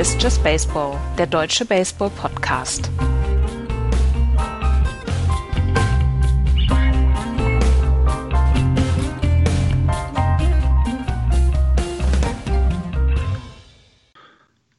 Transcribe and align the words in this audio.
Ist 0.00 0.22
Just 0.22 0.42
Baseball, 0.42 0.98
der 1.18 1.26
deutsche 1.26 1.66
Baseball-Podcast. 1.66 2.90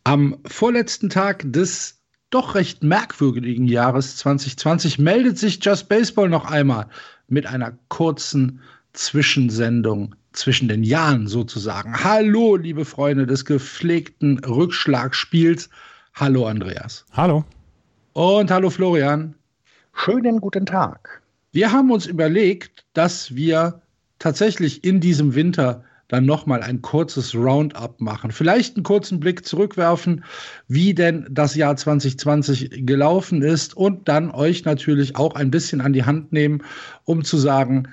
Am 0.03 0.39
vorletzten 0.47 1.11
Tag 1.11 1.43
des 1.45 1.99
doch 2.31 2.55
recht 2.55 2.81
merkwürdigen 2.81 3.67
Jahres 3.67 4.17
2020 4.17 4.97
meldet 4.97 5.37
sich 5.37 5.63
Just 5.63 5.87
Baseball 5.87 6.29
noch 6.29 6.45
einmal 6.45 6.87
mit 7.27 7.45
einer 7.45 7.77
kurzen 7.89 8.61
Zwischensendung 8.93 10.15
zwischen 10.33 10.67
den 10.67 10.83
Jahren 10.83 11.27
sozusagen. 11.27 12.03
Hallo, 12.03 12.55
liebe 12.55 12.85
Freunde 12.85 13.25
des 13.25 13.45
gepflegten 13.45 14.39
Rückschlagspiels. 14.39 15.69
Hallo, 16.13 16.45
Andreas. 16.45 17.05
Hallo. 17.13 17.43
Und 18.13 18.51
hallo, 18.51 18.69
Florian. 18.69 19.35
Schönen 19.93 20.39
guten 20.39 20.65
Tag. 20.65 21.21
Wir 21.51 21.71
haben 21.71 21.91
uns 21.91 22.05
überlegt, 22.05 22.85
dass 22.93 23.35
wir 23.35 23.81
tatsächlich 24.19 24.83
in 24.83 24.99
diesem 24.99 25.35
Winter 25.35 25.83
dann 26.11 26.25
nochmal 26.25 26.61
ein 26.61 26.81
kurzes 26.81 27.33
Roundup 27.33 28.01
machen. 28.01 28.31
Vielleicht 28.31 28.75
einen 28.75 28.83
kurzen 28.83 29.21
Blick 29.21 29.45
zurückwerfen, 29.45 30.25
wie 30.67 30.93
denn 30.93 31.25
das 31.31 31.55
Jahr 31.55 31.77
2020 31.77 32.85
gelaufen 32.85 33.41
ist 33.41 33.77
und 33.77 34.09
dann 34.09 34.29
euch 34.29 34.65
natürlich 34.65 35.15
auch 35.15 35.35
ein 35.35 35.51
bisschen 35.51 35.79
an 35.79 35.93
die 35.93 36.03
Hand 36.03 36.33
nehmen, 36.33 36.63
um 37.05 37.23
zu 37.23 37.37
sagen, 37.37 37.87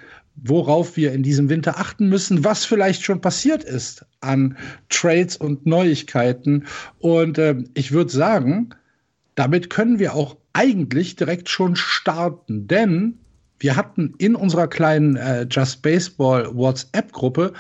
worauf 0.45 0.97
wir 0.97 1.13
in 1.13 1.23
diesem 1.23 1.49
Winter 1.49 1.79
achten 1.79 2.09
müssen, 2.09 2.45
was 2.45 2.65
vielleicht 2.65 3.03
schon 3.03 3.21
passiert 3.21 3.65
ist 3.65 4.05
an 4.21 4.57
Trades 4.89 5.37
und 5.37 5.67
Neuigkeiten. 5.67 6.67
Und 6.99 7.39
äh, 7.39 7.57
ich 7.75 7.93
würde 7.93 8.11
sagen, 8.11 8.71
damit 9.35 9.71
können 9.71 9.99
wir 9.99 10.15
auch 10.15 10.37
eigentlich 10.53 11.17
direkt 11.17 11.49
schon 11.49 11.77
starten, 11.77 12.67
denn 12.67 13.19
wir 13.61 13.77
hatten 13.77 14.15
in 14.19 14.35
unserer 14.35 14.69
kleinen 14.69 15.17
äh, 15.17 15.47
Just 15.51 15.83
Baseball 15.83 16.55
WhatsApp-Gruppe 16.55 17.53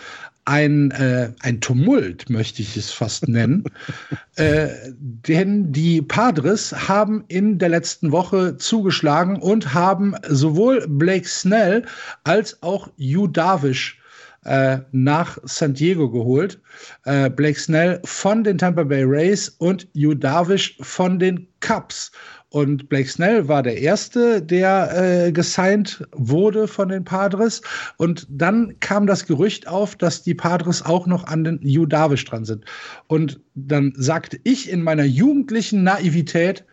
ein, 0.49 0.91
äh, 0.93 1.31
ein 1.41 1.61
Tumult, 1.61 2.31
möchte 2.31 2.63
ich 2.63 2.77
es 2.77 2.91
fast 2.91 3.29
nennen. 3.29 3.65
äh, 4.37 4.69
denn 4.99 5.73
die 5.73 6.01
Padres 6.01 6.89
haben 6.89 7.25
in 7.29 7.59
der 7.59 7.69
letzten 7.69 8.13
Woche 8.13 8.57
zugeschlagen 8.57 9.37
und 9.37 9.75
haben 9.75 10.15
sowohl 10.27 10.87
Blake 10.89 11.29
Snell 11.29 11.85
als 12.25 12.63
auch 12.63 12.89
Yu 12.97 13.27
Darvish 13.27 14.01
äh, 14.45 14.79
nach 14.93 15.39
San 15.45 15.75
Diego 15.75 16.11
geholt. 16.11 16.59
Äh, 17.05 17.29
Blake 17.29 17.61
Snell 17.61 18.01
von 18.05 18.43
den 18.43 18.57
Tampa 18.57 18.85
Bay 18.85 19.05
Rays 19.05 19.51
und 19.59 19.87
Yu 19.93 20.15
Darvish 20.15 20.79
von 20.81 21.19
den 21.19 21.47
Cubs. 21.61 22.11
Und 22.51 22.89
Blake 22.89 23.09
Snell 23.09 23.47
war 23.47 23.63
der 23.63 23.79
Erste, 23.79 24.41
der 24.41 25.27
äh, 25.27 25.33
gesigned 25.33 26.07
wurde 26.13 26.67
von 26.67 26.89
den 26.89 27.05
Padres. 27.05 27.61
Und 27.99 28.27
dann 28.31 28.81
kam 28.81 29.07
das 29.07 29.27
Gerücht 29.27 29.69
auf, 29.69 29.97
dass 29.97 30.23
die 30.23 30.35
Padres 30.35 30.83
auch 30.83 31.07
noch 31.07 31.25
an 31.25 31.45
den 31.45 31.61
Hugh 31.61 31.87
Darvish 31.87 32.25
dran 32.25 32.47
sind. 32.47 32.65
Und 33.07 33.41
dann 33.55 33.93
sagte 33.97 34.41
ich 34.45 34.71
in 34.71 34.83
meiner 34.83 35.05
jugendlichen 35.05 35.83
Naivität, 35.83 36.65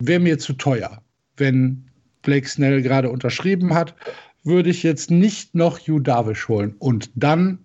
wäre 0.00 0.20
mir 0.20 0.38
zu 0.40 0.54
teuer. 0.54 1.00
Wenn 1.36 1.84
Blake 2.22 2.48
Snell 2.48 2.82
gerade 2.82 3.08
unterschrieben 3.08 3.74
hat, 3.74 3.94
würde 4.42 4.70
ich 4.70 4.82
jetzt 4.82 5.12
nicht 5.12 5.54
noch 5.54 5.78
Hugh 5.78 6.00
Darvish 6.00 6.48
holen. 6.48 6.74
Und 6.80 7.10
dann, 7.14 7.58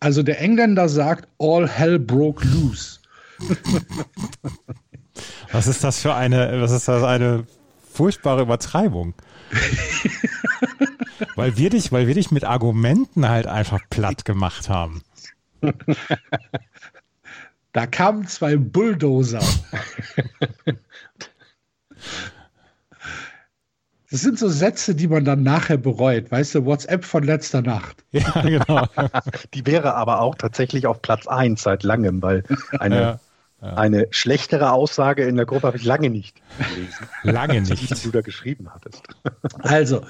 also 0.00 0.24
der 0.24 0.40
Engländer 0.40 0.88
sagt, 0.88 1.28
all 1.38 1.68
hell 1.68 2.00
broke 2.00 2.44
loose. 2.48 2.98
Was 5.52 5.66
ist 5.66 5.84
das 5.84 6.00
für 6.00 6.14
eine, 6.14 6.60
was 6.60 6.72
ist 6.72 6.88
das 6.88 7.02
eine 7.02 7.46
furchtbare 7.92 8.42
Übertreibung? 8.42 9.14
weil 11.36 11.56
wir 11.56 11.70
dich, 11.70 11.92
weil 11.92 12.06
wir 12.06 12.14
dich 12.14 12.30
mit 12.30 12.44
Argumenten 12.44 13.28
halt 13.28 13.46
einfach 13.46 13.80
platt 13.90 14.24
gemacht 14.24 14.68
haben. 14.68 15.02
Da 17.72 17.86
kamen 17.86 18.26
zwei 18.26 18.56
Bulldozer. 18.56 19.42
Das 24.10 24.20
sind 24.20 24.38
so 24.38 24.48
Sätze, 24.48 24.94
die 24.94 25.08
man 25.08 25.24
dann 25.24 25.42
nachher 25.42 25.76
bereut. 25.76 26.30
Weißt 26.30 26.54
du, 26.54 26.64
WhatsApp 26.64 27.04
von 27.04 27.24
letzter 27.24 27.60
Nacht. 27.60 28.04
Ja, 28.12 28.40
genau. 28.42 28.86
Die 29.52 29.66
wäre 29.66 29.94
aber 29.94 30.20
auch 30.20 30.36
tatsächlich 30.36 30.86
auf 30.86 31.02
Platz 31.02 31.26
1 31.26 31.60
seit 31.60 31.82
langem, 31.82 32.22
weil 32.22 32.44
eine 32.78 33.00
ja. 33.00 33.20
Ja. 33.62 33.74
Eine 33.74 34.06
schlechtere 34.10 34.70
Aussage 34.72 35.24
in 35.24 35.36
der 35.36 35.46
Gruppe 35.46 35.66
habe 35.66 35.78
ich 35.78 35.84
lange 35.84 36.10
nicht 36.10 36.42
gelesen. 36.58 37.08
Lange 37.22 37.62
nicht. 37.62 37.90
Die 37.90 38.02
du 38.02 38.10
da 38.10 38.20
geschrieben 38.20 38.68
hattest. 38.72 39.02
Also, 39.62 40.02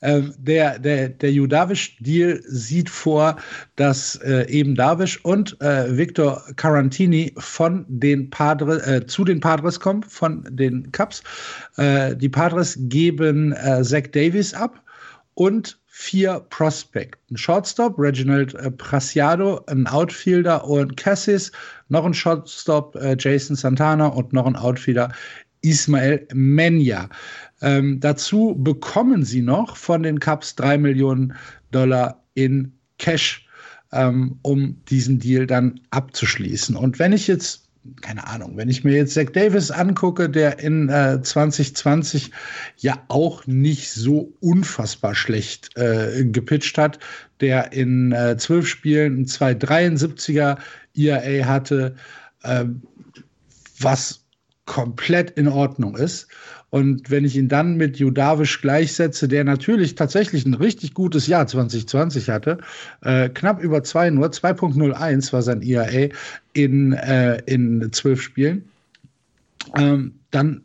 ähm, 0.00 0.34
der, 0.38 0.78
der, 0.78 1.08
der 1.08 1.32
Judavish-Deal 1.32 2.42
sieht 2.46 2.90
vor, 2.90 3.36
dass 3.76 4.16
äh, 4.16 4.48
eben 4.48 4.74
Davish 4.74 5.24
und 5.24 5.60
äh, 5.60 5.96
Victor 5.96 6.42
Carantini 6.56 7.34
von 7.38 7.84
den 7.88 8.30
Padres, 8.30 8.86
äh, 8.86 9.06
zu 9.06 9.24
den 9.24 9.40
Padres 9.40 9.80
kommen, 9.80 10.02
von 10.02 10.46
den 10.48 10.92
Cubs. 10.92 11.22
Äh, 11.76 12.16
die 12.16 12.28
Padres 12.28 12.76
geben 12.78 13.52
äh, 13.52 13.82
Zach 13.82 14.08
Davis 14.12 14.54
ab 14.54 14.82
und 15.34 15.78
vier 16.04 16.44
Prospect. 16.50 17.18
Ein 17.30 17.38
Shortstop, 17.38 17.98
Reginald 17.98 18.54
äh, 18.54 18.70
Prasiado, 18.70 19.64
ein 19.68 19.86
Outfielder 19.86 20.64
und 20.64 20.98
Cassis, 20.98 21.50
noch 21.88 22.04
ein 22.04 22.12
Shortstop, 22.12 22.94
äh, 22.96 23.16
Jason 23.18 23.56
Santana 23.56 24.08
und 24.08 24.34
noch 24.34 24.46
ein 24.46 24.54
Outfielder, 24.54 25.10
Ismael 25.62 26.28
Menya. 26.34 27.08
Ähm, 27.62 28.00
dazu 28.00 28.54
bekommen 28.58 29.24
sie 29.24 29.40
noch 29.40 29.76
von 29.76 30.02
den 30.02 30.20
Cubs 30.20 30.54
drei 30.54 30.76
Millionen 30.76 31.34
Dollar 31.70 32.22
in 32.34 32.72
Cash, 32.98 33.46
ähm, 33.92 34.38
um 34.42 34.76
diesen 34.90 35.18
Deal 35.18 35.46
dann 35.46 35.80
abzuschließen. 35.90 36.76
Und 36.76 36.98
wenn 36.98 37.14
ich 37.14 37.26
jetzt 37.26 37.63
keine 38.00 38.26
Ahnung, 38.26 38.56
wenn 38.56 38.68
ich 38.68 38.84
mir 38.84 38.96
jetzt 38.96 39.14
Zach 39.14 39.30
Davis 39.32 39.70
angucke, 39.70 40.30
der 40.30 40.58
in 40.58 40.88
äh, 40.88 41.20
2020 41.22 42.30
ja 42.78 43.02
auch 43.08 43.46
nicht 43.46 43.92
so 43.92 44.32
unfassbar 44.40 45.14
schlecht 45.14 45.76
äh, 45.76 46.24
gepitcht 46.24 46.78
hat, 46.78 46.98
der 47.40 47.72
in 47.72 48.12
äh, 48.12 48.36
zwölf 48.38 48.66
Spielen 48.66 49.20
ein 49.20 49.26
2,73er 49.26 50.58
ERA 50.94 51.46
hatte, 51.46 51.96
äh, 52.42 52.64
was 53.78 54.23
komplett 54.66 55.30
in 55.32 55.48
Ordnung 55.48 55.96
ist. 55.96 56.28
Und 56.70 57.10
wenn 57.10 57.24
ich 57.24 57.36
ihn 57.36 57.48
dann 57.48 57.76
mit 57.76 57.98
Judavish 57.98 58.60
gleichsetze, 58.60 59.28
der 59.28 59.44
natürlich 59.44 59.94
tatsächlich 59.94 60.44
ein 60.44 60.54
richtig 60.54 60.94
gutes 60.94 61.26
Jahr 61.26 61.46
2020 61.46 62.30
hatte, 62.30 62.58
äh, 63.02 63.28
knapp 63.28 63.62
über 63.62 63.84
zwei 63.84 64.10
nur, 64.10 64.26
2.01 64.26 65.32
war 65.32 65.42
sein 65.42 65.62
ERA 65.62 66.08
in, 66.52 66.92
äh, 66.94 67.40
in 67.46 67.92
zwölf 67.92 68.20
Spielen, 68.22 68.68
ähm, 69.76 70.14
dann 70.30 70.62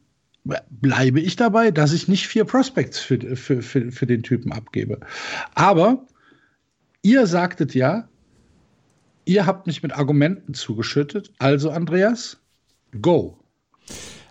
bleibe 0.70 1.20
ich 1.20 1.36
dabei, 1.36 1.72
dass 1.72 1.94
ich 1.94 2.08
nicht 2.08 2.28
vier 2.28 2.46
Prospects 2.46 3.00
für, 3.00 3.20
für, 3.36 3.62
für, 3.62 3.92
für 3.92 4.08
den 4.08 4.24
Typen 4.24 4.52
abgebe. 4.52 5.00
Aber 5.54 6.06
ihr 7.04 7.28
sagtet 7.28 7.76
ja, 7.76 8.08
ihr 9.26 9.46
habt 9.46 9.68
mich 9.68 9.84
mit 9.84 9.94
Argumenten 9.94 10.54
zugeschüttet. 10.54 11.32
Also, 11.38 11.70
Andreas, 11.70 12.42
go. 13.02 13.39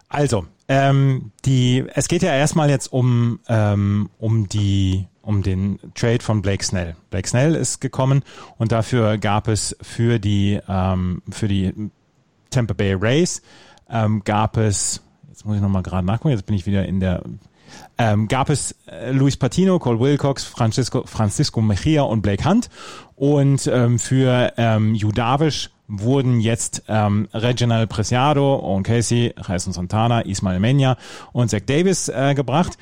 Also, 0.08 0.46
ähm, 0.68 1.32
die, 1.44 1.84
es 1.94 2.08
geht 2.08 2.22
ja 2.22 2.32
erstmal 2.34 2.70
jetzt 2.70 2.92
um, 2.92 3.40
ähm, 3.48 4.10
um 4.18 4.48
die, 4.48 5.06
um 5.22 5.42
den 5.42 5.78
Trade 5.94 6.20
von 6.20 6.42
Blake 6.42 6.64
Snell. 6.64 6.96
Blake 7.10 7.28
Snell 7.28 7.54
ist 7.54 7.80
gekommen 7.80 8.22
und 8.56 8.72
dafür 8.72 9.18
gab 9.18 9.48
es 9.48 9.76
für 9.82 10.18
die, 10.18 10.60
ähm, 10.68 11.22
für 11.30 11.48
die 11.48 11.90
Tampa 12.50 12.74
Bay 12.74 12.94
Rays 12.94 13.42
ähm, 13.90 14.22
gab 14.24 14.56
es, 14.56 15.02
jetzt 15.28 15.44
muss 15.44 15.56
ich 15.56 15.62
nochmal 15.62 15.82
gerade 15.82 16.06
nachgucken, 16.06 16.30
jetzt 16.30 16.46
bin 16.46 16.56
ich 16.56 16.66
wieder 16.66 16.86
in 16.86 17.00
der, 17.00 17.22
ähm, 17.98 18.28
gab 18.28 18.50
es 18.50 18.74
äh, 18.86 19.12
Luis 19.12 19.36
Patino, 19.36 19.78
Cole 19.78 20.00
Wilcox, 20.00 20.44
Francisco, 20.44 21.04
Francisco 21.06 21.60
Mejia 21.60 22.02
und 22.02 22.22
Blake 22.22 22.44
Hunt 22.48 22.68
und 23.16 23.66
ähm, 23.66 23.98
für 23.98 24.52
ähm, 24.56 24.94
Judavish 24.94 25.70
wurden 25.88 26.40
jetzt 26.40 26.84
ähm, 26.86 27.28
Reginald 27.32 27.88
Preciado, 27.88 28.60
Owen 28.62 28.82
Casey, 28.82 29.34
Jason 29.46 29.72
Santana, 29.72 30.20
Ismael 30.20 30.60
Menya 30.60 30.96
und 31.32 31.48
Zach 31.50 31.62
Davis 31.66 32.08
äh, 32.08 32.34
gebracht. 32.34 32.78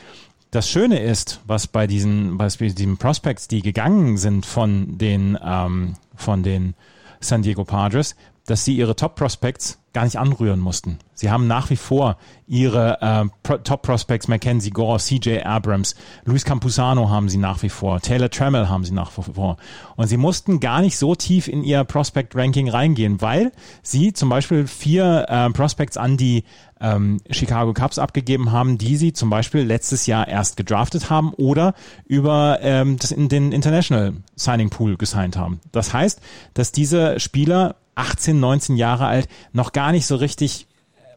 Das 0.50 0.68
Schöne 0.68 1.00
ist, 1.00 1.40
was 1.46 1.66
bei 1.66 1.86
diesen, 1.86 2.36
bei 2.36 2.48
diesen 2.48 2.96
Prospects, 2.98 3.48
die 3.48 3.62
gegangen 3.62 4.16
sind 4.16 4.44
von 4.44 4.98
den, 4.98 5.38
ähm, 5.42 5.94
von 6.14 6.42
den 6.42 6.74
San 7.20 7.42
Diego 7.42 7.64
Padres, 7.64 8.16
dass 8.46 8.64
sie 8.64 8.76
ihre 8.76 8.96
Top 8.96 9.16
Prospects 9.16 9.78
gar 9.96 10.04
nicht 10.04 10.18
anrühren 10.18 10.60
mussten. 10.60 10.98
Sie 11.14 11.30
haben 11.30 11.46
nach 11.46 11.70
wie 11.70 11.76
vor 11.76 12.18
ihre 12.46 13.00
äh, 13.00 13.24
Pro 13.42 13.56
Top 13.56 13.80
Prospects, 13.80 14.28
Mackenzie 14.28 14.68
Gore, 14.68 14.98
CJ 14.98 15.40
Abrams, 15.42 15.94
Luis 16.26 16.44
Campusano 16.44 17.08
haben 17.08 17.30
sie 17.30 17.38
nach 17.38 17.62
wie 17.62 17.70
vor, 17.70 18.02
Taylor 18.02 18.28
Trammell 18.28 18.68
haben 18.68 18.84
sie 18.84 18.92
nach 18.92 19.10
wie 19.16 19.22
vor. 19.22 19.56
Und 19.96 20.08
sie 20.08 20.18
mussten 20.18 20.60
gar 20.60 20.82
nicht 20.82 20.98
so 20.98 21.14
tief 21.14 21.48
in 21.48 21.64
ihr 21.64 21.82
Prospect 21.84 22.36
Ranking 22.36 22.68
reingehen, 22.68 23.22
weil 23.22 23.52
sie 23.82 24.12
zum 24.12 24.28
Beispiel 24.28 24.66
vier 24.66 25.24
äh, 25.30 25.48
Prospects 25.48 25.96
an 25.96 26.18
die 26.18 26.44
ähm, 26.78 27.18
Chicago 27.30 27.72
Cubs 27.72 27.98
abgegeben 27.98 28.52
haben, 28.52 28.76
die 28.76 28.98
sie 28.98 29.14
zum 29.14 29.30
Beispiel 29.30 29.62
letztes 29.62 30.04
Jahr 30.04 30.28
erst 30.28 30.58
gedraftet 30.58 31.08
haben 31.08 31.32
oder 31.32 31.72
über 32.04 32.58
ähm, 32.60 32.98
das 32.98 33.12
in 33.12 33.30
den 33.30 33.50
International 33.50 34.12
Signing 34.34 34.68
Pool 34.68 34.98
gesigned 34.98 35.38
haben. 35.38 35.60
Das 35.72 35.94
heißt, 35.94 36.20
dass 36.52 36.70
diese 36.70 37.18
Spieler 37.18 37.76
18, 37.96 38.38
19 38.38 38.76
Jahre 38.76 39.06
alt, 39.06 39.28
noch 39.52 39.72
gar 39.72 39.92
nicht 39.92 40.06
so 40.06 40.16
richtig 40.16 40.66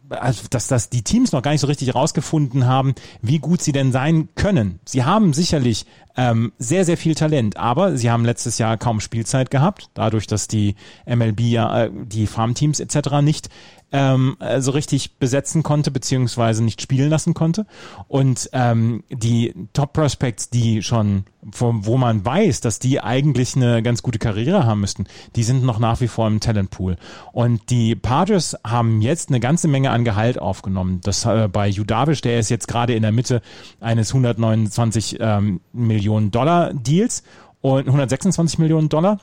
also 0.09 0.47
dass, 0.49 0.67
dass 0.67 0.89
die 0.89 1.03
Teams 1.03 1.31
noch 1.31 1.41
gar 1.41 1.51
nicht 1.51 1.61
so 1.61 1.67
richtig 1.67 1.89
herausgefunden 1.89 2.65
haben, 2.65 2.95
wie 3.21 3.39
gut 3.39 3.61
sie 3.61 3.71
denn 3.71 3.91
sein 3.91 4.29
können. 4.35 4.79
Sie 4.85 5.03
haben 5.03 5.33
sicherlich 5.33 5.85
ähm, 6.17 6.51
sehr, 6.57 6.85
sehr 6.85 6.97
viel 6.97 7.15
Talent, 7.15 7.57
aber 7.57 7.95
sie 7.97 8.09
haben 8.09 8.25
letztes 8.25 8.57
Jahr 8.57 8.77
kaum 8.77 8.99
Spielzeit 8.99 9.51
gehabt, 9.51 9.89
dadurch, 9.93 10.27
dass 10.27 10.47
die 10.47 10.75
MLB 11.05 11.41
ja 11.41 11.85
äh, 11.85 11.91
die 11.93 12.27
Farmteams 12.27 12.79
etc. 12.79 13.21
nicht 13.21 13.49
ähm, 13.91 14.37
so 14.59 14.71
richtig 14.71 15.17
besetzen 15.17 15.63
konnte, 15.63 15.91
beziehungsweise 15.91 16.63
nicht 16.63 16.81
spielen 16.81 17.09
lassen 17.09 17.33
konnte. 17.33 17.65
Und 18.07 18.49
ähm, 18.53 19.03
die 19.09 19.53
Top 19.73 19.93
Prospects, 19.93 20.49
die 20.49 20.83
schon, 20.83 21.25
wo 21.41 21.97
man 21.97 22.23
weiß, 22.23 22.61
dass 22.61 22.79
die 22.79 23.01
eigentlich 23.01 23.55
eine 23.55 23.81
ganz 23.81 24.03
gute 24.03 24.19
Karriere 24.19 24.65
haben 24.65 24.81
müssten, 24.81 25.05
die 25.35 25.43
sind 25.43 25.63
noch 25.63 25.79
nach 25.79 26.01
wie 26.01 26.07
vor 26.07 26.27
im 26.27 26.39
Talentpool. 26.39 26.97
Und 27.31 27.69
die 27.69 27.95
Padres 27.95 28.57
haben 28.65 29.01
jetzt 29.01 29.29
eine 29.29 29.39
ganze 29.39 29.67
Menge 29.67 29.91
an 29.91 30.05
Gehalt 30.05 30.39
aufgenommen. 30.39 31.01
Das 31.03 31.25
äh, 31.25 31.47
bei 31.47 31.67
Judavish, 31.67 32.21
der 32.21 32.39
ist 32.39 32.49
jetzt 32.49 32.67
gerade 32.67 32.93
in 32.93 33.01
der 33.01 33.11
Mitte 33.11 33.41
eines 33.79 34.09
129 34.09 35.17
ähm, 35.19 35.61
Millionen 35.73 36.31
Dollar 36.31 36.73
Deals 36.73 37.23
und 37.61 37.87
126 37.87 38.59
Millionen 38.59 38.89
Dollar 38.89 39.19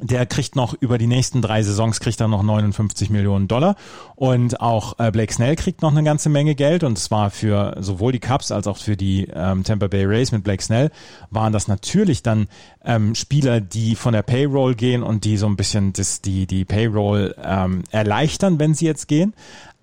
der 0.00 0.26
kriegt 0.26 0.56
noch 0.56 0.74
über 0.74 0.98
die 0.98 1.06
nächsten 1.06 1.42
drei 1.42 1.62
Saisons 1.62 2.00
kriegt 2.00 2.20
er 2.20 2.28
noch 2.28 2.42
59 2.42 3.10
Millionen 3.10 3.48
Dollar. 3.48 3.76
Und 4.14 4.60
auch 4.60 4.98
äh, 4.98 5.10
Blake 5.10 5.32
Snell 5.32 5.56
kriegt 5.56 5.82
noch 5.82 5.92
eine 5.92 6.04
ganze 6.04 6.28
Menge 6.28 6.54
Geld. 6.54 6.84
Und 6.84 6.98
zwar 6.98 7.30
für 7.30 7.76
sowohl 7.80 8.12
die 8.12 8.20
Cubs 8.20 8.52
als 8.52 8.66
auch 8.66 8.76
für 8.76 8.96
die 8.96 9.28
ähm, 9.32 9.64
Tampa 9.64 9.86
Bay 9.86 10.04
Rays 10.04 10.32
mit 10.32 10.44
Blake 10.44 10.62
Snell 10.62 10.90
waren 11.30 11.52
das 11.52 11.68
natürlich 11.68 12.22
dann 12.22 12.48
ähm, 12.84 13.14
Spieler, 13.14 13.60
die 13.60 13.96
von 13.96 14.12
der 14.12 14.22
Payroll 14.22 14.74
gehen 14.74 15.02
und 15.02 15.24
die 15.24 15.36
so 15.36 15.46
ein 15.46 15.56
bisschen 15.56 15.92
das, 15.92 16.20
die 16.20 16.46
die 16.46 16.64
Payroll 16.64 17.34
ähm, 17.42 17.84
erleichtern, 17.90 18.58
wenn 18.58 18.74
sie 18.74 18.86
jetzt 18.86 19.08
gehen. 19.08 19.34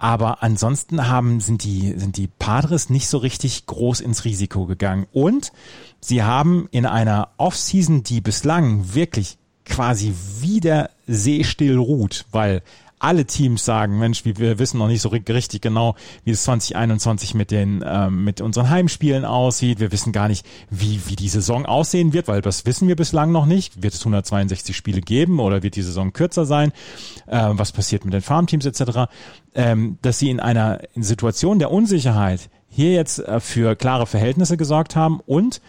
Aber 0.03 0.43
ansonsten 0.43 1.07
haben 1.07 1.39
sind 1.39 1.63
die 1.63 1.93
sind 1.97 2.17
die 2.17 2.27
Padres 2.27 2.89
nicht 2.89 3.07
so 3.07 3.19
richtig 3.19 3.65
groß 3.67 4.01
ins 4.01 4.25
Risiko 4.25 4.65
gegangen. 4.65 5.07
Und 5.13 5.53
sie 6.01 6.23
haben 6.23 6.67
in 6.71 6.85
einer 6.85 7.29
Offseason, 7.37 8.03
die 8.03 8.19
bislang 8.19 8.93
wirklich 8.93 9.37
quasi 9.65 10.13
wieder 10.39 10.89
seestill 11.07 11.77
ruht, 11.77 12.25
weil 12.31 12.61
alle 13.03 13.25
Teams 13.25 13.65
sagen, 13.65 13.99
Mensch, 13.99 14.23
wir 14.23 14.59
wissen 14.59 14.77
noch 14.77 14.87
nicht 14.87 15.01
so 15.01 15.09
richtig 15.09 15.61
genau, 15.61 15.95
wie 16.23 16.31
es 16.31 16.43
2021 16.43 17.35
mit 17.35 17.51
den 17.51 17.83
ähm, 17.85 18.23
mit 18.23 18.39
unseren 18.39 18.69
Heimspielen 18.69 19.25
aussieht. 19.25 19.81
Wir 19.81 19.91
wissen 19.91 20.13
gar 20.13 20.29
nicht, 20.29 20.45
wie 20.69 21.01
wie 21.07 21.17
die 21.17 21.27
Saison 21.27 21.65
aussehen 21.65 22.13
wird, 22.13 22.29
weil 22.29 22.41
das 22.41 22.65
wissen 22.65 22.87
wir 22.87 22.95
bislang 22.95 23.33
noch 23.33 23.45
nicht. 23.45 23.83
Wird 23.83 23.93
es 23.93 23.99
162 23.99 24.75
Spiele 24.75 25.01
geben 25.01 25.41
oder 25.41 25.63
wird 25.63 25.75
die 25.75 25.81
Saison 25.81 26.13
kürzer 26.13 26.45
sein? 26.45 26.71
Äh, 27.27 27.49
was 27.51 27.73
passiert 27.73 28.05
mit 28.05 28.13
den 28.13 28.21
Farmteams 28.21 28.65
etc. 28.65 29.11
Ähm, 29.53 29.97
dass 30.01 30.19
sie 30.19 30.29
in 30.29 30.39
einer 30.39 30.79
Situation 30.95 31.59
der 31.59 31.71
Unsicherheit 31.71 32.49
hier 32.69 32.93
jetzt 32.93 33.19
äh, 33.19 33.41
für 33.41 33.75
klare 33.75 34.07
Verhältnisse 34.07 34.55
gesorgt 34.55 34.95
haben 34.95 35.19
und 35.25 35.61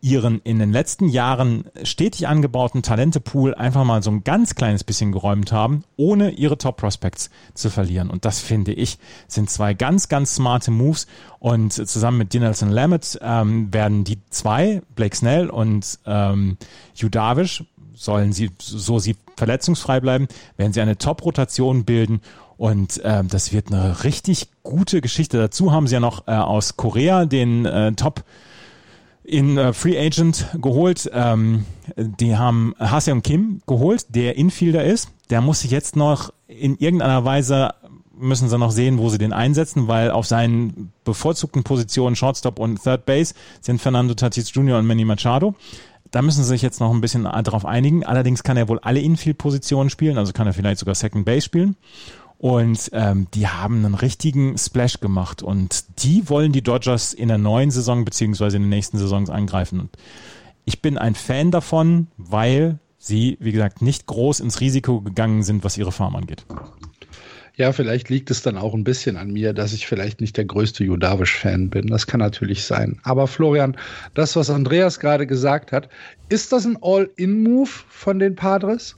ihren 0.00 0.40
in 0.42 0.58
den 0.58 0.72
letzten 0.72 1.08
Jahren 1.08 1.64
stetig 1.82 2.28
angebauten 2.28 2.82
Talentepool 2.82 3.54
einfach 3.54 3.84
mal 3.84 4.02
so 4.02 4.10
ein 4.10 4.22
ganz 4.22 4.54
kleines 4.54 4.84
bisschen 4.84 5.10
geräumt 5.10 5.50
haben, 5.50 5.82
ohne 5.96 6.30
ihre 6.30 6.56
Top 6.56 6.76
Prospects 6.76 7.30
zu 7.54 7.68
verlieren. 7.68 8.08
Und 8.08 8.24
das 8.24 8.40
finde 8.40 8.72
ich 8.72 8.98
sind 9.26 9.50
zwei 9.50 9.74
ganz, 9.74 10.08
ganz 10.08 10.36
smarte 10.36 10.70
Moves. 10.70 11.06
Und 11.40 11.72
zusammen 11.72 12.18
mit 12.18 12.32
Dinelson 12.32 12.70
Lammett 12.70 13.18
ähm, 13.22 13.72
werden 13.72 14.04
die 14.04 14.18
zwei, 14.30 14.82
Blake 14.94 15.16
Snell 15.16 15.50
und 15.50 15.98
ähm, 16.06 16.58
Hugh 16.96 17.10
Darvish, 17.10 17.64
sollen 17.94 18.32
sie, 18.32 18.50
so 18.60 19.00
sie 19.00 19.16
verletzungsfrei 19.36 19.98
bleiben, 19.98 20.28
werden 20.56 20.72
sie 20.72 20.80
eine 20.80 20.98
Top-Rotation 20.98 21.84
bilden 21.84 22.20
und 22.56 23.00
ähm, 23.04 23.28
das 23.28 23.52
wird 23.52 23.72
eine 23.72 24.04
richtig 24.04 24.48
gute 24.62 25.00
Geschichte. 25.00 25.38
Dazu 25.38 25.72
haben 25.72 25.86
sie 25.86 25.94
ja 25.94 26.00
noch 26.00 26.26
äh, 26.26 26.32
aus 26.32 26.76
Korea 26.76 27.24
den 27.24 27.64
äh, 27.64 27.92
Top 27.92 28.24
in 29.28 29.58
äh, 29.58 29.72
Free 29.72 29.98
Agent 29.98 30.46
geholt. 30.60 31.10
Ähm, 31.12 31.64
die 31.96 32.36
haben 32.36 32.74
Haseon 32.78 33.22
Kim 33.22 33.60
geholt, 33.66 34.06
der 34.08 34.36
Infielder 34.36 34.84
ist. 34.84 35.10
Der 35.30 35.40
muss 35.40 35.60
sich 35.60 35.70
jetzt 35.70 35.96
noch 35.96 36.32
in 36.46 36.76
irgendeiner 36.76 37.24
Weise 37.24 37.74
müssen 38.20 38.48
sie 38.48 38.58
noch 38.58 38.72
sehen, 38.72 38.98
wo 38.98 39.10
sie 39.10 39.18
den 39.18 39.32
einsetzen, 39.32 39.86
weil 39.86 40.10
auf 40.10 40.26
seinen 40.26 40.92
bevorzugten 41.04 41.62
Positionen 41.62 42.16
Shortstop 42.16 42.58
und 42.58 42.82
Third 42.82 43.06
Base 43.06 43.34
sind 43.60 43.80
Fernando 43.80 44.14
Tatis 44.14 44.52
Jr. 44.52 44.78
und 44.78 44.86
Manny 44.86 45.04
Machado. 45.04 45.54
Da 46.10 46.22
müssen 46.22 46.42
sie 46.42 46.48
sich 46.48 46.62
jetzt 46.62 46.80
noch 46.80 46.92
ein 46.92 47.00
bisschen 47.00 47.24
darauf 47.24 47.64
einigen. 47.64 48.04
Allerdings 48.04 48.42
kann 48.42 48.56
er 48.56 48.68
wohl 48.68 48.78
alle 48.80 49.00
Infield-Positionen 49.00 49.90
spielen, 49.90 50.18
also 50.18 50.32
kann 50.32 50.46
er 50.46 50.54
vielleicht 50.54 50.80
sogar 50.80 50.94
Second 50.94 51.24
Base 51.26 51.42
spielen. 51.42 51.76
Und 52.38 52.90
ähm, 52.92 53.26
die 53.34 53.48
haben 53.48 53.84
einen 53.84 53.94
richtigen 53.94 54.56
Splash 54.56 55.00
gemacht 55.00 55.42
und 55.42 55.84
die 56.04 56.28
wollen 56.28 56.52
die 56.52 56.62
Dodgers 56.62 57.12
in 57.12 57.28
der 57.28 57.38
neuen 57.38 57.72
Saison 57.72 58.04
beziehungsweise 58.04 58.56
in 58.56 58.62
den 58.62 58.68
nächsten 58.68 58.96
Saisons 58.96 59.28
angreifen. 59.28 59.80
Und 59.80 59.90
ich 60.64 60.80
bin 60.80 60.98
ein 60.98 61.16
Fan 61.16 61.50
davon, 61.50 62.06
weil 62.16 62.78
sie, 62.98 63.38
wie 63.40 63.50
gesagt, 63.50 63.82
nicht 63.82 64.06
groß 64.06 64.38
ins 64.38 64.60
Risiko 64.60 65.00
gegangen 65.00 65.42
sind, 65.42 65.64
was 65.64 65.76
ihre 65.76 65.90
Farm 65.90 66.14
angeht. 66.14 66.44
Ja, 67.56 67.72
vielleicht 67.72 68.08
liegt 68.08 68.30
es 68.30 68.42
dann 68.42 68.56
auch 68.56 68.72
ein 68.72 68.84
bisschen 68.84 69.16
an 69.16 69.32
mir, 69.32 69.52
dass 69.52 69.72
ich 69.72 69.88
vielleicht 69.88 70.20
nicht 70.20 70.36
der 70.36 70.44
größte 70.44 70.84
Judavisch-Fan 70.84 71.70
bin. 71.70 71.88
Das 71.88 72.06
kann 72.06 72.20
natürlich 72.20 72.62
sein. 72.62 73.00
Aber 73.02 73.26
Florian, 73.26 73.76
das, 74.14 74.36
was 74.36 74.48
Andreas 74.48 75.00
gerade 75.00 75.26
gesagt 75.26 75.72
hat, 75.72 75.88
ist 76.28 76.52
das 76.52 76.64
ein 76.64 76.78
All-In-Move 76.80 77.70
von 77.88 78.20
den 78.20 78.36
Padres? 78.36 78.96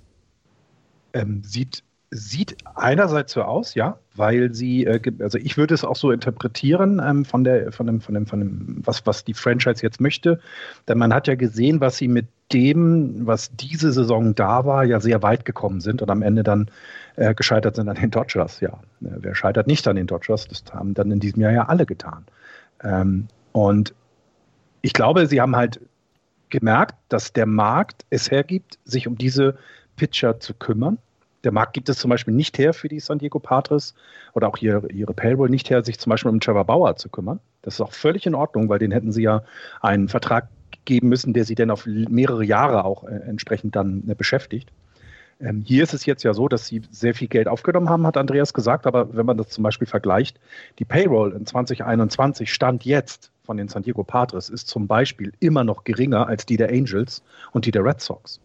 Ähm, 1.14 1.42
sieht 1.42 1.82
sieht 2.10 2.56
einerseits 2.74 3.32
so 3.32 3.42
aus, 3.42 3.74
ja, 3.74 3.98
weil 4.16 4.52
sie, 4.52 4.84
äh, 4.84 5.00
also 5.20 5.38
ich 5.38 5.56
würde 5.56 5.74
es 5.74 5.84
auch 5.84 5.94
so 5.94 6.10
interpretieren 6.10 7.00
ähm, 7.04 7.24
von 7.24 7.44
der, 7.44 7.70
von 7.70 7.86
dem, 7.86 8.00
von 8.00 8.14
dem, 8.14 8.26
von 8.26 8.40
dem, 8.40 8.82
was, 8.84 9.06
was 9.06 9.24
die 9.24 9.34
Franchise 9.34 9.82
jetzt 9.82 10.00
möchte. 10.00 10.40
Denn 10.88 10.98
man 10.98 11.14
hat 11.14 11.28
ja 11.28 11.36
gesehen, 11.36 11.80
was 11.80 11.98
sie 11.98 12.08
mit 12.08 12.26
dem, 12.52 13.26
was 13.26 13.54
diese 13.54 13.92
Saison 13.92 14.34
da 14.34 14.64
war, 14.64 14.84
ja 14.84 14.98
sehr 14.98 15.22
weit 15.22 15.44
gekommen 15.44 15.80
sind 15.80 16.02
und 16.02 16.10
am 16.10 16.22
Ende 16.22 16.42
dann 16.42 16.68
äh, 17.14 17.32
gescheitert 17.32 17.76
sind 17.76 17.88
an 17.88 17.94
den 17.94 18.10
Dodgers. 18.10 18.60
Ja, 18.60 18.80
äh, 19.02 19.18
wer 19.20 19.36
scheitert 19.36 19.68
nicht 19.68 19.86
an 19.86 19.94
den 19.94 20.08
Dodgers? 20.08 20.48
Das 20.48 20.64
haben 20.72 20.94
dann 20.94 21.12
in 21.12 21.20
diesem 21.20 21.40
Jahr 21.40 21.52
ja 21.52 21.66
alle 21.66 21.86
getan. 21.86 22.24
Ähm, 22.82 23.28
und 23.52 23.94
ich 24.82 24.94
glaube, 24.94 25.28
sie 25.28 25.40
haben 25.40 25.54
halt 25.54 25.80
gemerkt, 26.48 26.96
dass 27.08 27.32
der 27.32 27.46
Markt 27.46 28.04
es 28.10 28.32
hergibt, 28.32 28.80
sich 28.84 29.06
um 29.06 29.16
diese 29.16 29.56
Pitcher 29.94 30.40
zu 30.40 30.54
kümmern 30.54 30.98
der 31.44 31.52
Markt 31.52 31.72
gibt 31.72 31.88
es 31.88 31.98
zum 31.98 32.10
Beispiel 32.10 32.34
nicht 32.34 32.58
her 32.58 32.72
für 32.74 32.88
die 32.88 33.00
San 33.00 33.18
Diego 33.18 33.38
Padres 33.38 33.94
oder 34.34 34.48
auch 34.48 34.58
ihre, 34.58 34.90
ihre 34.92 35.14
Payroll 35.14 35.48
nicht 35.48 35.70
her, 35.70 35.84
sich 35.84 35.98
zum 35.98 36.10
Beispiel 36.10 36.30
um 36.30 36.40
Trevor 36.40 36.64
Bauer 36.64 36.96
zu 36.96 37.08
kümmern. 37.08 37.40
Das 37.62 37.74
ist 37.74 37.80
auch 37.80 37.92
völlig 37.92 38.26
in 38.26 38.34
Ordnung, 38.34 38.68
weil 38.68 38.78
den 38.78 38.92
hätten 38.92 39.12
sie 39.12 39.22
ja 39.22 39.42
einen 39.80 40.08
Vertrag 40.08 40.48
geben 40.84 41.08
müssen, 41.08 41.32
der 41.32 41.44
sie 41.44 41.54
dann 41.54 41.70
auf 41.70 41.86
mehrere 41.86 42.44
Jahre 42.44 42.84
auch 42.84 43.04
äh, 43.04 43.14
entsprechend 43.26 43.76
dann 43.76 44.04
äh, 44.08 44.14
beschäftigt. 44.14 44.70
Ähm, 45.40 45.62
hier 45.66 45.82
ist 45.82 45.94
es 45.94 46.06
jetzt 46.06 46.22
ja 46.22 46.34
so, 46.34 46.48
dass 46.48 46.66
sie 46.66 46.82
sehr 46.90 47.14
viel 47.14 47.28
Geld 47.28 47.48
aufgenommen 47.48 47.88
haben, 47.88 48.06
hat 48.06 48.16
Andreas 48.16 48.52
gesagt, 48.52 48.86
aber 48.86 49.14
wenn 49.14 49.26
man 49.26 49.38
das 49.38 49.48
zum 49.48 49.64
Beispiel 49.64 49.86
vergleicht, 49.86 50.38
die 50.78 50.84
Payroll 50.84 51.32
in 51.32 51.46
2021 51.46 52.52
stand 52.52 52.84
jetzt 52.84 53.30
von 53.42 53.56
den 53.56 53.68
San 53.68 53.82
Diego 53.82 54.04
Padres 54.04 54.48
ist 54.48 54.68
zum 54.68 54.86
Beispiel 54.86 55.32
immer 55.40 55.64
noch 55.64 55.84
geringer 55.84 56.26
als 56.28 56.46
die 56.46 56.56
der 56.56 56.68
Angels 56.68 57.22
und 57.52 57.66
die 57.66 57.70
der 57.70 57.84
Red 57.84 58.00
Sox. 58.00 58.40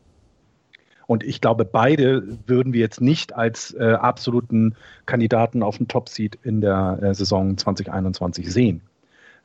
Und 1.08 1.24
ich 1.24 1.42
glaube, 1.42 1.66
beide 1.66 2.38
würden 2.48 2.74
wir 2.74 2.80
jetzt 2.80 3.02
nicht 3.02 3.36
als 3.36 3.74
äh, 3.74 3.94
absoluten 3.94 4.76
Kandidaten 5.06 5.64
auf 5.64 5.78
den 5.78 5.88
Top-Seed 5.88 6.40
in 6.44 6.62
der 6.62 7.00
äh, 7.02 7.14
Saison 7.14 7.58
2021 7.58 8.52
sehen. 8.52 8.82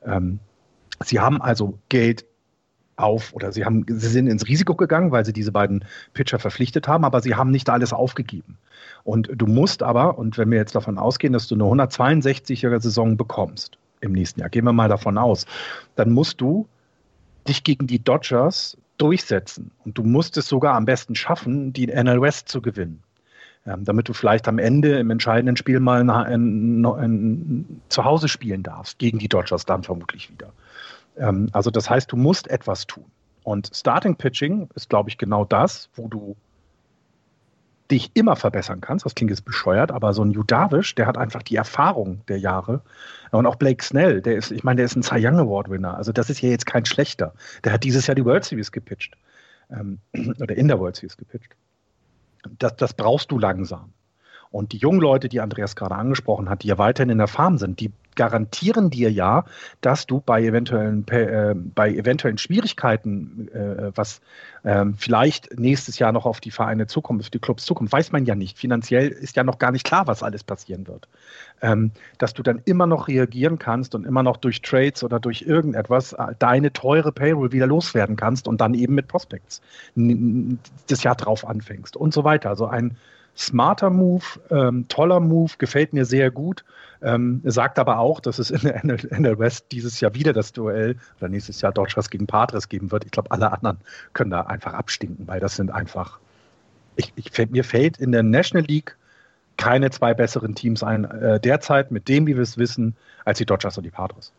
Ähm, 0.03 0.39
sie 1.03 1.19
haben 1.19 1.41
also 1.41 1.77
Geld 1.89 2.25
auf 2.95 3.33
oder 3.33 3.51
sie 3.51 3.65
haben, 3.65 3.85
sie 3.87 4.07
sind 4.07 4.27
ins 4.27 4.47
Risiko 4.47 4.75
gegangen, 4.75 5.11
weil 5.11 5.25
sie 5.25 5.33
diese 5.33 5.51
beiden 5.51 5.85
Pitcher 6.13 6.39
verpflichtet 6.39 6.87
haben, 6.87 7.05
aber 7.05 7.21
sie 7.21 7.35
haben 7.35 7.51
nicht 7.51 7.69
alles 7.69 7.93
aufgegeben. 7.93 8.57
Und 9.03 9.29
du 9.33 9.47
musst 9.47 9.83
aber, 9.83 10.17
und 10.17 10.37
wenn 10.37 10.51
wir 10.51 10.57
jetzt 10.57 10.75
davon 10.75 10.97
ausgehen, 10.97 11.33
dass 11.33 11.47
du 11.47 11.55
eine 11.55 11.63
162er 11.63 12.79
Saison 12.79 13.17
bekommst 13.17 13.77
im 14.01 14.11
nächsten 14.11 14.39
Jahr, 14.39 14.49
gehen 14.49 14.65
wir 14.65 14.73
mal 14.73 14.89
davon 14.89 15.17
aus, 15.17 15.45
dann 15.95 16.11
musst 16.11 16.41
du 16.41 16.67
dich 17.47 17.63
gegen 17.63 17.87
die 17.87 18.03
Dodgers 18.03 18.77
durchsetzen. 19.01 19.71
Und 19.83 19.97
du 19.97 20.03
musst 20.03 20.37
es 20.37 20.47
sogar 20.47 20.75
am 20.75 20.85
besten 20.85 21.15
schaffen, 21.15 21.73
die 21.73 21.87
NL 21.87 22.21
West 22.21 22.49
zu 22.49 22.61
gewinnen. 22.61 23.03
ähm, 23.65 23.85
damit 23.85 24.09
du 24.09 24.13
vielleicht 24.13 24.47
am 24.47 24.57
Ende 24.57 24.97
im 24.97 25.11
entscheidenden 25.11 25.55
Spiel 25.55 25.79
mal 25.79 26.01
ein, 26.01 26.09
ein, 26.09 26.85
ein, 26.85 27.81
zu 27.89 28.03
Hause 28.03 28.27
spielen 28.27 28.63
darfst, 28.63 28.97
gegen 28.97 29.19
die 29.19 29.27
Dodgers 29.27 29.65
dann 29.65 29.83
vermutlich 29.83 30.31
wieder. 30.31 30.51
Ähm, 31.17 31.49
also 31.51 31.69
das 31.69 31.89
heißt, 31.89 32.11
du 32.11 32.17
musst 32.17 32.49
etwas 32.49 32.87
tun. 32.87 33.05
Und 33.43 33.69
Starting 33.73 34.15
Pitching 34.15 34.69
ist, 34.75 34.89
glaube 34.89 35.09
ich, 35.09 35.17
genau 35.17 35.45
das, 35.45 35.89
wo 35.95 36.07
du 36.07 36.35
dich 37.91 38.11
immer 38.13 38.35
verbessern 38.35 38.81
kannst. 38.81 39.05
Das 39.05 39.15
klingt 39.15 39.31
jetzt 39.31 39.45
bescheuert, 39.45 39.91
aber 39.91 40.13
so 40.13 40.23
ein 40.23 40.31
Judavish, 40.31 40.95
der 40.95 41.05
hat 41.05 41.17
einfach 41.17 41.43
die 41.43 41.55
Erfahrung 41.55 42.25
der 42.27 42.39
Jahre. 42.39 42.81
Und 43.31 43.45
auch 43.45 43.55
Blake 43.55 43.83
Snell, 43.83 44.21
der 44.21 44.35
ist, 44.37 44.51
ich 44.51 44.63
meine, 44.63 44.77
der 44.77 44.85
ist 44.85 44.95
ein 44.95 45.03
Cy 45.03 45.25
Young 45.25 45.39
Award 45.39 45.69
Winner. 45.69 45.95
Also 45.95 46.11
das 46.11 46.29
ist 46.29 46.41
ja 46.41 46.49
jetzt 46.49 46.65
kein 46.65 46.85
schlechter. 46.85 47.33
Der 47.63 47.73
hat 47.73 47.83
dieses 47.83 48.07
Jahr 48.07 48.15
die 48.15 48.25
World 48.25 48.45
Series 48.45 48.71
gepitcht. 48.71 49.15
Ähm, 49.69 49.99
oder 50.39 50.55
in 50.55 50.67
der 50.67 50.79
World 50.79 50.95
Series 50.95 51.17
gepitcht. 51.17 51.55
Das, 52.57 52.75
das 52.75 52.93
brauchst 52.93 53.29
du 53.31 53.37
langsam. 53.37 53.93
Und 54.51 54.73
die 54.73 54.77
jungen 54.77 54.99
Leute, 54.99 55.29
die 55.29 55.39
Andreas 55.39 55.75
gerade 55.75 55.95
angesprochen 55.95 56.49
hat, 56.49 56.63
die 56.63 56.67
ja 56.67 56.77
weiterhin 56.77 57.09
in 57.09 57.17
der 57.17 57.27
Farm 57.27 57.57
sind, 57.57 57.79
die 57.79 57.91
garantieren 58.15 58.89
dir 58.89 59.11
ja, 59.11 59.45
dass 59.79 60.05
du 60.05 60.19
bei 60.19 60.43
eventuellen, 60.43 61.07
äh, 61.07 61.55
bei 61.55 61.89
eventuellen 61.91 62.37
Schwierigkeiten, 62.37 63.47
äh, 63.53 63.91
was 63.95 64.21
äh, 64.63 64.85
vielleicht 64.97 65.57
nächstes 65.57 65.97
Jahr 65.99 66.11
noch 66.11 66.25
auf 66.25 66.41
die 66.41 66.51
Vereine 66.51 66.87
zukommt, 66.87 67.21
auf 67.21 67.29
die 67.29 67.39
Clubs 67.39 67.65
zukommt, 67.65 67.91
weiß 67.91 68.11
man 68.11 68.25
ja 68.25 68.35
nicht. 68.35 68.57
Finanziell 68.57 69.07
ist 69.07 69.37
ja 69.37 69.43
noch 69.43 69.59
gar 69.59 69.71
nicht 69.71 69.85
klar, 69.85 70.07
was 70.07 70.23
alles 70.23 70.43
passieren 70.43 70.87
wird. 70.87 71.07
Ähm, 71.61 71.91
dass 72.17 72.33
du 72.33 72.43
dann 72.43 72.61
immer 72.65 72.87
noch 72.87 73.07
reagieren 73.07 73.59
kannst 73.59 73.95
und 73.95 74.05
immer 74.05 74.23
noch 74.23 74.37
durch 74.37 74.61
Trades 74.61 75.03
oder 75.03 75.19
durch 75.19 75.43
irgendetwas 75.43 76.13
äh, 76.13 76.35
deine 76.37 76.73
teure 76.73 77.11
Payroll 77.11 77.51
wieder 77.51 77.67
loswerden 77.67 78.17
kannst 78.17 78.47
und 78.47 78.59
dann 78.59 78.73
eben 78.73 78.95
mit 78.95 79.07
Prospects 79.07 79.61
das 79.95 81.03
Jahr 81.03 81.15
drauf 81.15 81.47
anfängst 81.47 81.95
und 81.95 82.13
so 82.13 82.23
weiter. 82.23 82.49
Also 82.49 82.65
ein 82.65 82.97
smarter 83.35 83.89
Move, 83.89 84.23
ähm, 84.49 84.87
toller 84.87 85.19
Move, 85.19 85.53
gefällt 85.57 85.93
mir 85.93 86.05
sehr 86.05 86.31
gut. 86.31 86.63
Ähm, 87.03 87.41
sagt 87.43 87.79
aber 87.79 87.97
auch, 87.97 88.19
dass 88.19 88.37
es 88.37 88.51
in 88.51 88.61
der 88.61 88.83
NL 88.83 89.39
West 89.39 89.67
dieses 89.71 89.99
Jahr 89.99 90.13
wieder 90.13 90.33
das 90.33 90.53
Duell 90.53 90.97
oder 91.17 91.29
nächstes 91.29 91.59
Jahr 91.61 91.71
Dodgers 91.71 92.09
gegen 92.09 92.27
Padres 92.27 92.69
geben 92.69 92.91
wird. 92.91 93.05
Ich 93.05 93.11
glaube, 93.11 93.31
alle 93.31 93.51
anderen 93.51 93.77
können 94.13 94.29
da 94.29 94.41
einfach 94.41 94.73
abstinken, 94.73 95.27
weil 95.27 95.39
das 95.39 95.55
sind 95.55 95.71
einfach. 95.71 96.19
Ich, 96.97 97.11
ich, 97.15 97.49
mir 97.49 97.63
fällt 97.63 97.97
in 97.97 98.11
der 98.11 98.21
National 98.21 98.67
League 98.67 98.97
keine 99.57 99.89
zwei 99.89 100.13
besseren 100.13 100.53
Teams 100.53 100.83
ein 100.83 101.05
äh, 101.05 101.39
derzeit 101.39 101.91
mit 101.91 102.07
dem, 102.07 102.27
wie 102.27 102.35
wir 102.35 102.43
es 102.43 102.57
wissen, 102.57 102.95
als 103.25 103.37
die 103.37 103.45
Dodgers 103.45 103.77
und 103.77 103.83
die 103.83 103.91
Padres. 103.91 104.31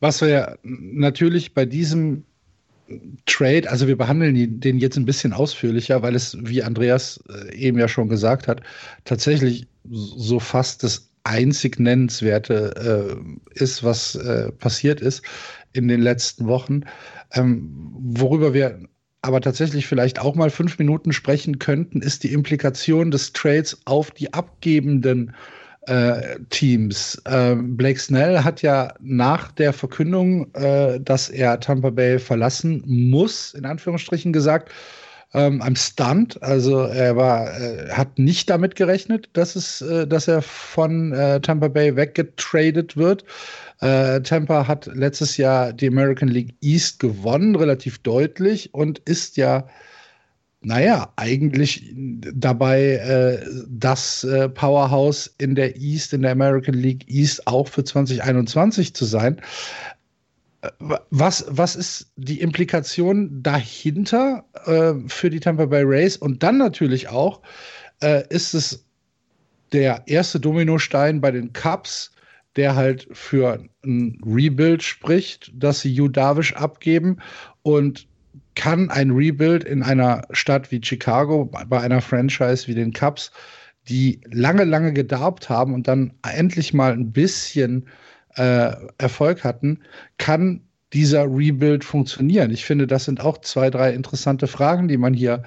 Was 0.00 0.20
wir 0.20 0.58
natürlich 0.62 1.54
bei 1.54 1.64
diesem 1.64 2.24
Trade, 3.26 3.68
also 3.70 3.88
wir 3.88 3.96
behandeln 3.96 4.60
den 4.60 4.78
jetzt 4.78 4.96
ein 4.96 5.06
bisschen 5.06 5.32
ausführlicher, 5.32 6.02
weil 6.02 6.14
es, 6.14 6.36
wie 6.40 6.62
Andreas 6.62 7.22
äh, 7.28 7.54
eben 7.54 7.78
ja 7.78 7.88
schon 7.88 8.08
gesagt 8.08 8.46
hat, 8.48 8.62
tatsächlich 9.04 9.66
so 9.90 10.38
fast 10.38 10.82
das 10.82 11.10
einzig 11.24 11.80
Nennenswerte 11.80 13.18
äh, 13.18 13.60
ist, 13.60 13.82
was 13.82 14.14
äh, 14.14 14.52
passiert 14.52 15.00
ist 15.00 15.22
in 15.72 15.88
den 15.88 16.00
letzten 16.00 16.46
Wochen. 16.46 16.82
Ähm, 17.32 17.92
worüber 17.98 18.54
wir 18.54 18.80
aber 19.22 19.40
tatsächlich 19.40 19.88
vielleicht 19.88 20.20
auch 20.20 20.36
mal 20.36 20.50
fünf 20.50 20.78
Minuten 20.78 21.12
sprechen 21.12 21.58
könnten, 21.58 22.00
ist 22.00 22.22
die 22.22 22.32
Implikation 22.32 23.10
des 23.10 23.32
Trades 23.32 23.80
auf 23.84 24.12
die 24.12 24.32
abgebenden 24.32 25.34
äh, 25.86 26.38
Teams. 26.50 27.20
Ähm, 27.26 27.76
Blake 27.76 27.98
Snell 27.98 28.42
hat 28.42 28.62
ja 28.62 28.92
nach 29.00 29.52
der 29.52 29.72
Verkündung, 29.72 30.52
äh, 30.54 31.00
dass 31.00 31.28
er 31.28 31.60
Tampa 31.60 31.90
Bay 31.90 32.18
verlassen 32.18 32.82
muss, 32.86 33.54
in 33.54 33.64
Anführungsstrichen 33.64 34.32
gesagt, 34.32 34.72
ähm, 35.34 35.60
am 35.62 35.76
Stunt. 35.76 36.42
Also 36.42 36.80
er 36.80 37.16
war, 37.16 37.48
äh, 37.60 37.90
hat 37.90 38.18
nicht 38.18 38.48
damit 38.50 38.74
gerechnet, 38.76 39.28
dass 39.32 39.56
es, 39.56 39.82
äh, 39.82 40.06
dass 40.06 40.28
er 40.28 40.42
von 40.42 41.12
äh, 41.12 41.40
Tampa 41.40 41.68
Bay 41.68 41.94
weggetradet 41.96 42.96
wird. 42.96 43.24
Äh, 43.80 44.22
Tampa 44.22 44.66
hat 44.66 44.86
letztes 44.86 45.36
Jahr 45.36 45.72
die 45.72 45.88
American 45.88 46.28
League 46.28 46.54
East 46.62 46.98
gewonnen, 46.98 47.54
relativ 47.56 47.98
deutlich 47.98 48.72
und 48.72 48.98
ist 49.00 49.36
ja 49.36 49.68
naja, 50.66 51.12
eigentlich 51.14 51.94
dabei 51.94 52.94
äh, 52.94 53.46
das 53.68 54.24
äh, 54.24 54.48
Powerhouse 54.48 55.32
in 55.38 55.54
der 55.54 55.76
East, 55.76 56.12
in 56.12 56.22
der 56.22 56.32
American 56.32 56.74
League 56.74 57.08
East 57.08 57.46
auch 57.46 57.68
für 57.68 57.84
2021 57.84 58.92
zu 58.92 59.04
sein. 59.04 59.40
Äh, 60.62 60.70
was, 61.10 61.44
was 61.48 61.76
ist 61.76 62.10
die 62.16 62.40
Implikation 62.40 63.44
dahinter 63.44 64.44
äh, 64.64 64.94
für 65.06 65.30
die 65.30 65.38
Tampa 65.38 65.66
Bay 65.66 65.84
Rays? 65.84 66.16
Und 66.16 66.42
dann 66.42 66.58
natürlich 66.58 67.10
auch, 67.10 67.42
äh, 68.02 68.24
ist 68.28 68.52
es 68.52 68.84
der 69.70 70.02
erste 70.06 70.40
Dominostein 70.40 71.20
bei 71.20 71.30
den 71.30 71.52
Cubs, 71.52 72.10
der 72.56 72.74
halt 72.74 73.06
für 73.12 73.62
ein 73.84 74.20
Rebuild 74.26 74.82
spricht, 74.82 75.52
dass 75.54 75.82
sie 75.82 75.96
Hugh 75.96 76.08
Darvish 76.08 76.54
abgeben 76.54 77.18
und 77.62 78.08
kann 78.56 78.90
ein 78.90 79.12
Rebuild 79.12 79.62
in 79.62 79.82
einer 79.84 80.22
Stadt 80.32 80.72
wie 80.72 80.80
Chicago, 80.82 81.44
bei 81.44 81.80
einer 81.80 82.00
Franchise 82.00 82.66
wie 82.66 82.74
den 82.74 82.92
Cubs, 82.92 83.30
die 83.88 84.20
lange, 84.28 84.64
lange 84.64 84.92
gedarbt 84.92 85.48
haben 85.48 85.72
und 85.72 85.86
dann 85.86 86.14
endlich 86.22 86.74
mal 86.74 86.92
ein 86.92 87.12
bisschen 87.12 87.86
äh, 88.34 88.72
Erfolg 88.98 89.44
hatten, 89.44 89.80
kann 90.18 90.62
dieser 90.92 91.24
Rebuild 91.24 91.84
funktionieren? 91.84 92.50
Ich 92.50 92.64
finde, 92.64 92.86
das 92.86 93.04
sind 93.04 93.20
auch 93.20 93.38
zwei, 93.38 93.70
drei 93.70 93.92
interessante 93.92 94.46
Fragen, 94.46 94.88
die 94.88 94.96
man 94.96 95.14
hier 95.14 95.34
äh, 95.34 95.46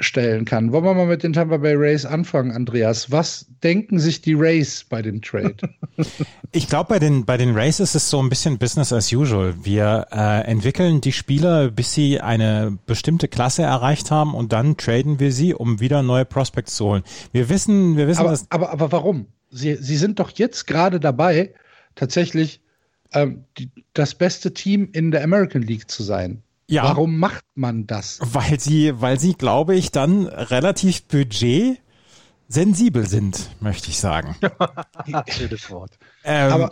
stellen 0.00 0.44
kann. 0.44 0.72
Wollen 0.72 0.84
wir 0.84 0.94
mal 0.94 1.06
mit 1.06 1.22
den 1.22 1.32
Tampa 1.32 1.56
Bay 1.56 1.74
Rays 1.74 2.04
anfangen, 2.04 2.52
Andreas? 2.52 3.10
Was 3.10 3.46
denken 3.62 3.98
sich 3.98 4.20
die 4.20 4.34
Rays 4.34 4.84
bei 4.88 5.02
dem 5.02 5.20
Trade? 5.20 5.56
Ich 6.52 6.68
glaube, 6.68 6.88
bei 6.88 6.98
den, 6.98 7.26
bei 7.26 7.36
den 7.36 7.54
Rays 7.54 7.78
ist 7.78 7.94
es 7.94 8.08
so 8.08 8.22
ein 8.22 8.30
bisschen 8.30 8.56
Business 8.56 8.92
as 8.92 9.12
usual. 9.12 9.54
Wir 9.64 10.06
äh, 10.10 10.46
entwickeln 10.46 11.00
die 11.00 11.12
Spieler, 11.12 11.70
bis 11.70 11.92
sie 11.92 12.20
eine 12.20 12.78
bestimmte 12.86 13.28
Klasse 13.28 13.62
erreicht 13.62 14.10
haben 14.10 14.34
und 14.34 14.52
dann 14.52 14.76
traden 14.76 15.20
wir 15.20 15.30
sie, 15.32 15.52
um 15.52 15.80
wieder 15.80 16.02
neue 16.02 16.24
Prospects 16.24 16.76
zu 16.76 16.86
holen. 16.86 17.02
Wir 17.32 17.50
wissen, 17.50 17.96
wir 17.96 18.06
wissen, 18.06 18.20
aber, 18.20 18.30
dass 18.30 18.50
aber, 18.50 18.70
aber 18.70 18.92
warum? 18.92 19.26
Sie, 19.50 19.76
sie 19.76 19.96
sind 19.96 20.20
doch 20.20 20.30
jetzt 20.30 20.66
gerade 20.66 21.00
dabei, 21.00 21.52
tatsächlich 21.96 22.62
ähm, 23.12 23.44
die, 23.58 23.70
das 23.92 24.14
beste 24.14 24.54
Team 24.54 24.88
in 24.92 25.10
der 25.10 25.22
American 25.24 25.62
League 25.62 25.90
zu 25.90 26.02
sein. 26.02 26.42
Ja. 26.68 26.84
Warum 26.84 27.18
macht 27.18 27.44
man 27.54 27.86
das? 27.86 28.18
Weil 28.20 28.60
sie, 28.60 29.00
weil 29.00 29.18
sie, 29.18 29.34
glaube 29.34 29.74
ich, 29.74 29.90
dann 29.90 30.26
relativ 30.26 31.02
budget 31.04 31.80
sensibel 32.46 33.06
sind, 33.06 33.50
möchte 33.60 33.88
ich 33.88 33.98
sagen. 33.98 34.36
Schönes 35.28 35.70
Wort. 35.70 35.98
Ähm, 36.24 36.52
aber, 36.52 36.70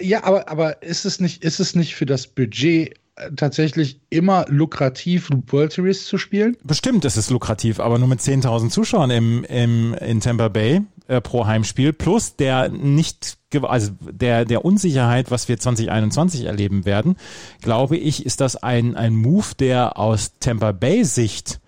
ja, 0.00 0.24
aber, 0.24 0.48
aber 0.48 0.82
ist 0.82 1.04
es 1.04 1.20
nicht, 1.20 1.42
ist 1.42 1.58
es 1.58 1.74
nicht 1.74 1.94
für 1.94 2.06
das 2.06 2.26
Budget 2.26 2.98
äh, 3.16 3.30
tatsächlich 3.34 4.00
immer 4.10 4.44
lukrativ, 4.48 5.30
World 5.48 5.72
Series 5.72 6.06
zu 6.06 6.18
spielen? 6.18 6.56
Bestimmt 6.64 7.04
ist 7.06 7.16
es 7.16 7.30
lukrativ, 7.30 7.80
aber 7.80 7.98
nur 7.98 8.08
mit 8.08 8.20
10.000 8.20 8.70
Zuschauern 8.70 9.10
im, 9.10 9.44
im, 9.44 9.94
in 9.94 10.20
Tampa 10.20 10.48
Bay 10.48 10.82
äh, 11.10 11.20
pro 11.20 11.46
Heimspiel 11.46 11.92
plus 11.92 12.36
der 12.36 12.68
nicht 12.68 13.38
also 13.62 13.90
der 14.00 14.44
der 14.44 14.64
Unsicherheit, 14.64 15.32
was 15.32 15.48
wir 15.48 15.58
2021 15.58 16.44
erleben 16.44 16.84
werden, 16.84 17.16
glaube 17.62 17.96
ich, 17.96 18.24
ist 18.24 18.40
das 18.40 18.54
ein 18.54 18.96
ein 18.96 19.16
Move, 19.16 19.48
der 19.58 19.98
aus 19.98 20.38
Tampa 20.38 20.70
Bay 20.70 21.04
Sicht 21.04 21.60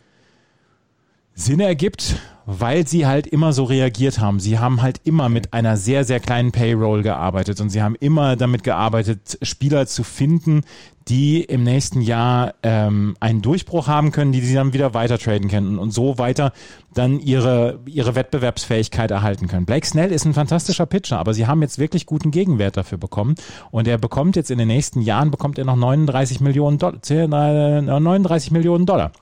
Sinn 1.35 1.61
ergibt, 1.61 2.17
weil 2.47 2.87
sie 2.87 3.07
halt 3.07 3.27
immer 3.27 3.53
so 3.53 3.65
reagiert 3.65 4.19
haben. 4.19 4.39
Sie 4.39 4.59
haben 4.59 4.83
halt 4.83 5.01
immer 5.05 5.29
mit 5.29 5.53
einer 5.53 5.77
sehr, 5.77 6.05
sehr 6.05 6.21
kleinen 6.21 6.53
Payroll 6.53 7.03
gearbeitet 7.03 7.61
und 7.61 7.71
sie 7.71 7.83
haben 7.83 7.97
immer 7.97 8.37
damit 8.37 8.65
gearbeitet, 8.65 9.39
Spieler 9.43 9.87
zu 9.87 10.05
finden, 10.05 10.63
die 11.09 11.43
im 11.43 11.63
nächsten 11.63 12.01
Jahr 12.01 12.55
ähm, 12.63 13.17
einen 13.21 13.43
Durchbruch 13.43 13.89
haben 13.89 14.13
können, 14.13 14.33
die 14.33 14.41
sie 14.41 14.55
dann 14.55 14.73
wieder 14.73 14.95
weiter 14.95 15.19
traden 15.19 15.49
können 15.49 15.79
und 15.79 15.91
so 15.91 16.19
weiter 16.19 16.53
dann 16.95 17.21
ihre, 17.21 17.81
ihre 17.87 18.15
Wettbewerbsfähigkeit 18.15 19.11
erhalten 19.11 19.49
können. 19.49 19.67
Blake 19.67 19.87
Snell 19.87 20.13
ist 20.13 20.25
ein 20.25 20.35
fantastischer 20.35 20.87
Pitcher, 20.87 21.19
aber 21.19 21.35
sie 21.35 21.47
haben 21.47 21.63
jetzt 21.63 21.79
wirklich 21.79 22.07
guten 22.07 22.31
Gegenwert 22.31 22.77
dafür 22.77 22.99
bekommen 22.99 23.35
und 23.71 23.89
er 23.89 23.99
bekommt 23.99 24.37
jetzt 24.37 24.51
in 24.51 24.59
den 24.59 24.69
nächsten 24.69 25.01
Jahren 25.01 25.31
bekommt 25.31 25.59
er 25.59 25.65
noch 25.65 25.77
39 25.77 26.41
Millionen 26.41 26.79
Dollar, 26.79 27.01
39 27.01 28.51
Millionen 28.51 28.87
Dollar. 28.87 29.13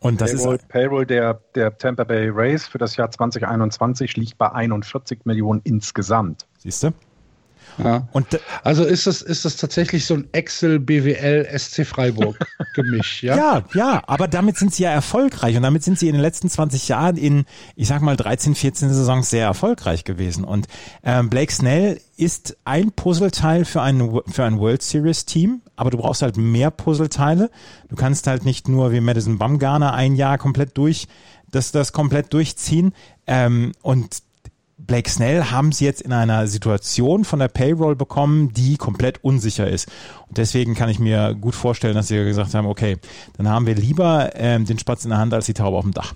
Und 0.00 0.20
das 0.20 0.32
Payroll, 0.32 0.56
ist 0.56 0.68
Payroll 0.68 1.06
der, 1.06 1.40
der 1.54 1.78
Tampa 1.78 2.04
Bay 2.04 2.28
Rays 2.28 2.66
für 2.66 2.78
das 2.78 2.96
Jahr 2.96 3.10
2021 3.10 4.16
liegt 4.16 4.36
bei 4.36 4.52
41 4.52 5.20
Millionen 5.24 5.62
insgesamt. 5.64 6.46
Siehst 6.58 6.82
du? 6.82 6.90
Ja. 7.82 8.08
Und 8.12 8.26
also 8.62 8.84
ist 8.84 9.06
das, 9.06 9.22
ist 9.22 9.44
das 9.44 9.56
tatsächlich 9.56 10.06
so 10.06 10.14
ein 10.14 10.28
Excel 10.32 10.78
BWL 10.78 11.46
SC 11.58 11.86
Freiburg 11.86 12.38
Gemisch, 12.74 13.22
ja? 13.22 13.36
Ja, 13.44 13.62
ja, 13.74 14.02
aber 14.06 14.28
damit 14.28 14.56
sind 14.56 14.74
sie 14.74 14.84
ja 14.84 14.90
erfolgreich 14.90 15.56
und 15.56 15.62
damit 15.62 15.82
sind 15.82 15.98
sie 15.98 16.08
in 16.08 16.14
den 16.14 16.22
letzten 16.22 16.48
20 16.48 16.88
Jahren 16.88 17.16
in, 17.16 17.44
ich 17.76 17.88
sag 17.88 18.00
mal, 18.00 18.16
13, 18.16 18.54
14 18.54 18.92
Saisons 18.92 19.30
sehr 19.30 19.44
erfolgreich 19.44 20.04
gewesen. 20.04 20.44
Und 20.44 20.66
ähm, 21.02 21.30
Blake 21.30 21.52
Snell 21.52 22.00
ist 22.16 22.56
ein 22.64 22.92
Puzzleteil 22.92 23.64
für 23.64 23.82
ein, 23.82 24.20
für 24.28 24.44
ein 24.44 24.58
World 24.58 24.82
Series 24.82 25.24
Team, 25.24 25.62
aber 25.76 25.90
du 25.90 25.98
brauchst 25.98 26.22
halt 26.22 26.36
mehr 26.36 26.70
Puzzleteile. 26.70 27.50
Du 27.88 27.96
kannst 27.96 28.26
halt 28.26 28.44
nicht 28.44 28.68
nur 28.68 28.92
wie 28.92 29.00
Madison 29.00 29.38
Bumgarner 29.38 29.92
ein 29.94 30.14
Jahr 30.14 30.38
komplett 30.38 30.76
durch 30.78 31.08
das, 31.50 31.72
das 31.72 31.92
komplett 31.92 32.32
durchziehen. 32.32 32.92
Ähm, 33.26 33.72
und 33.82 34.22
Blake 34.86 35.08
Snell 35.08 35.44
haben 35.44 35.72
sie 35.72 35.84
jetzt 35.84 36.02
in 36.02 36.12
einer 36.12 36.46
Situation 36.46 37.24
von 37.24 37.38
der 37.38 37.48
Payroll 37.48 37.96
bekommen, 37.96 38.52
die 38.52 38.76
komplett 38.76 39.22
unsicher 39.22 39.68
ist. 39.68 39.90
Und 40.28 40.38
deswegen 40.38 40.74
kann 40.74 40.88
ich 40.88 40.98
mir 40.98 41.34
gut 41.34 41.54
vorstellen, 41.54 41.94
dass 41.94 42.08
sie 42.08 42.16
gesagt 42.16 42.54
haben, 42.54 42.66
okay, 42.66 42.98
dann 43.36 43.48
haben 43.48 43.66
wir 43.66 43.74
lieber 43.74 44.30
ähm, 44.34 44.64
den 44.64 44.78
Spatz 44.78 45.04
in 45.04 45.10
der 45.10 45.18
Hand 45.18 45.32
als 45.34 45.46
die 45.46 45.54
Taube 45.54 45.76
auf 45.76 45.84
dem 45.84 45.92
Dach. 45.92 46.14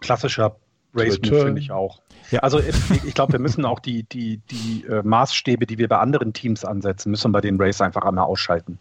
Klassischer 0.00 0.56
Race-Move 0.94 1.44
finde 1.44 1.60
ich 1.60 1.70
auch. 1.70 2.00
Ja. 2.30 2.40
Also 2.40 2.60
ich, 2.60 3.04
ich 3.04 3.14
glaube, 3.14 3.32
wir 3.34 3.40
müssen 3.40 3.64
auch 3.64 3.80
die, 3.80 4.04
die, 4.04 4.38
die 4.50 4.84
äh, 4.86 5.02
Maßstäbe, 5.02 5.66
die 5.66 5.78
wir 5.78 5.88
bei 5.88 5.98
anderen 5.98 6.32
Teams 6.32 6.64
ansetzen, 6.64 7.10
müssen 7.10 7.32
bei 7.32 7.40
den 7.40 7.60
Race 7.60 7.80
einfach 7.80 8.02
einmal 8.02 8.24
ausschalten. 8.24 8.78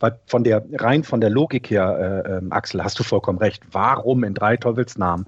Weil 0.00 0.18
von 0.26 0.44
der, 0.44 0.64
rein 0.78 1.04
von 1.04 1.20
der 1.20 1.28
Logik 1.28 1.70
her, 1.70 2.24
äh, 2.24 2.30
äh, 2.32 2.42
Axel, 2.50 2.82
hast 2.82 2.98
du 2.98 3.02
vollkommen 3.02 3.38
recht. 3.38 3.62
Warum 3.70 4.24
in 4.24 4.32
drei 4.32 4.56
Teufelsnamen 4.56 5.26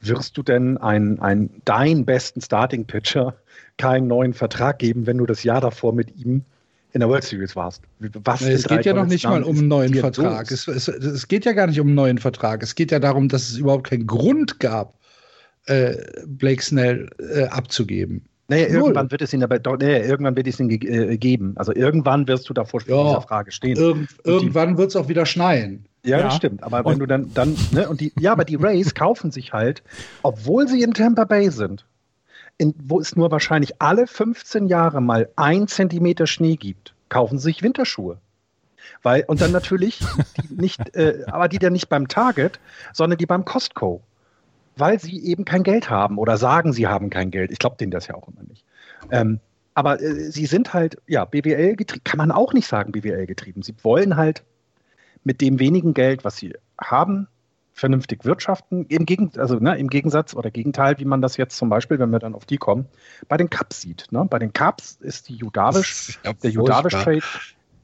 wirst 0.00 0.36
du 0.36 0.42
denn 0.42 0.78
ein, 0.78 1.20
ein, 1.20 1.50
deinen 1.64 2.04
besten 2.04 2.40
Starting-Pitcher 2.40 3.34
keinen 3.76 4.06
neuen 4.06 4.34
Vertrag 4.34 4.78
geben, 4.78 5.06
wenn 5.06 5.18
du 5.18 5.26
das 5.26 5.42
Jahr 5.44 5.60
davor 5.60 5.92
mit 5.92 6.16
ihm 6.16 6.44
in 6.92 7.00
der 7.00 7.08
World 7.08 7.24
Series 7.24 7.54
warst. 7.54 7.82
Was 7.98 8.40
es 8.42 8.64
geht 8.64 8.86
ja 8.86 8.94
noch 8.94 9.06
nicht 9.06 9.24
mal 9.24 9.42
um 9.42 9.58
einen 9.58 9.68
neuen 9.68 9.94
Vertrag. 9.94 10.50
Es, 10.50 10.66
es, 10.68 10.88
es, 10.88 11.28
geht 11.28 11.44
ja 11.44 11.52
gar 11.52 11.66
nicht 11.66 11.80
um 11.80 11.88
einen 11.88 11.96
neuen 11.96 12.18
Vertrag. 12.18 12.62
Es 12.62 12.74
geht 12.74 12.90
ja 12.90 12.98
darum, 12.98 13.28
dass 13.28 13.50
es 13.50 13.58
überhaupt 13.58 13.88
keinen 13.88 14.06
Grund 14.06 14.58
gab, 14.58 14.94
äh, 15.66 15.96
Blake 16.26 16.62
Snell 16.62 17.10
äh, 17.18 17.44
abzugeben. 17.44 18.24
Naja, 18.48 18.68
Null. 18.68 18.76
irgendwann 18.76 19.10
wird 19.10 19.20
es 19.20 19.34
ihn 19.34 19.42
aber 19.42 19.60
naja, 19.76 20.04
irgendwann 20.04 20.34
wird 20.34 20.46
es 20.46 20.58
ihn 20.58 20.68
ge 20.68 21.12
äh, 21.12 21.18
geben. 21.18 21.52
Also 21.56 21.74
irgendwann 21.74 22.26
wirst 22.26 22.48
du 22.48 22.54
davor 22.54 22.80
ja, 22.86 23.04
dieser 23.04 23.20
Frage 23.20 23.52
stehen. 23.52 23.76
Irg 23.76 24.08
irgendwann 24.24 24.78
wird 24.78 24.88
es 24.88 24.96
auch 24.96 25.08
wieder 25.08 25.26
schneien. 25.26 25.84
Ja, 26.08 26.18
ja, 26.18 26.24
das 26.24 26.36
stimmt. 26.36 26.62
Aber 26.62 26.84
wenn 26.84 26.94
und, 26.94 26.98
du 27.00 27.06
dann, 27.06 27.32
dann, 27.34 27.56
ne, 27.72 27.88
und 27.88 28.00
die, 28.00 28.12
ja, 28.18 28.32
aber 28.32 28.44
die 28.44 28.56
Rays 28.56 28.94
kaufen 28.94 29.30
sich 29.30 29.52
halt, 29.52 29.82
obwohl 30.22 30.68
sie 30.68 30.82
in 30.82 30.94
Tampa 30.94 31.24
Bay 31.24 31.50
sind, 31.50 31.84
in, 32.56 32.74
wo 32.82 33.00
es 33.00 33.14
nur 33.14 33.30
wahrscheinlich 33.30 33.80
alle 33.80 34.06
15 34.06 34.66
Jahre 34.66 35.00
mal 35.00 35.28
ein 35.36 35.68
Zentimeter 35.68 36.26
Schnee 36.26 36.56
gibt, 36.56 36.94
kaufen 37.08 37.38
sie 37.38 37.44
sich 37.44 37.62
Winterschuhe. 37.62 38.18
Weil, 39.02 39.24
und 39.26 39.40
dann 39.40 39.52
natürlich 39.52 40.00
die 40.36 40.54
nicht, 40.60 40.96
äh, 40.96 41.24
aber 41.26 41.48
die 41.48 41.58
dann 41.58 41.72
nicht 41.72 41.88
beim 41.88 42.08
Target, 42.08 42.58
sondern 42.92 43.18
die 43.18 43.26
beim 43.26 43.44
Costco 43.44 44.02
weil 44.78 44.98
sie 45.00 45.24
eben 45.24 45.44
kein 45.44 45.62
Geld 45.62 45.90
haben 45.90 46.18
oder 46.18 46.36
sagen, 46.36 46.72
sie 46.72 46.86
haben 46.86 47.10
kein 47.10 47.30
Geld. 47.30 47.50
Ich 47.50 47.58
glaube 47.58 47.76
denen 47.76 47.90
das 47.90 48.06
ja 48.06 48.14
auch 48.14 48.28
immer 48.28 48.42
nicht. 48.48 48.64
Ähm, 49.10 49.40
aber 49.74 50.00
äh, 50.00 50.30
sie 50.30 50.46
sind 50.46 50.74
halt, 50.74 50.98
ja, 51.06 51.24
BWL 51.24 51.76
getrieben, 51.76 52.04
kann 52.04 52.18
man 52.18 52.32
auch 52.32 52.52
nicht 52.52 52.66
sagen, 52.66 52.92
BWL 52.92 53.26
getrieben. 53.26 53.62
Sie 53.62 53.74
wollen 53.82 54.16
halt 54.16 54.42
mit 55.24 55.40
dem 55.40 55.58
wenigen 55.58 55.94
Geld, 55.94 56.24
was 56.24 56.36
sie 56.36 56.54
haben, 56.80 57.28
vernünftig 57.72 58.24
wirtschaften. 58.24 58.86
Im, 58.86 59.06
Gegen, 59.06 59.30
also, 59.38 59.56
ne, 59.56 59.78
Im 59.78 59.88
Gegensatz 59.88 60.34
oder 60.34 60.50
Gegenteil, 60.50 60.98
wie 60.98 61.04
man 61.04 61.22
das 61.22 61.36
jetzt 61.36 61.56
zum 61.56 61.68
Beispiel, 61.68 61.98
wenn 61.98 62.10
wir 62.10 62.18
dann 62.18 62.34
auf 62.34 62.44
die 62.44 62.58
kommen, 62.58 62.86
bei 63.28 63.36
den 63.36 63.50
Cups 63.50 63.80
sieht. 63.80 64.06
Ne? 64.10 64.26
Bei 64.28 64.38
den 64.38 64.52
Cups 64.52 64.98
ist 65.00 65.28
die 65.28 65.36
Judavish, 65.36 66.18
ja 66.24 66.32
der 66.32 66.50
Judavish-Trade 66.50 67.22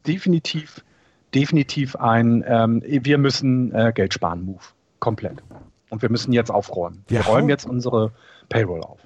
definitiv, 0.07 0.85
definitiv 1.35 1.97
ein 1.97 2.45
ähm, 2.47 2.83
Wir 2.85 3.19
müssen 3.19 3.73
äh, 3.75 3.93
Geld 3.95 4.15
sparen 4.15 4.45
Move. 4.45 4.63
Komplett. 4.99 5.43
Und 5.91 6.03
wir 6.03 6.11
müssen 6.11 6.33
jetzt 6.33 6.51
aufräumen. 6.51 7.05
Wir 7.09 7.21
ja. 7.21 7.27
räumen 7.27 7.49
jetzt 7.49 7.67
unsere 7.67 8.13
Payroll 8.49 8.83
auf. 8.83 8.99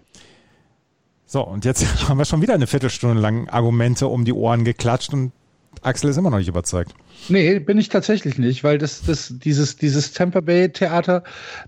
So, 1.26 1.46
und 1.46 1.64
jetzt 1.64 1.84
haben 2.08 2.18
wir 2.18 2.24
schon 2.24 2.40
wieder 2.40 2.54
eine 2.54 2.66
Viertelstunde 2.66 3.20
lang 3.20 3.48
Argumente 3.48 4.06
um 4.06 4.24
die 4.24 4.32
Ohren 4.32 4.64
geklatscht 4.64 5.12
und 5.12 5.32
Axel 5.82 6.10
ist 6.10 6.16
immer 6.16 6.30
noch 6.30 6.38
nicht 6.38 6.48
überzeugt. 6.48 6.94
Nee, 7.28 7.58
bin 7.58 7.78
ich 7.78 7.88
tatsächlich 7.88 8.38
nicht, 8.38 8.64
weil 8.64 8.78
das, 8.78 9.02
das, 9.02 9.34
dieses, 9.38 9.76
dieses 9.76 10.12
Tampa 10.12 10.40
Bay 10.40 10.70
Theater, 10.70 11.22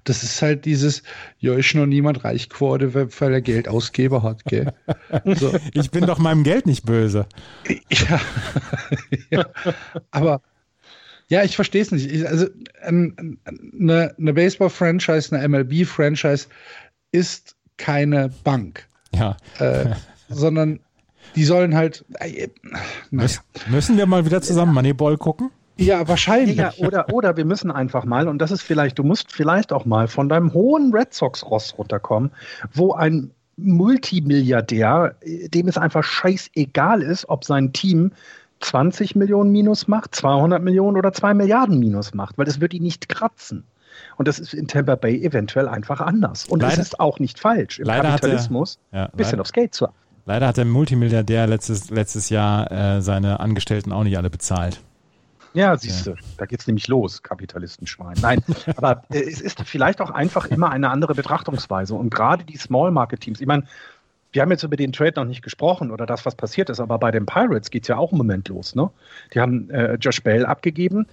das 0.04 0.22
ist 0.22 0.40
halt 0.42 0.64
dieses, 0.64 1.02
ja, 1.38 1.54
ist 1.54 1.74
noch 1.74 1.86
niemand 1.86 2.24
reich 2.24 2.48
geworden, 2.48 2.94
weil 2.94 3.32
er 3.32 3.40
Geld 3.40 3.68
Ausgeber 3.68 4.22
hat, 4.22 4.44
gell? 4.44 4.72
So. 5.24 5.54
Ich 5.74 5.90
bin 5.90 6.06
doch 6.06 6.18
meinem 6.18 6.44
Geld 6.44 6.66
nicht 6.66 6.84
böse. 6.84 7.26
Ja, 7.90 8.20
ja. 9.30 9.46
aber 10.10 10.40
ja, 11.28 11.44
ich 11.44 11.54
verstehe 11.54 11.82
es 11.82 11.92
nicht. 11.92 12.10
Ich, 12.10 12.26
also 12.26 12.46
eine, 12.82 14.14
eine 14.18 14.32
Baseball-Franchise, 14.34 15.36
eine 15.36 15.46
MLB-Franchise 15.48 16.48
ist 17.12 17.56
keine 17.76 18.30
Bank. 18.42 18.88
Ja. 19.14 19.36
Äh, 19.58 19.94
sondern 20.28 20.80
die 21.36 21.44
sollen 21.44 21.74
halt. 21.74 22.04
Äh, 22.18 22.48
naja. 23.10 23.28
Müssen 23.68 23.96
wir 23.96 24.06
mal 24.06 24.24
wieder 24.24 24.42
zusammen 24.42 24.74
Moneyball 24.74 25.16
gucken? 25.16 25.50
Ja, 25.76 26.06
wahrscheinlich. 26.06 26.56
Ja, 26.56 26.72
oder, 26.78 27.12
oder 27.12 27.36
wir 27.36 27.46
müssen 27.46 27.70
einfach 27.70 28.04
mal, 28.04 28.28
und 28.28 28.38
das 28.38 28.50
ist 28.50 28.62
vielleicht, 28.62 28.98
du 28.98 29.02
musst 29.02 29.32
vielleicht 29.32 29.72
auch 29.72 29.86
mal 29.86 30.08
von 30.08 30.28
deinem 30.28 30.52
hohen 30.52 30.92
Red 30.92 31.14
Sox-Ross 31.14 31.78
runterkommen, 31.78 32.32
wo 32.74 32.92
ein 32.92 33.30
Multimilliardär, 33.56 35.14
dem 35.24 35.68
es 35.68 35.78
einfach 35.78 36.04
scheißegal 36.04 37.02
ist, 37.02 37.28
ob 37.28 37.44
sein 37.44 37.72
Team 37.72 38.12
20 38.60 39.16
Millionen 39.16 39.52
Minus 39.52 39.88
macht, 39.88 40.14
200 40.14 40.62
Millionen 40.62 40.98
oder 40.98 41.12
2 41.12 41.32
Milliarden 41.34 41.78
Minus 41.78 42.12
macht, 42.12 42.36
weil 42.36 42.44
das 42.44 42.60
wird 42.60 42.74
ihn 42.74 42.82
nicht 42.82 43.08
kratzen. 43.08 43.64
Und 44.16 44.28
das 44.28 44.38
ist 44.38 44.52
in 44.52 44.68
Tampa 44.68 44.96
Bay 44.96 45.24
eventuell 45.24 45.66
einfach 45.66 46.00
anders. 46.00 46.44
Und 46.46 46.62
es 46.62 46.78
ist 46.78 47.00
auch 47.00 47.18
nicht 47.18 47.38
falsch, 47.38 47.78
im 47.78 47.86
Kapitalismus 47.86 48.78
ein 48.92 49.08
bisschen 49.12 49.32
leider, 49.32 49.40
aufs 49.40 49.52
Geld 49.52 49.74
zu 49.74 49.86
achten. 49.86 49.96
Leider 50.30 50.46
hat 50.46 50.58
der 50.58 50.64
Multimilliardär 50.64 51.48
letztes, 51.48 51.90
letztes 51.90 52.30
Jahr 52.30 52.70
äh, 52.70 53.02
seine 53.02 53.40
Angestellten 53.40 53.90
auch 53.90 54.04
nicht 54.04 54.16
alle 54.16 54.30
bezahlt. 54.30 54.80
Ja, 55.54 55.76
siehst 55.76 56.06
du, 56.06 56.10
ja. 56.10 56.16
da 56.36 56.46
geht's 56.46 56.68
nämlich 56.68 56.86
los, 56.86 57.24
Kapitalistenschwein. 57.24 58.14
Nein, 58.22 58.40
aber 58.76 59.02
äh, 59.10 59.18
es 59.18 59.40
ist 59.40 59.60
vielleicht 59.62 60.00
auch 60.00 60.12
einfach 60.12 60.46
immer 60.46 60.70
eine 60.70 60.88
andere 60.90 61.16
Betrachtungsweise. 61.16 61.96
Und 61.96 62.14
gerade 62.14 62.44
die 62.44 62.56
Small 62.58 62.92
Market 62.92 63.22
Teams, 63.22 63.40
ich 63.40 63.46
meine, 63.48 63.64
wir 64.30 64.42
haben 64.42 64.52
jetzt 64.52 64.62
über 64.62 64.76
den 64.76 64.92
Trade 64.92 65.14
noch 65.16 65.24
nicht 65.24 65.42
gesprochen 65.42 65.90
oder 65.90 66.06
das, 66.06 66.24
was 66.24 66.36
passiert 66.36 66.70
ist, 66.70 66.78
aber 66.78 67.00
bei 67.00 67.10
den 67.10 67.26
Pirates 67.26 67.72
geht 67.72 67.82
es 67.82 67.88
ja 67.88 67.96
auch 67.96 68.12
im 68.12 68.18
Moment 68.18 68.46
los. 68.46 68.76
Ne? 68.76 68.88
Die 69.34 69.40
haben 69.40 69.68
äh, 69.70 69.94
Josh 69.94 70.22
Bell 70.22 70.46
abgegeben, 70.46 71.08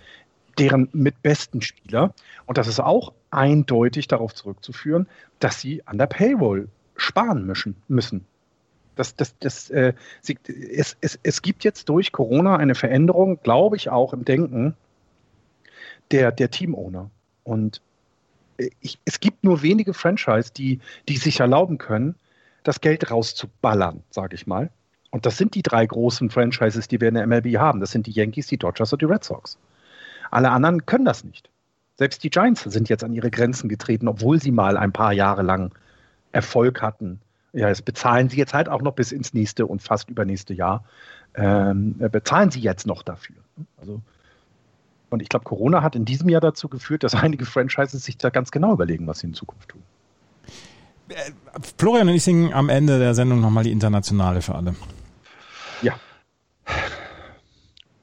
deren 0.60 0.89
mitbesten 0.93 1.63
Spieler. 1.63 2.13
Und 2.45 2.60
das 2.60 2.67
ist 2.67 2.80
auch 2.80 3.13
eindeutig 3.32 4.08
darauf 4.08 4.36
zurückzuführen, 4.36 5.08
dass 5.39 5.60
sie 5.60 5.82
an 5.88 5.97
der 5.97 6.06
Payroll 6.06 6.67
sparen 6.97 7.47
müssen. 7.47 7.77
müssen. 7.88 8.27
Das, 8.97 9.15
das, 9.15 9.38
das, 9.39 9.69
äh, 9.69 9.93
es, 10.23 10.97
es, 11.01 11.19
es 11.23 11.41
gibt 11.41 11.63
jetzt 11.63 11.88
durch 11.89 12.12
Corona 12.12 12.57
eine 12.57 12.75
Veränderung, 12.75 13.39
glaube 13.41 13.75
ich, 13.75 13.89
auch 13.89 14.13
im 14.13 14.25
Denken 14.25 14.75
der, 16.12 16.31
der 16.31 16.51
Teamowner. 16.51 17.10
Und 17.43 17.81
äh, 18.57 18.69
ich, 18.81 18.99
es 19.05 19.19
gibt 19.19 19.43
nur 19.43 19.62
wenige 19.62 19.93
Franchise, 19.93 20.51
die, 20.55 20.79
die 21.07 21.17
sich 21.17 21.39
erlauben 21.39 21.77
können, 21.77 22.15
das 22.63 22.81
Geld 22.81 23.10
rauszuballern, 23.12 24.03
sage 24.10 24.36
ich 24.36 24.47
mal. 24.47 24.69
Und 25.10 25.25
das 25.25 25.38
sind 25.38 25.55
die 25.55 25.62
drei 25.62 25.86
großen 25.86 26.29
Franchises, 26.29 26.88
die 26.88 26.99
wir 26.99 27.07
in 27.07 27.13
der 27.13 27.25
MLB 27.25 27.57
haben. 27.57 27.79
Das 27.79 27.91
sind 27.91 28.07
die 28.07 28.12
Yankees, 28.12 28.47
die 28.47 28.57
Dodgers 28.57 28.91
und 28.91 29.01
die 29.01 29.05
Red 29.05 29.23
Sox. 29.23 29.57
Alle 30.31 30.51
anderen 30.51 30.86
können 30.86 31.05
das 31.05 31.23
nicht. 31.23 31.49
Selbst 31.95 32.23
die 32.23 32.29
Giants 32.29 32.63
sind 32.63 32.89
jetzt 32.89 33.03
an 33.03 33.13
ihre 33.13 33.31
Grenzen 33.31 33.69
getreten, 33.69 34.07
obwohl 34.07 34.41
sie 34.41 34.51
mal 34.51 34.77
ein 34.77 34.91
paar 34.91 35.13
Jahre 35.13 35.41
lang 35.41 35.73
Erfolg 36.31 36.81
hatten. 36.81 37.19
Ja, 37.58 37.70
das 37.70 37.82
bezahlen 37.82 38.30
sie 38.30 38.38
jetzt 38.38 38.54
halt 38.54 38.70
auch 38.70 38.84
noch 38.84 38.93
bis 38.93 39.12
ins 39.12 39.34
nächste 39.34 39.65
und 39.65 39.82
fast 39.82 40.12
übernächste 40.12 40.54
Jahr. 40.54 40.84
Ähm, 41.34 41.96
bezahlen 41.98 42.52
sie 42.52 42.60
jetzt 42.60 42.86
noch 42.86 43.02
dafür. 43.02 43.38
Also, 43.78 44.00
und 45.10 45.24
ich 45.24 45.30
glaube, 45.30 45.43
Corona 45.46 45.82
hat 45.82 45.96
in 45.96 46.06
diesem 46.06 46.30
Jahr 46.30 46.39
dazu 46.39 46.70
geführt, 46.70 47.02
dass 47.02 47.15
einige 47.15 47.46
Franchises 47.46 48.06
sich 48.06 48.15
da 48.20 48.30
ganz 48.30 48.52
genau 48.52 48.74
überlegen, 48.74 49.08
was 49.08 49.20
sie 49.20 49.28
in 49.28 49.34
Zukunft 49.34 49.70
tun. 49.70 49.82
Äh, 51.10 51.32
Florian 51.80 52.08
und 52.08 52.13
ich 52.13 52.24
singen 52.24 52.54
am 52.54 52.70
Ende 52.70 53.00
der 53.00 53.15
Sendung 53.15 53.41
nochmal 53.41 53.63
die 53.63 53.72
Internationale 53.72 54.43
für 54.43 54.54
alle. 54.54 54.76
Ja. 55.82 56.00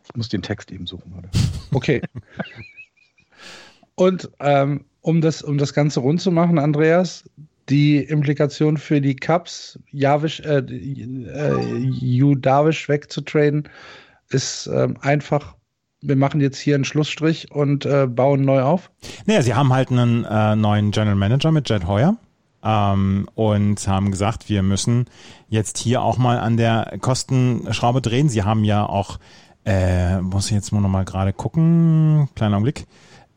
Ich 0.04 0.16
muss 0.16 0.28
den 0.30 0.42
Text 0.42 0.72
eben 0.72 0.88
suchen, 0.88 1.14
oder? 1.16 1.28
Okay. 1.72 2.02
Und 3.94 4.30
ähm, 4.40 4.84
um, 5.00 5.20
das, 5.20 5.42
um 5.42 5.58
das 5.58 5.74
Ganze 5.74 6.00
rund 6.00 6.20
zu 6.20 6.32
machen, 6.32 6.58
Andreas, 6.58 7.22
die 7.68 7.98
Implikation 7.98 8.76
für 8.76 9.00
die 9.00 9.16
Cups, 9.16 9.78
Javish, 9.90 10.40
äh, 10.40 10.58
äh, 10.58 11.78
Judavish 11.78 12.88
wegzutraden, 12.88 13.68
ist 14.30 14.66
ähm, 14.66 14.96
einfach 15.00 15.54
wir 16.06 16.16
machen 16.16 16.40
jetzt 16.40 16.58
hier 16.58 16.74
einen 16.74 16.84
Schlussstrich 16.84 17.50
und 17.50 17.86
äh, 17.86 18.06
bauen 18.06 18.42
neu 18.42 18.60
auf? 18.62 18.90
Naja, 19.26 19.42
sie 19.42 19.54
haben 19.54 19.72
halt 19.72 19.90
einen 19.90 20.24
äh, 20.24 20.54
neuen 20.54 20.90
General 20.90 21.16
Manager 21.16 21.50
mit 21.50 21.68
Jed 21.70 21.86
Hoyer 21.86 22.16
ähm, 22.62 23.28
und 23.34 23.88
haben 23.88 24.10
gesagt, 24.10 24.48
wir 24.48 24.62
müssen 24.62 25.06
jetzt 25.48 25.78
hier 25.78 26.02
auch 26.02 26.18
mal 26.18 26.38
an 26.38 26.56
der 26.56 26.98
Kostenschraube 27.00 28.02
drehen. 28.02 28.28
Sie 28.28 28.42
haben 28.42 28.64
ja 28.64 28.84
auch, 28.86 29.18
äh, 29.64 30.20
muss 30.20 30.46
ich 30.46 30.52
jetzt 30.52 30.72
mal 30.72 30.80
nochmal 30.80 31.06
gerade 31.06 31.32
gucken, 31.32 32.28
kleiner 32.34 32.56
Augenblick, 32.56 32.86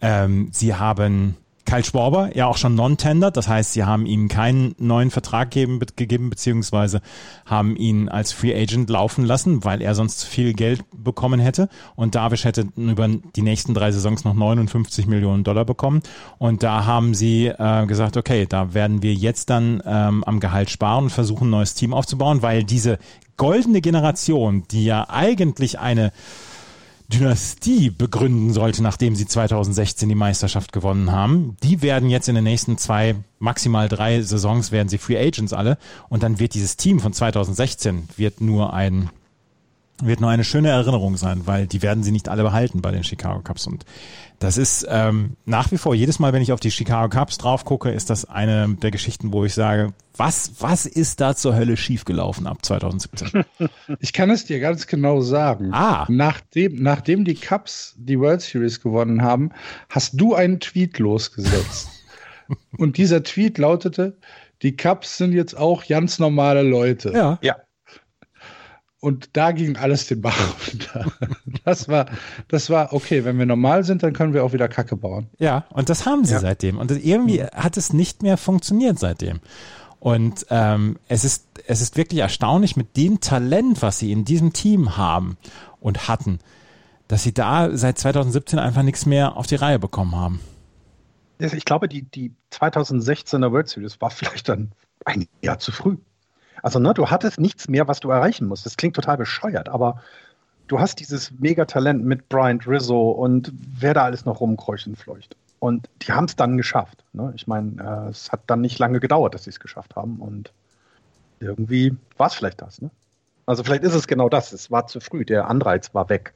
ähm, 0.01 0.49
sie 0.51 0.75
haben 0.75 1.37
Kyle 1.67 1.83
Schwarber 1.83 2.35
ja 2.35 2.47
auch 2.47 2.55
schon 2.55 2.75
non-tendered, 2.75 3.35
das 3.35 3.49
heißt, 3.49 3.73
sie 3.73 3.83
haben 3.83 4.05
ihm 4.05 4.29
keinen 4.29 4.73
neuen 4.79 5.11
Vertrag 5.11 5.51
geben, 5.51 5.79
gegeben, 5.97 6.29
beziehungsweise 6.29 7.01
haben 7.45 7.75
ihn 7.75 8.07
als 8.07 8.31
Free 8.31 8.55
Agent 8.55 8.89
laufen 8.89 9.25
lassen, 9.25 9.65
weil 9.65 9.81
er 9.81 9.93
sonst 9.93 10.19
zu 10.19 10.27
viel 10.27 10.53
Geld 10.53 10.85
bekommen 10.93 11.41
hätte. 11.41 11.67
Und 11.95 12.15
Davish 12.15 12.45
hätte 12.45 12.67
über 12.77 13.09
die 13.09 13.41
nächsten 13.41 13.73
drei 13.73 13.91
Saisons 13.91 14.23
noch 14.23 14.33
59 14.33 15.07
Millionen 15.07 15.43
Dollar 15.43 15.65
bekommen. 15.65 16.01
Und 16.37 16.63
da 16.63 16.85
haben 16.85 17.13
sie 17.13 17.47
äh, 17.47 17.85
gesagt, 17.85 18.15
okay, 18.15 18.45
da 18.47 18.73
werden 18.73 19.03
wir 19.03 19.13
jetzt 19.13 19.49
dann 19.49 19.83
ähm, 19.85 20.23
am 20.23 20.39
Gehalt 20.39 20.69
sparen 20.69 21.05
und 21.05 21.09
versuchen, 21.09 21.49
ein 21.49 21.51
neues 21.51 21.73
Team 21.73 21.93
aufzubauen, 21.93 22.41
weil 22.41 22.63
diese 22.63 22.97
goldene 23.35 23.81
Generation, 23.81 24.63
die 24.71 24.85
ja 24.85 25.09
eigentlich 25.09 25.79
eine 25.79 26.11
Dynastie 27.09 27.89
begründen 27.89 28.51
sollte, 28.51 28.83
nachdem 28.83 29.15
sie 29.15 29.25
2016 29.25 30.09
die 30.09 30.15
Meisterschaft 30.15 30.73
gewonnen 30.73 31.11
haben. 31.11 31.55
Die 31.63 31.81
werden 31.81 32.09
jetzt 32.09 32.27
in 32.27 32.35
den 32.35 32.43
nächsten 32.43 32.77
zwei, 32.77 33.15
maximal 33.39 33.87
drei 33.87 34.21
Saisons 34.21 34.71
werden 34.71 34.89
sie 34.89 34.97
Free 34.97 35.17
Agents 35.17 35.53
alle 35.53 35.77
und 36.09 36.23
dann 36.23 36.39
wird 36.39 36.53
dieses 36.53 36.75
Team 36.75 36.99
von 36.99 37.13
2016 37.13 38.09
wird 38.17 38.41
nur 38.41 38.73
ein 38.73 39.09
wird 40.01 40.21
nur 40.21 40.29
eine 40.29 40.43
schöne 40.43 40.69
Erinnerung 40.69 41.17
sein, 41.17 41.41
weil 41.45 41.67
die 41.67 41.81
werden 41.81 42.03
sie 42.03 42.11
nicht 42.11 42.29
alle 42.29 42.43
behalten 42.43 42.81
bei 42.81 42.91
den 42.91 43.03
Chicago 43.03 43.41
Cubs. 43.41 43.65
Und 43.67 43.85
das 44.39 44.57
ist 44.57 44.85
ähm, 44.89 45.35
nach 45.45 45.71
wie 45.71 45.77
vor, 45.77 45.95
jedes 45.95 46.19
Mal, 46.19 46.33
wenn 46.33 46.41
ich 46.41 46.51
auf 46.51 46.59
die 46.59 46.69
Chicago 46.69 47.09
Cubs 47.09 47.37
drauf 47.37 47.65
gucke, 47.65 47.89
ist 47.89 48.09
das 48.09 48.25
eine 48.25 48.75
der 48.81 48.91
Geschichten, 48.91 49.33
wo 49.33 49.45
ich 49.45 49.53
sage, 49.55 49.93
was, 50.15 50.51
was 50.59 50.85
ist 50.85 51.21
da 51.21 51.35
zur 51.35 51.55
Hölle 51.55 51.77
schiefgelaufen 51.77 52.47
ab 52.47 52.63
2017? 52.63 53.43
Ich 53.99 54.13
kann 54.13 54.29
es 54.29 54.45
dir 54.45 54.59
ganz 54.59 54.87
genau 54.87 55.21
sagen. 55.21 55.73
Ah. 55.73 56.05
Nachdem, 56.09 56.81
nachdem 56.81 57.25
die 57.25 57.35
Cubs 57.35 57.95
die 57.97 58.19
World 58.19 58.41
Series 58.41 58.81
gewonnen 58.81 59.21
haben, 59.21 59.51
hast 59.89 60.19
du 60.19 60.35
einen 60.35 60.59
Tweet 60.59 60.99
losgesetzt. 60.99 61.89
Und 62.77 62.97
dieser 62.97 63.23
Tweet 63.23 63.57
lautete, 63.57 64.17
die 64.61 64.75
Cubs 64.75 65.17
sind 65.17 65.33
jetzt 65.33 65.57
auch 65.57 65.85
ganz 65.87 66.19
normale 66.19 66.63
Leute. 66.63 67.11
Ja. 67.13 67.39
Ja. 67.41 67.55
Und 68.99 69.29
da 69.33 69.51
ging 69.51 69.77
alles 69.77 70.07
den 70.07 70.21
Bach 70.21 70.37
runter. 70.71 71.05
Das 71.63 71.89
war, 71.89 72.05
das 72.47 72.69
war 72.69 72.93
okay. 72.93 73.25
Wenn 73.25 73.37
wir 73.37 73.45
normal 73.45 73.83
sind, 73.83 74.01
dann 74.01 74.13
können 74.13 74.33
wir 74.33 74.45
auch 74.45 74.53
wieder 74.53 74.69
Kacke 74.69 74.95
bauen. 74.95 75.27
Ja, 75.37 75.65
und 75.71 75.89
das 75.89 76.05
haben 76.05 76.23
sie 76.23 76.33
Ja. 76.33 76.39
seitdem. 76.39 76.77
Und 76.77 76.91
irgendwie 76.91 77.43
hat 77.43 77.75
es 77.75 77.91
nicht 77.91 78.23
mehr 78.23 78.37
funktioniert 78.37 78.97
seitdem. 78.97 79.41
Und 79.99 80.45
ähm, 80.49 80.97
es, 81.09 81.25
ist, 81.25 81.45
es 81.67 81.81
ist 81.81 81.97
wirklich 81.97 82.21
erstaunlich 82.21 82.77
mit 82.77 82.95
dem 82.95 83.19
Talent, 83.19 83.81
was 83.81 83.99
sie 83.99 84.13
in 84.13 84.23
diesem 84.23 84.53
Team 84.53 84.95
haben 84.95 85.35
und 85.81 86.07
hatten, 86.07 86.39
dass 87.09 87.23
sie 87.23 87.33
da 87.33 87.75
seit 87.75 87.97
2017 87.97 88.59
einfach 88.59 88.83
nichts 88.83 89.05
mehr 89.05 89.35
auf 89.35 89.45
die 89.47 89.55
Reihe 89.55 89.79
bekommen 89.79 90.15
haben. 90.15 90.39
Ich 91.39 91.65
glaube, 91.65 91.89
die, 91.89 92.03
die 92.03 92.31
2016er 92.53 93.51
World 93.51 93.67
Series 93.67 93.99
war 93.99 94.09
vielleicht 94.09 94.47
dann 94.47 94.71
ein 95.03 95.27
Jahr 95.41 95.59
zu 95.59 95.71
früh. 95.73 95.97
Also, 96.67 96.79
ne, 96.79 96.93
du 96.93 97.09
hattest 97.09 97.39
nichts 97.39 97.69
mehr, 97.69 97.87
was 97.87 98.01
du 98.01 98.09
erreichen 98.09 98.45
musst. 98.45 98.65
Das 98.65 98.75
klingt 98.75 98.93
total 98.93 99.15
bescheuert, 99.15 99.69
aber 99.69 100.03
du 100.67 100.81
hast 100.81 100.99
dieses 100.99 101.31
Megatalent 101.39 102.03
mit 102.03 102.27
Brian 102.27 102.59
Rizzo 102.59 103.09
und 103.11 103.53
wer 103.79 103.93
da 103.93 104.03
alles 104.03 104.25
noch 104.25 104.41
rumkreucht 104.41 104.85
und 104.85 104.97
fleucht. 104.97 105.37
Und 105.59 105.87
die 106.01 106.11
haben 106.11 106.25
es 106.25 106.35
dann 106.35 106.57
geschafft. 106.57 107.05
Ne? 107.13 107.31
Ich 107.37 107.47
meine, 107.47 107.81
äh, 107.81 108.09
es 108.09 108.33
hat 108.33 108.41
dann 108.47 108.59
nicht 108.59 108.79
lange 108.79 108.99
gedauert, 108.99 109.33
dass 109.33 109.45
sie 109.45 109.51
es 109.51 109.61
geschafft 109.61 109.95
haben. 109.95 110.17
Und 110.17 110.51
irgendwie 111.39 111.95
war 112.17 112.27
es 112.27 112.33
vielleicht 112.33 112.61
das. 112.61 112.81
Ne? 112.81 112.91
Also 113.45 113.63
vielleicht 113.63 113.83
ist 113.83 113.95
es 113.95 114.05
genau 114.05 114.27
das. 114.27 114.51
Es 114.51 114.69
war 114.69 114.87
zu 114.87 114.99
früh. 114.99 115.23
Der 115.23 115.47
Anreiz 115.47 115.93
war 115.93 116.09
weg. 116.09 116.33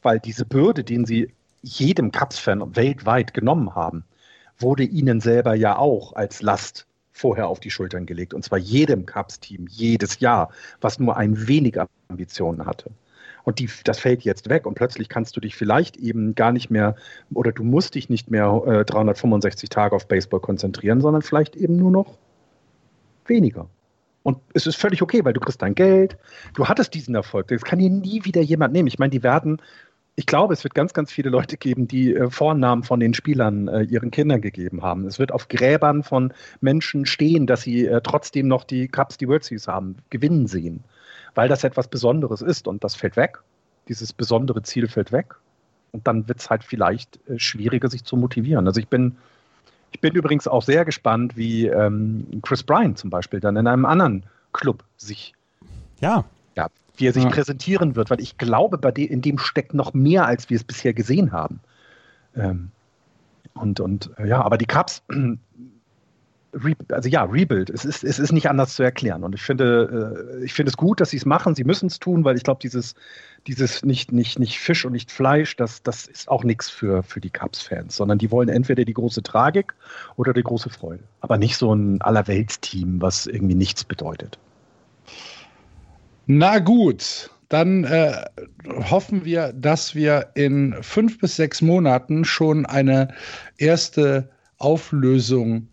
Weil 0.00 0.20
diese 0.20 0.46
Bürde, 0.46 0.84
den 0.84 1.04
sie 1.04 1.34
jedem 1.60 2.12
Cubs-Fan 2.12 2.76
weltweit 2.76 3.34
genommen 3.34 3.74
haben, 3.74 4.04
wurde 4.58 4.84
ihnen 4.84 5.20
selber 5.20 5.54
ja 5.54 5.76
auch 5.76 6.14
als 6.14 6.40
Last 6.40 6.85
vorher 7.16 7.48
auf 7.48 7.60
die 7.60 7.70
Schultern 7.70 8.06
gelegt. 8.06 8.34
Und 8.34 8.44
zwar 8.44 8.58
jedem 8.58 9.06
Cubs-Team, 9.06 9.66
jedes 9.68 10.20
Jahr, 10.20 10.50
was 10.80 10.98
nur 10.98 11.16
ein 11.16 11.48
wenig 11.48 11.78
Ambitionen 12.08 12.66
hatte. 12.66 12.90
Und 13.44 13.58
die, 13.58 13.70
das 13.84 14.00
fällt 14.00 14.22
jetzt 14.22 14.48
weg 14.48 14.66
und 14.66 14.74
plötzlich 14.74 15.08
kannst 15.08 15.36
du 15.36 15.40
dich 15.40 15.54
vielleicht 15.54 15.96
eben 15.96 16.34
gar 16.34 16.50
nicht 16.50 16.68
mehr 16.68 16.96
oder 17.32 17.52
du 17.52 17.62
musst 17.62 17.94
dich 17.94 18.10
nicht 18.10 18.28
mehr 18.28 18.62
äh, 18.66 18.84
365 18.84 19.70
Tage 19.70 19.94
auf 19.94 20.08
Baseball 20.08 20.40
konzentrieren, 20.40 21.00
sondern 21.00 21.22
vielleicht 21.22 21.54
eben 21.54 21.76
nur 21.76 21.92
noch 21.92 22.18
weniger. 23.26 23.68
Und 24.24 24.38
es 24.54 24.66
ist 24.66 24.74
völlig 24.74 25.00
okay, 25.00 25.24
weil 25.24 25.32
du 25.32 25.38
kriegst 25.38 25.62
dein 25.62 25.76
Geld, 25.76 26.18
du 26.54 26.66
hattest 26.66 26.92
diesen 26.94 27.14
Erfolg. 27.14 27.46
Das 27.46 27.62
kann 27.62 27.78
dir 27.78 27.88
nie 27.88 28.24
wieder 28.24 28.42
jemand 28.42 28.72
nehmen. 28.72 28.88
Ich 28.88 28.98
meine, 28.98 29.10
die 29.10 29.22
werden, 29.22 29.62
ich 30.18 30.24
glaube, 30.24 30.54
es 30.54 30.64
wird 30.64 30.74
ganz, 30.74 30.94
ganz 30.94 31.12
viele 31.12 31.28
Leute 31.28 31.58
geben, 31.58 31.86
die 31.86 32.14
äh, 32.14 32.30
Vornamen 32.30 32.82
von 32.82 33.00
den 33.00 33.12
Spielern 33.12 33.68
äh, 33.68 33.82
ihren 33.82 34.10
Kindern 34.10 34.40
gegeben 34.40 34.82
haben. 34.82 35.06
Es 35.06 35.18
wird 35.18 35.30
auf 35.30 35.48
Gräbern 35.48 36.02
von 36.02 36.32
Menschen 36.62 37.04
stehen, 37.04 37.46
dass 37.46 37.62
sie 37.62 37.86
äh, 37.86 38.00
trotzdem 38.02 38.48
noch 38.48 38.64
die 38.64 38.88
Cups, 38.88 39.18
die 39.18 39.28
World 39.28 39.44
Series 39.44 39.68
haben, 39.68 39.96
gewinnen 40.08 40.46
sehen. 40.46 40.82
Weil 41.34 41.50
das 41.50 41.64
etwas 41.64 41.88
Besonderes 41.88 42.40
ist 42.40 42.66
und 42.66 42.82
das 42.82 42.96
fällt 42.96 43.16
weg. 43.16 43.40
Dieses 43.88 44.14
besondere 44.14 44.62
Ziel 44.62 44.88
fällt 44.88 45.12
weg. 45.12 45.34
Und 45.92 46.06
dann 46.06 46.26
wird 46.28 46.40
es 46.40 46.48
halt 46.48 46.64
vielleicht 46.64 47.20
äh, 47.28 47.38
schwieriger, 47.38 47.90
sich 47.90 48.04
zu 48.04 48.16
motivieren. 48.16 48.66
Also 48.66 48.80
ich 48.80 48.88
bin, 48.88 49.16
ich 49.92 50.00
bin 50.00 50.14
übrigens 50.14 50.48
auch 50.48 50.62
sehr 50.62 50.86
gespannt, 50.86 51.36
wie 51.36 51.66
ähm, 51.66 52.26
Chris 52.40 52.62
Bryant 52.62 52.96
zum 52.96 53.10
Beispiel 53.10 53.40
dann 53.40 53.56
in 53.56 53.66
einem 53.66 53.84
anderen 53.84 54.24
Club 54.54 54.82
sich 54.96 55.34
Ja, 56.00 56.24
ja, 56.56 56.68
wie 56.96 57.06
er 57.06 57.12
sich 57.12 57.24
Ja. 57.24 57.30
präsentieren 57.30 57.96
wird, 57.96 58.10
weil 58.10 58.20
ich 58.20 58.38
glaube, 58.38 58.78
bei 58.78 58.90
de 58.90 59.04
in 59.04 59.22
dem 59.22 59.38
steckt 59.38 59.74
noch 59.74 59.94
mehr, 59.94 60.26
als 60.26 60.50
wir 60.50 60.56
es 60.56 60.64
bisher 60.64 60.94
gesehen 60.94 61.32
haben. 61.32 61.60
Ähm, 62.34 62.70
und, 63.54 63.80
und 63.80 64.10
äh, 64.18 64.26
ja, 64.28 64.42
aber 64.42 64.58
die 64.58 64.66
Cups, 64.66 65.02
Re 66.54 66.72
also 66.90 67.08
ja, 67.08 67.24
Rebuild, 67.24 67.68
es 67.68 67.84
ist, 67.84 68.02
es 68.02 68.18
ist 68.18 68.32
nicht 68.32 68.48
anders 68.48 68.74
zu 68.76 68.82
erklären. 68.82 69.24
Und 69.24 69.34
ich 69.34 69.42
finde, 69.42 70.38
äh, 70.40 70.44
ich 70.44 70.54
finde 70.54 70.70
es 70.70 70.76
gut, 70.76 71.00
dass 71.00 71.10
sie 71.10 71.18
es 71.18 71.26
machen. 71.26 71.54
Sie 71.54 71.64
müssen 71.64 71.86
es 71.86 71.98
tun, 71.98 72.24
weil 72.24 72.36
ich 72.36 72.44
glaube, 72.44 72.60
dieses, 72.62 72.94
dieses 73.46 73.84
nicht, 73.84 74.10
nicht, 74.12 74.38
nicht 74.38 74.58
Fisch 74.58 74.86
und 74.86 74.92
nicht 74.92 75.10
Fleisch, 75.10 75.56
das, 75.56 75.82
das 75.82 76.06
ist 76.06 76.28
auch 76.28 76.44
nichts 76.44 76.70
für, 76.70 77.02
für 77.02 77.20
die 77.20 77.30
Cubs-Fans, 77.30 77.94
sondern 77.96 78.18
die 78.18 78.30
wollen 78.30 78.48
entweder 78.48 78.84
die 78.86 78.94
große 78.94 79.22
Tragik 79.22 79.74
oder 80.16 80.32
die 80.32 80.42
große 80.42 80.70
Freude. 80.70 81.02
Aber 81.20 81.36
nicht 81.36 81.56
so 81.58 81.74
ein 81.74 82.00
Allerweltsteam, 82.00 83.02
was 83.02 83.26
irgendwie 83.26 83.54
nichts 83.54 83.84
bedeutet. 83.84 84.38
Na 86.26 86.58
gut, 86.58 87.30
dann 87.48 87.84
äh, 87.84 88.24
hoffen 88.90 89.24
wir, 89.24 89.52
dass 89.52 89.94
wir 89.94 90.30
in 90.34 90.74
fünf 90.80 91.18
bis 91.18 91.36
sechs 91.36 91.62
Monaten 91.62 92.24
schon 92.24 92.66
eine 92.66 93.14
erste 93.58 94.28
Auflösung 94.58 95.68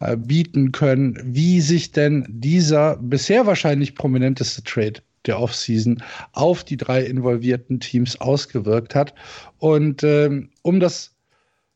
äh, 0.00 0.16
bieten 0.16 0.72
können, 0.72 1.18
wie 1.24 1.62
sich 1.62 1.92
denn 1.92 2.26
dieser 2.28 2.96
bisher 2.96 3.46
wahrscheinlich 3.46 3.94
prominenteste 3.94 4.62
Trade 4.62 5.00
der 5.24 5.40
Offseason 5.40 6.02
auf 6.32 6.64
die 6.64 6.76
drei 6.76 7.02
involvierten 7.02 7.80
Teams 7.80 8.20
ausgewirkt 8.20 8.94
hat. 8.94 9.14
Und 9.58 10.02
ähm, 10.02 10.50
um 10.60 10.80
das 10.80 11.13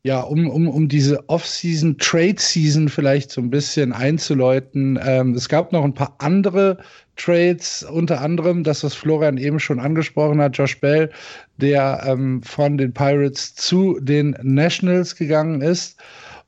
ja, 0.04 0.20
um, 0.20 0.48
um, 0.48 0.68
um 0.68 0.88
diese 0.88 1.28
Off-Season, 1.28 1.98
Trade-Season 1.98 2.88
vielleicht 2.88 3.30
so 3.30 3.40
ein 3.40 3.50
bisschen 3.50 3.92
einzuläuten. 3.92 4.98
Ähm, 5.02 5.34
es 5.34 5.48
gab 5.48 5.72
noch 5.72 5.84
ein 5.84 5.94
paar 5.94 6.14
andere 6.18 6.78
Trades, 7.16 7.82
unter 7.82 8.20
anderem 8.20 8.62
das, 8.62 8.84
was 8.84 8.94
Florian 8.94 9.38
eben 9.38 9.58
schon 9.58 9.80
angesprochen 9.80 10.40
hat, 10.40 10.56
Josh 10.56 10.80
Bell, 10.80 11.10
der 11.56 12.04
ähm, 12.06 12.42
von 12.42 12.78
den 12.78 12.94
Pirates 12.94 13.56
zu 13.56 13.98
den 14.00 14.36
Nationals 14.42 15.16
gegangen 15.16 15.60
ist. 15.62 16.00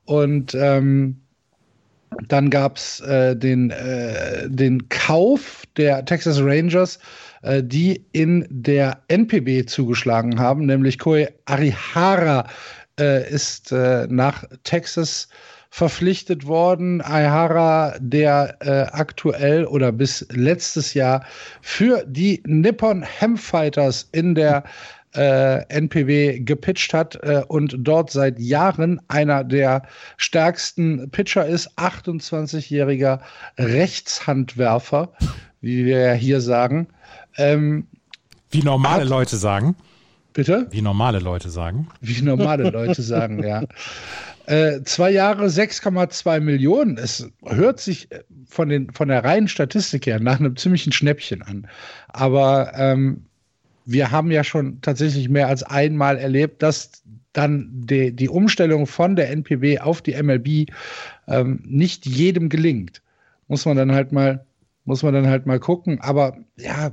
Und 0.05 0.55
ähm, 0.55 1.17
dann 2.27 2.49
gab 2.49 2.77
es 2.77 2.99
äh, 3.01 3.35
den, 3.35 3.71
äh, 3.71 4.49
den 4.49 4.87
Kauf 4.89 5.63
der 5.77 6.03
Texas 6.05 6.41
Rangers, 6.41 6.99
äh, 7.41 7.63
die 7.63 8.05
in 8.11 8.45
der 8.49 9.01
NPB 9.07 9.65
zugeschlagen 9.65 10.39
haben, 10.39 10.65
nämlich 10.65 10.99
Koei 10.99 11.29
Arihara 11.45 12.47
äh, 12.99 13.29
ist 13.29 13.71
äh, 13.71 14.07
nach 14.09 14.43
Texas 14.63 15.29
verpflichtet 15.69 16.45
worden. 16.47 17.01
Aihara, 17.01 17.95
der 17.99 18.57
äh, 18.59 18.91
aktuell 18.91 19.65
oder 19.65 19.91
bis 19.91 20.25
letztes 20.29 20.93
Jahr 20.93 21.23
für 21.61 22.03
die 22.05 22.43
Nippon 22.45 23.05
Ham 23.21 23.37
Fighters 23.37 24.09
in 24.11 24.35
der 24.35 24.63
äh, 25.13 25.65
NPB 25.69 26.43
gepitcht 26.45 26.93
hat 26.93 27.15
äh, 27.23 27.43
und 27.47 27.75
dort 27.79 28.11
seit 28.11 28.39
Jahren 28.39 29.01
einer 29.09 29.43
der 29.43 29.83
stärksten 30.17 31.09
Pitcher 31.11 31.45
ist, 31.45 31.69
28-jähriger 31.77 33.19
Rechtshandwerfer, 33.57 35.11
wie 35.61 35.85
wir 35.85 35.99
ja 35.99 36.13
hier 36.13 36.41
sagen. 36.41 36.87
Ähm, 37.37 37.87
wie 38.51 38.61
normale 38.63 39.01
Hat- 39.03 39.09
Leute 39.09 39.37
sagen. 39.37 39.75
Bitte? 40.33 40.67
Wie 40.71 40.81
normale 40.81 41.19
Leute 41.19 41.49
sagen. 41.49 41.87
Wie 42.01 42.21
normale 42.21 42.69
Leute 42.69 43.01
sagen, 43.01 43.43
ja. 43.43 43.63
Äh, 44.47 44.83
zwei 44.83 45.11
Jahre 45.11 45.45
6,2 45.45 46.39
Millionen. 46.39 46.97
Es 46.97 47.29
hört 47.45 47.79
sich 47.79 48.11
äh, 48.11 48.23
von, 48.47 48.69
den, 48.69 48.91
von 48.91 49.07
der 49.07 49.23
reinen 49.23 49.47
Statistik 49.47 50.07
her 50.07 50.19
nach 50.19 50.39
einem 50.39 50.57
ziemlichen 50.57 50.91
Schnäppchen 50.91 51.41
an. 51.41 51.67
Aber 52.09 52.73
ähm, 52.75 53.25
wir 53.85 54.11
haben 54.11 54.31
ja 54.31 54.43
schon 54.43 54.81
tatsächlich 54.81 55.29
mehr 55.29 55.47
als 55.47 55.63
einmal 55.63 56.17
erlebt, 56.17 56.63
dass 56.63 57.03
dann 57.33 57.69
die, 57.71 58.11
die 58.13 58.29
Umstellung 58.29 58.87
von 58.87 59.15
der 59.15 59.29
NPB 59.29 59.79
auf 59.79 60.01
die 60.01 60.21
MLB 60.21 60.69
ähm, 61.27 61.63
nicht 61.65 62.05
jedem 62.05 62.49
gelingt. 62.49 63.01
Muss 63.47 63.65
man 63.65 63.77
dann 63.77 63.91
halt 63.91 64.11
mal, 64.11 64.45
muss 64.85 65.03
man 65.03 65.13
dann 65.13 65.27
halt 65.27 65.45
mal 65.45 65.59
gucken. 65.59 66.01
Aber 66.01 66.37
ja, 66.57 66.91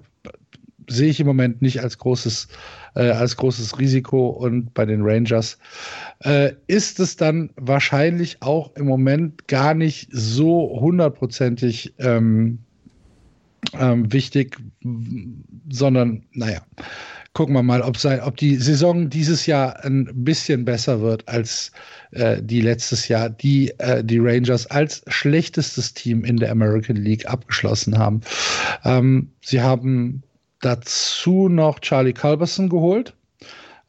sehe 0.88 1.11
ich 1.11 1.20
im 1.20 1.27
Moment 1.27 1.62
nicht 1.62 1.81
als 1.81 1.98
großes, 1.98 2.48
äh, 2.94 3.11
als 3.11 3.37
großes 3.37 3.79
Risiko. 3.79 4.29
Und 4.29 4.74
bei 4.74 4.85
den 4.85 5.03
Rangers 5.03 5.59
äh, 6.20 6.53
ist 6.66 7.01
es 7.01 7.16
dann 7.16 7.51
wahrscheinlich 7.57 8.38
auch 8.40 8.74
im 8.77 8.87
Moment 8.87 9.48
gar 9.48 9.74
nicht 9.74 10.09
so 10.11 10.79
hundertprozentig 10.81 11.94
ähm, 11.98 12.59
ähm, 13.79 14.12
wichtig, 14.12 14.57
sondern 15.68 16.22
naja, 16.33 16.61
gucken 17.33 17.55
wir 17.55 17.62
mal, 17.62 17.83
ob, 17.83 17.96
sei, 17.96 18.22
ob 18.22 18.37
die 18.37 18.57
Saison 18.57 19.11
dieses 19.11 19.46
Jahr 19.46 19.85
ein 19.85 20.09
bisschen 20.12 20.64
besser 20.64 21.01
wird 21.01 21.29
als 21.29 21.72
äh, 22.12 22.42
die 22.42 22.61
letztes 22.61 23.09
Jahr, 23.09 23.31
die 23.31 23.70
äh, 23.79 24.03
die 24.03 24.18
Rangers 24.18 24.66
als 24.66 25.03
schlechtestes 25.09 25.94
Team 25.94 26.24
in 26.24 26.37
der 26.37 26.51
American 26.51 26.96
League 26.96 27.27
abgeschlossen 27.27 27.98
haben. 27.98 28.20
Ähm, 28.85 29.31
sie 29.40 29.61
haben 29.61 30.22
dazu 30.61 31.49
noch 31.49 31.81
Charlie 31.81 32.12
Culberson 32.12 32.68
geholt 32.68 33.14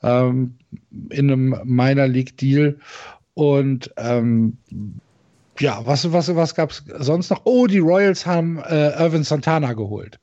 ähm, 0.04 0.56
in 1.10 1.32
einem 1.32 1.62
Minor 1.64 2.08
League 2.08 2.38
Deal 2.38 2.80
und 3.34 3.92
ähm, 3.98 4.58
ja, 5.60 5.86
was, 5.86 6.12
was, 6.12 6.34
was 6.36 6.56
gab 6.56 6.72
es 6.72 6.84
sonst 7.00 7.30
noch? 7.30 7.42
Oh, 7.44 7.68
die 7.68 7.80
Royals 7.80 8.26
haben 8.26 8.60
äh, 8.60 8.92
Irvin 9.02 9.24
Santana 9.24 9.74
geholt. 9.74 10.20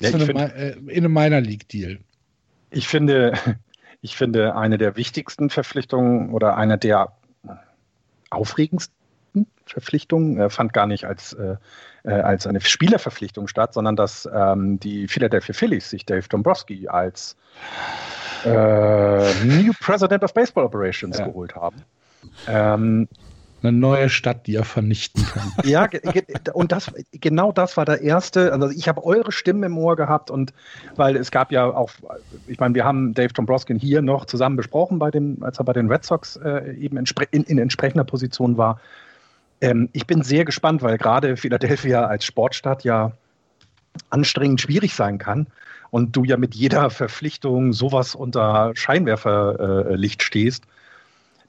Ja, 0.00 0.10
eine, 0.10 0.26
find, 0.26 0.38
äh, 0.38 0.72
in 0.72 1.04
einem 1.04 1.12
Minor 1.12 1.40
League 1.40 1.68
Deal. 1.68 1.98
Ich 2.70 2.86
finde, 2.86 3.32
ich 4.02 4.16
finde, 4.16 4.54
eine 4.54 4.78
der 4.78 4.96
wichtigsten 4.96 5.50
Verpflichtungen 5.50 6.32
oder 6.32 6.56
eine 6.56 6.78
der 6.78 7.12
aufregendsten 8.30 8.95
Verpflichtungen 9.66 10.38
äh, 10.38 10.50
fand 10.50 10.72
gar 10.72 10.86
nicht 10.86 11.04
als, 11.04 11.34
äh, 11.34 11.56
als 12.04 12.46
eine 12.46 12.60
Spielerverpflichtung 12.60 13.48
statt, 13.48 13.74
sondern 13.74 13.96
dass 13.96 14.28
ähm, 14.32 14.78
die 14.80 15.08
Philadelphia 15.08 15.54
Phillies 15.54 15.90
sich 15.90 16.06
Dave 16.06 16.28
Dombrowski 16.28 16.88
als 16.88 17.36
New 18.44 19.72
President 19.80 20.22
of 20.22 20.32
Baseball 20.32 20.64
Operations 20.64 21.18
ja. 21.18 21.26
geholt 21.26 21.56
haben. 21.56 21.82
Ähm, 22.46 23.08
eine 23.62 23.72
neue 23.72 24.08
Stadt, 24.08 24.46
die 24.46 24.54
er 24.54 24.64
vernichten 24.64 25.24
kann. 25.24 25.52
Ja, 25.64 25.88
und 26.52 26.72
das 26.72 26.92
genau 27.12 27.52
das 27.52 27.76
war 27.76 27.84
der 27.84 28.02
erste. 28.02 28.52
Also 28.52 28.70
ich 28.70 28.88
habe 28.88 29.04
eure 29.04 29.32
Stimmen 29.32 29.62
im 29.62 29.78
Ohr 29.78 29.96
gehabt 29.96 30.30
und 30.30 30.52
weil 30.94 31.16
es 31.16 31.30
gab 31.30 31.52
ja 31.52 31.66
auch, 31.66 31.90
ich 32.46 32.60
meine, 32.60 32.74
wir 32.74 32.84
haben 32.84 33.14
Dave 33.14 33.32
Dombrowski 33.32 33.78
hier 33.78 34.02
noch 34.02 34.26
zusammen 34.26 34.56
besprochen 34.56 34.98
bei 34.98 35.10
dem, 35.10 35.42
als 35.42 35.58
er 35.58 35.64
bei 35.64 35.72
den 35.72 35.90
Red 35.90 36.04
Sox 36.04 36.36
äh, 36.36 36.74
eben 36.74 36.96
in, 36.98 37.42
in, 37.42 37.58
entsprechender 37.58 38.04
Position 38.04 38.56
war. 38.56 38.80
Ähm, 39.60 39.88
ich 39.92 40.06
bin 40.06 40.22
sehr 40.22 40.44
gespannt, 40.44 40.82
weil 40.82 40.98
gerade 40.98 41.36
Philadelphia 41.36 42.06
als 42.06 42.24
Sportstadt 42.24 42.84
ja 42.84 43.12
anstrengend 44.10 44.60
schwierig 44.60 44.94
sein 44.94 45.18
kann 45.18 45.46
und 45.90 46.14
du 46.14 46.24
ja 46.24 46.36
mit 46.36 46.54
jeder 46.54 46.90
Verpflichtung 46.90 47.72
sowas 47.72 48.14
unter 48.14 48.72
Scheinwerferlicht 48.74 50.20
äh, 50.20 50.24
stehst 50.24 50.64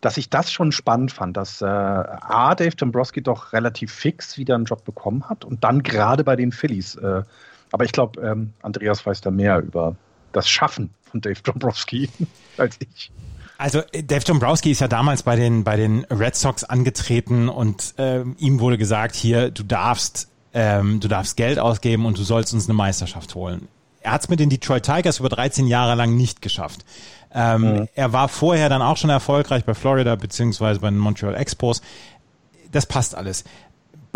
dass 0.02 0.18
ich 0.18 0.30
das 0.30 0.52
schon 0.52 0.72
spannend 0.72 1.12
fand, 1.12 1.38
dass 1.38 1.62
äh, 1.62 1.66
A, 1.66 2.56
Dave 2.56 2.76
Dombrowski 2.76 3.22
doch 3.22 3.54
relativ 3.54 3.92
fix 3.92 4.38
wieder 4.38 4.56
einen 4.56 4.66
Job 4.66 4.86
bekommen 4.86 5.28
hat 5.30 5.46
und 5.46 5.64
dann 5.64 5.84
gerade 5.84 6.24
bei 6.24 6.36
den 6.36 6.52
Phillies. 6.52 6.96
Äh, 6.96 7.24
aber 7.72 7.86
ich 7.86 7.92
glaube, 7.92 8.22
ähm, 8.22 8.54
Andreas 8.62 9.06
weiß 9.06 9.22
da 9.22 9.32
mehr 9.32 9.60
über 9.60 9.96
das 10.32 10.48
Schaffen 10.48 10.92
von 11.10 11.22
Dave 11.22 11.42
Dombrowski 11.42 12.10
als 12.58 12.78
ich. 12.80 13.12
Also 13.58 13.82
äh, 13.92 14.04
Dave 14.04 14.24
Dombrowski 14.24 14.72
ist 14.72 14.82
ja 14.82 14.88
damals 14.88 15.24
bei 15.24 15.36
den, 15.36 15.64
bei 15.64 15.76
den 15.76 16.06
Red 16.06 16.36
Sox 16.36 16.64
angetreten 16.64 17.50
und 17.50 17.96
äh, 17.98 18.22
ihm 18.38 18.60
wurde 18.60 18.78
gesagt, 18.78 19.16
hier, 19.16 19.52
du 19.52 19.64
darfst, 19.64 20.30
ähm, 20.54 21.00
du 21.00 21.08
darfst 21.08 21.38
Geld 21.38 21.60
ausgeben 21.60 22.06
und 22.06 22.18
du 22.18 22.24
sollst 22.24 22.54
uns 22.54 22.66
eine 22.66 22.76
Meisterschaft 22.76 23.36
holen. 23.36 23.68
Er 24.02 24.12
hat 24.12 24.22
es 24.22 24.30
mit 24.30 24.40
den 24.40 24.50
Detroit 24.50 24.84
Tigers 24.84 25.20
über 25.20 25.30
13 25.30 25.68
Jahre 25.68 25.96
lang 25.96 26.16
nicht 26.16 26.42
geschafft. 26.42 26.86
Ähm, 27.34 27.62
mhm. 27.62 27.88
Er 27.96 28.14
war 28.14 28.30
vorher 28.30 28.70
dann 28.70 28.82
auch 28.82 28.98
schon 28.98 29.10
erfolgreich 29.10 29.66
bei 29.66 29.74
Florida 29.74 30.16
beziehungsweise 30.16 30.80
bei 30.80 30.90
den 30.90 31.00
Montreal 31.00 31.36
Expos. 31.36 31.82
Das 32.72 32.86
passt 32.86 33.16
alles. 33.16 33.44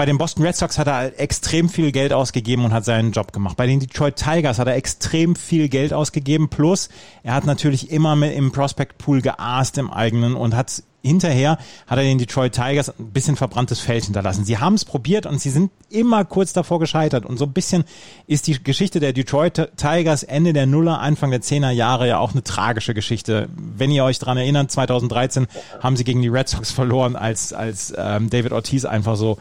Bei 0.02 0.06
den 0.08 0.18
Boston 0.18 0.44
Red 0.44 0.56
Sox 0.56 0.80
hat 0.80 0.88
er 0.88 1.20
extrem 1.20 1.70
viel 1.70 1.92
Geld 1.92 2.12
ausgegeben 2.12 2.66
und 2.66 2.74
hat 2.74 2.86
seinen 2.86 3.12
Job 3.12 3.32
gemacht. 3.34 3.56
Bei 3.56 3.68
den 3.68 3.80
Detroit 3.80 4.16
Tigers 4.16 4.58
hat 4.58 4.66
er 4.66 4.76
extrem 4.76 5.36
viel 5.36 5.70
Geld 5.70 5.94
ausgegeben. 5.94 6.50
Plus, 6.50 6.90
er 7.22 7.36
hat 7.36 7.46
natürlich 7.46 7.92
immer 7.92 8.16
mit 8.16 8.34
im 8.36 8.52
Prospect 8.52 8.98
Pool 8.98 9.22
geaßt 9.22 9.78
im 9.78 9.92
eigenen 9.92 10.34
und 10.34 10.56
hat 10.56 10.82
hinterher 11.04 11.58
hat 11.88 11.98
er 11.98 12.04
den 12.04 12.18
Detroit 12.18 12.54
Tigers 12.54 12.90
ein 12.90 13.12
bisschen 13.12 13.36
verbranntes 13.36 13.80
Feld 13.80 14.06
hinterlassen. 14.06 14.46
Sie 14.46 14.58
haben 14.58 14.76
es 14.76 14.86
probiert 14.86 15.26
und 15.26 15.40
sie 15.40 15.50
sind 15.50 15.72
immer 15.90 16.26
kurz 16.26 16.54
davor 16.54 16.80
gescheitert. 16.80 17.26
Und 17.26 17.38
so 17.38 17.46
ein 17.46 17.54
bisschen 17.54 17.84
ist 18.28 18.48
die 18.48 18.64
Geschichte 18.64 19.00
der 19.00 19.14
Detroit 19.14 19.72
Tigers 19.78 20.24
Ende 20.24 20.54
der 20.54 20.66
Nuller, 20.66 21.00
Anfang 21.00 21.32
der 21.32 21.42
Zehner 21.42 21.72
Jahre 21.72 22.08
ja 22.08 22.20
auch 22.20 22.32
eine 22.32 22.44
tragische 22.44 22.94
Geschichte. 22.94 23.50
Wenn 23.56 23.92
ihr 23.92 24.04
euch 24.04 24.20
dran 24.20 24.38
erinnert, 24.38 24.72
2013 24.72 25.48
haben 25.80 25.96
sie 25.96 26.04
gegen 26.04 26.22
die 26.22 26.28
Red 26.28 26.50
Sox 26.50 26.72
verloren, 26.72 27.16
als, 27.16 27.54
als 27.54 27.94
ähm, 27.98 28.30
David 28.30 28.52
Ortiz 28.52 28.86
einfach 28.86 29.16
so 29.16 29.38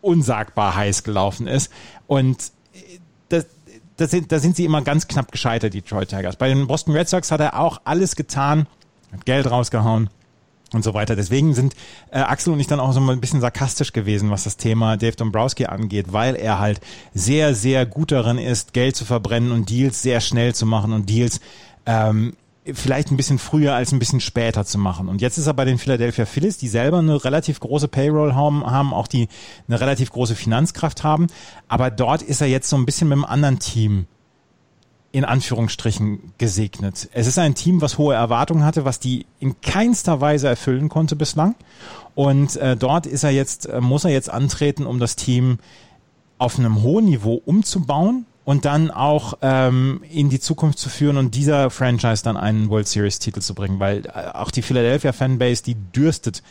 unsagbar 0.00 0.74
heiß 0.74 1.02
gelaufen 1.04 1.46
ist. 1.46 1.72
Und 2.06 2.52
das, 3.28 3.46
das 3.96 4.10
sind, 4.10 4.32
da 4.32 4.38
sind 4.38 4.56
sie 4.56 4.64
immer 4.64 4.82
ganz 4.82 5.08
knapp 5.08 5.32
gescheitert, 5.32 5.74
die 5.74 5.82
Detroit 5.82 6.08
Tigers. 6.08 6.36
Bei 6.36 6.48
den 6.48 6.66
Boston 6.66 6.94
Red 6.94 7.08
Sox 7.08 7.30
hat 7.30 7.40
er 7.40 7.58
auch 7.58 7.80
alles 7.84 8.16
getan, 8.16 8.66
hat 9.12 9.26
Geld 9.26 9.50
rausgehauen 9.50 10.10
und 10.72 10.84
so 10.84 10.94
weiter. 10.94 11.16
Deswegen 11.16 11.54
sind 11.54 11.74
äh, 12.10 12.18
Axel 12.18 12.52
und 12.52 12.60
ich 12.60 12.66
dann 12.66 12.80
auch 12.80 12.92
so 12.92 13.00
mal 13.00 13.12
ein 13.12 13.20
bisschen 13.20 13.40
sarkastisch 13.40 13.92
gewesen, 13.92 14.30
was 14.30 14.44
das 14.44 14.56
Thema 14.56 14.96
Dave 14.96 15.16
Dombrowski 15.16 15.66
angeht, 15.66 16.12
weil 16.12 16.36
er 16.36 16.58
halt 16.58 16.80
sehr, 17.14 17.54
sehr 17.54 17.86
gut 17.86 18.12
darin 18.12 18.38
ist, 18.38 18.72
Geld 18.72 18.96
zu 18.96 19.04
verbrennen 19.04 19.52
und 19.52 19.70
Deals 19.70 20.02
sehr 20.02 20.20
schnell 20.20 20.54
zu 20.54 20.66
machen 20.66 20.92
und 20.92 21.08
Deals 21.08 21.40
ähm, 21.86 22.34
vielleicht 22.74 23.10
ein 23.10 23.16
bisschen 23.16 23.38
früher 23.38 23.74
als 23.74 23.92
ein 23.92 23.98
bisschen 23.98 24.20
später 24.20 24.64
zu 24.64 24.78
machen. 24.78 25.08
Und 25.08 25.20
jetzt 25.20 25.38
ist 25.38 25.46
er 25.46 25.54
bei 25.54 25.64
den 25.64 25.78
Philadelphia 25.78 26.26
Phillies, 26.26 26.58
die 26.58 26.68
selber 26.68 26.98
eine 26.98 27.24
relativ 27.24 27.60
große 27.60 27.88
Payroll 27.88 28.34
haben, 28.34 28.64
haben 28.64 28.92
auch 28.92 29.06
die 29.06 29.28
eine 29.68 29.80
relativ 29.80 30.10
große 30.10 30.34
Finanzkraft 30.34 31.04
haben. 31.04 31.28
Aber 31.68 31.90
dort 31.90 32.22
ist 32.22 32.40
er 32.40 32.46
jetzt 32.46 32.68
so 32.68 32.76
ein 32.76 32.86
bisschen 32.86 33.08
mit 33.08 33.16
einem 33.16 33.24
anderen 33.24 33.58
Team 33.58 34.06
in 35.10 35.24
Anführungsstrichen 35.24 36.34
gesegnet. 36.36 37.08
Es 37.12 37.26
ist 37.26 37.38
ein 37.38 37.54
Team, 37.54 37.80
was 37.80 37.96
hohe 37.96 38.14
Erwartungen 38.14 38.64
hatte, 38.64 38.84
was 38.84 39.00
die 39.00 39.26
in 39.40 39.60
keinster 39.60 40.20
Weise 40.20 40.48
erfüllen 40.48 40.88
konnte 40.88 41.16
bislang. 41.16 41.54
Und 42.14 42.56
äh, 42.56 42.76
dort 42.76 43.06
ist 43.06 43.24
er 43.24 43.30
jetzt, 43.30 43.66
äh, 43.66 43.80
muss 43.80 44.04
er 44.04 44.10
jetzt 44.10 44.30
antreten, 44.30 44.86
um 44.86 44.98
das 44.98 45.16
Team 45.16 45.58
auf 46.36 46.58
einem 46.58 46.82
hohen 46.82 47.06
Niveau 47.06 47.34
umzubauen 47.34 48.26
und 48.48 48.64
dann 48.64 48.90
auch 48.90 49.34
ähm, 49.42 50.02
in 50.08 50.30
die 50.30 50.40
Zukunft 50.40 50.78
zu 50.78 50.88
führen 50.88 51.18
und 51.18 51.34
dieser 51.34 51.68
Franchise 51.68 52.24
dann 52.24 52.38
einen 52.38 52.70
World 52.70 52.88
Series 52.88 53.18
Titel 53.18 53.40
zu 53.40 53.54
bringen, 53.54 53.78
weil 53.78 54.06
äh, 54.06 54.30
auch 54.32 54.50
die 54.50 54.62
Philadelphia 54.62 55.12
Fanbase, 55.12 55.62
die 55.62 55.74
dürstet 55.74 56.42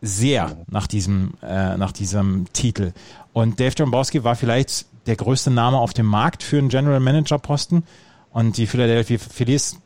sehr 0.00 0.56
nach 0.70 0.86
diesem, 0.86 1.34
äh, 1.42 1.76
nach 1.76 1.92
diesem 1.92 2.46
Titel. 2.54 2.94
Und 3.34 3.60
Dave 3.60 3.74
Dombrowski 3.74 4.24
war 4.24 4.34
vielleicht 4.34 4.86
der 5.04 5.16
größte 5.16 5.50
Name 5.50 5.76
auf 5.76 5.92
dem 5.92 6.06
Markt 6.06 6.42
für 6.42 6.56
einen 6.56 6.70
General 6.70 7.00
Manager 7.00 7.38
Posten. 7.38 7.82
Und 8.30 8.56
die 8.56 8.66
Philadelphia 8.66 9.18
Phillies 9.18 9.76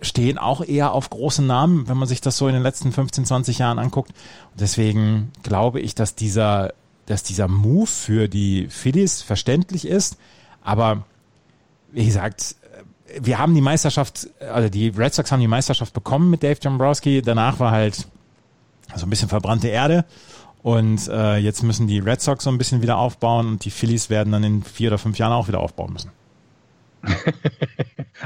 stehen 0.00 0.38
auch 0.38 0.60
eher 0.60 0.90
auf 0.90 1.08
große 1.08 1.42
Namen, 1.42 1.86
wenn 1.86 1.98
man 1.98 2.08
sich 2.08 2.20
das 2.20 2.36
so 2.36 2.48
in 2.48 2.54
den 2.54 2.64
letzten 2.64 2.90
15, 2.90 3.26
20 3.26 3.58
Jahren 3.58 3.78
anguckt. 3.78 4.10
Und 4.50 4.60
deswegen 4.60 5.30
glaube 5.44 5.78
ich, 5.78 5.94
dass 5.94 6.16
dieser, 6.16 6.74
dass 7.06 7.22
dieser 7.22 7.46
Move 7.46 7.86
für 7.86 8.26
die 8.26 8.66
Phillies 8.68 9.22
verständlich 9.22 9.86
ist. 9.86 10.16
Aber 10.66 11.04
wie 11.92 12.04
gesagt, 12.04 12.56
wir 13.20 13.38
haben 13.38 13.54
die 13.54 13.60
Meisterschaft, 13.60 14.28
also 14.40 14.68
die 14.68 14.88
Red 14.88 15.14
Sox 15.14 15.30
haben 15.30 15.40
die 15.40 15.46
Meisterschaft 15.46 15.94
bekommen 15.94 16.28
mit 16.28 16.42
Dave 16.42 16.58
Dombrowski. 16.58 17.22
Danach 17.22 17.60
war 17.60 17.70
halt 17.70 18.08
so 18.96 19.06
ein 19.06 19.10
bisschen 19.10 19.28
verbrannte 19.28 19.68
Erde. 19.68 20.04
Und 20.62 21.06
äh, 21.06 21.36
jetzt 21.36 21.62
müssen 21.62 21.86
die 21.86 22.00
Red 22.00 22.20
Sox 22.20 22.42
so 22.42 22.50
ein 22.50 22.58
bisschen 22.58 22.82
wieder 22.82 22.98
aufbauen 22.98 23.46
und 23.46 23.64
die 23.64 23.70
Phillies 23.70 24.10
werden 24.10 24.32
dann 24.32 24.42
in 24.42 24.64
vier 24.64 24.88
oder 24.88 24.98
fünf 24.98 25.16
Jahren 25.18 25.32
auch 25.32 25.46
wieder 25.46 25.60
aufbauen 25.60 25.92
müssen. 25.92 26.10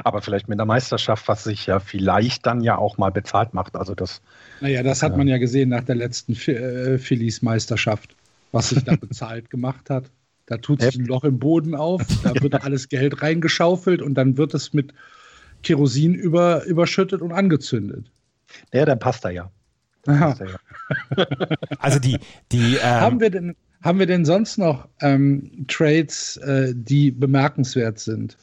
Aber 0.05 0.23
vielleicht 0.23 0.49
mit 0.49 0.59
einer 0.59 0.65
Meisterschaft, 0.65 1.29
was 1.29 1.45
sich 1.45 1.67
ja 1.67 1.79
vielleicht 1.79 2.47
dann 2.47 2.63
ja 2.63 2.79
auch 2.79 2.97
mal 2.97 3.11
bezahlt 3.11 3.53
macht. 3.53 3.77
Also 3.77 3.95
das. 3.95 4.23
Naja, 4.63 4.83
das 4.83 5.03
hat 5.03 5.13
äh, 5.13 5.17
man 5.19 5.29
ja 5.29 5.37
gesehen 5.37 5.69
nach 5.69 5.85
der 5.85 5.97
letzten 5.97 6.33
äh, 6.33 6.97
Phillies-Meisterschaft, 6.97 8.17
was 8.53 8.71
sich 8.71 8.83
da 8.83 8.97
bezahlt 9.01 9.51
gemacht 9.51 9.91
hat. 9.91 10.05
Da 10.51 10.57
tut 10.57 10.83
sich 10.83 10.97
ein 10.97 11.07
Loch 11.07 11.23
im 11.23 11.39
Boden 11.39 11.77
auf, 11.77 12.03
da 12.25 12.35
wird 12.43 12.65
alles 12.65 12.89
Geld 12.89 13.23
reingeschaufelt 13.23 14.03
und 14.03 14.15
dann 14.15 14.37
wird 14.37 14.53
es 14.53 14.73
mit 14.73 14.93
Kerosin 15.63 16.15
über, 16.15 16.65
überschüttet 16.65 17.23
und 17.23 17.31
angezündet. 17.31 18.11
Ja, 18.73 18.85
dann 18.85 18.99
passt 18.99 19.25
er 19.25 19.31
ja. 19.31 19.51
also 21.79 21.99
die, 21.99 22.19
die 22.51 22.77
ähm, 22.77 22.83
haben 22.83 23.21
wir 23.21 23.31
denn 23.31 23.55
haben 23.83 23.99
wir 23.99 24.07
denn 24.07 24.25
sonst 24.25 24.59
noch 24.59 24.89
ähm, 25.01 25.67
Trades, 25.69 26.37
äh, 26.39 26.73
die 26.75 27.11
bemerkenswert 27.11 27.99
sind? 27.99 28.37